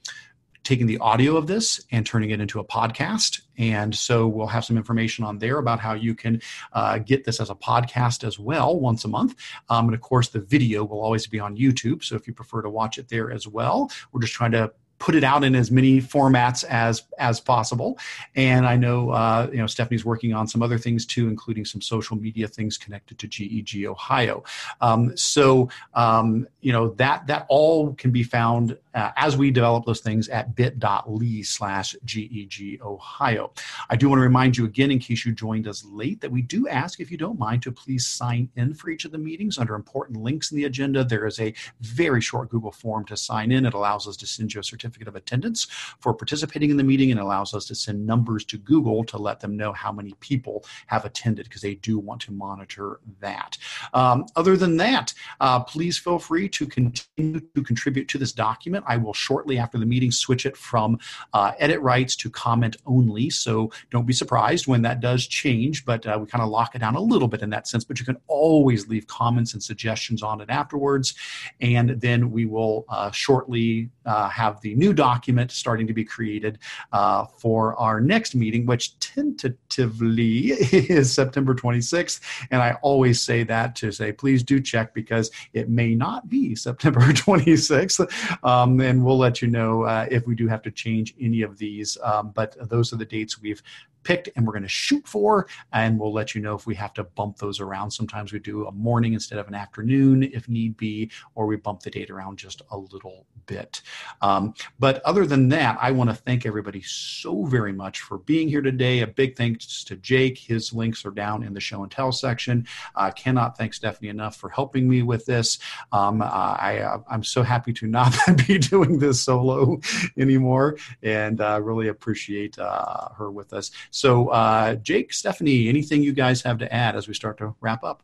[0.66, 3.42] taking the audio of this and turning it into a podcast.
[3.56, 6.42] And so we'll have some information on there about how you can
[6.72, 9.36] uh, get this as a podcast as well once a month.
[9.68, 12.02] Um, and of course, the video will always be on YouTube.
[12.02, 15.14] So if you prefer to watch it there as well, we're just trying to put
[15.14, 17.98] it out in as many formats as as possible.
[18.34, 21.80] And I know uh, you know Stephanie's working on some other things too, including some
[21.80, 24.44] social media things connected to GEG Ohio.
[24.80, 29.84] Um, so um, you know that that all can be found uh, as we develop
[29.84, 33.52] those things at bit.ly slash GEG Ohio.
[33.90, 36.42] I do want to remind you again, in case you joined us late, that we
[36.42, 39.58] do ask if you don't mind to please sign in for each of the meetings
[39.58, 41.04] under important links in the agenda.
[41.04, 43.66] There is a very short Google form to sign in.
[43.66, 45.66] It allows us to send you a certificate of attendance
[46.00, 49.40] for participating in the meeting and allows us to send numbers to Google to let
[49.40, 53.58] them know how many people have attended because they do want to monitor that.
[53.92, 58.85] Um, other than that, uh, please feel free to continue to contribute to this document.
[58.86, 60.98] I will shortly after the meeting switch it from
[61.32, 63.30] uh, edit rights to comment only.
[63.30, 66.78] So don't be surprised when that does change, but uh, we kind of lock it
[66.78, 67.84] down a little bit in that sense.
[67.84, 71.14] But you can always leave comments and suggestions on it afterwards.
[71.60, 76.58] And then we will uh, shortly uh, have the new document starting to be created
[76.92, 82.20] uh, for our next meeting, which tentatively is September 26th.
[82.50, 86.54] And I always say that to say, please do check because it may not be
[86.54, 88.44] September 26th.
[88.44, 91.40] Um, and then we'll let you know uh, if we do have to change any
[91.40, 91.96] of these.
[92.02, 93.62] Um, but those are the dates we've
[94.06, 95.48] picked and we're going to shoot for.
[95.72, 97.90] And we'll let you know if we have to bump those around.
[97.90, 101.80] Sometimes we do a morning instead of an afternoon if need be, or we bump
[101.80, 103.82] the date around just a little bit.
[104.22, 108.48] Um, but other than that, I want to thank everybody so very much for being
[108.48, 109.00] here today.
[109.00, 110.38] A big thanks to Jake.
[110.38, 112.66] His links are down in the show and tell section.
[112.94, 115.58] I uh, cannot thank Stephanie enough for helping me with this.
[115.90, 118.14] Um, I, I'm so happy to not
[118.46, 119.80] be doing this solo
[120.18, 123.70] anymore and uh, really appreciate uh, her with us.
[123.90, 127.84] So, uh, Jake, Stephanie, anything you guys have to add as we start to wrap
[127.84, 128.02] up?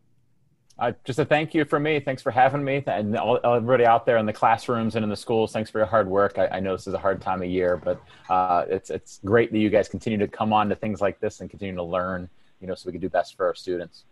[0.79, 2.01] Uh, just a thank you for me.
[2.01, 5.17] Thanks for having me, and all, everybody out there in the classrooms and in the
[5.17, 5.53] schools.
[5.53, 6.39] Thanks for your hard work.
[6.39, 9.53] I, I know this is a hard time of year, but uh, it's it's great
[9.53, 12.29] that you guys continue to come on to things like this and continue to learn.
[12.61, 14.05] You know, so we can do best for our students.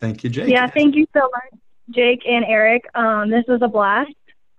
[0.00, 0.48] Thank you, Jake.
[0.48, 1.60] Yeah, thank you so much,
[1.90, 2.84] Jake and Eric.
[2.94, 4.10] Um, this was a blast.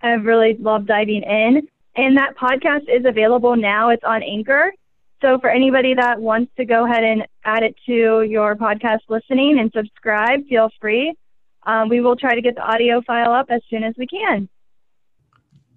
[0.04, 1.66] I've really loved diving in,
[1.96, 3.88] and that podcast is available now.
[3.90, 4.72] It's on Anchor.
[5.22, 9.58] So for anybody that wants to go ahead and add it to your podcast listening
[9.58, 11.14] and subscribe, feel free.
[11.62, 14.50] Um, we will try to get the audio file up as soon as we can.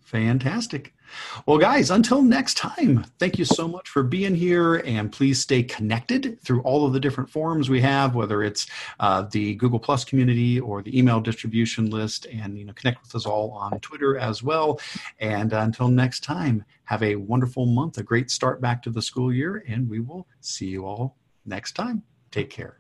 [0.02, 0.94] Fantastic.
[1.46, 4.76] Well, guys, until next time, thank you so much for being here.
[4.78, 8.68] And please stay connected through all of the different forums we have, whether it's
[9.00, 12.26] uh, the Google Plus community or the email distribution list.
[12.26, 14.80] And you know, connect with us all on Twitter as well.
[15.20, 19.34] And until next time, have a wonderful month, a great start back to the school
[19.34, 22.04] year, and we will see you all next time.
[22.32, 22.80] Take care.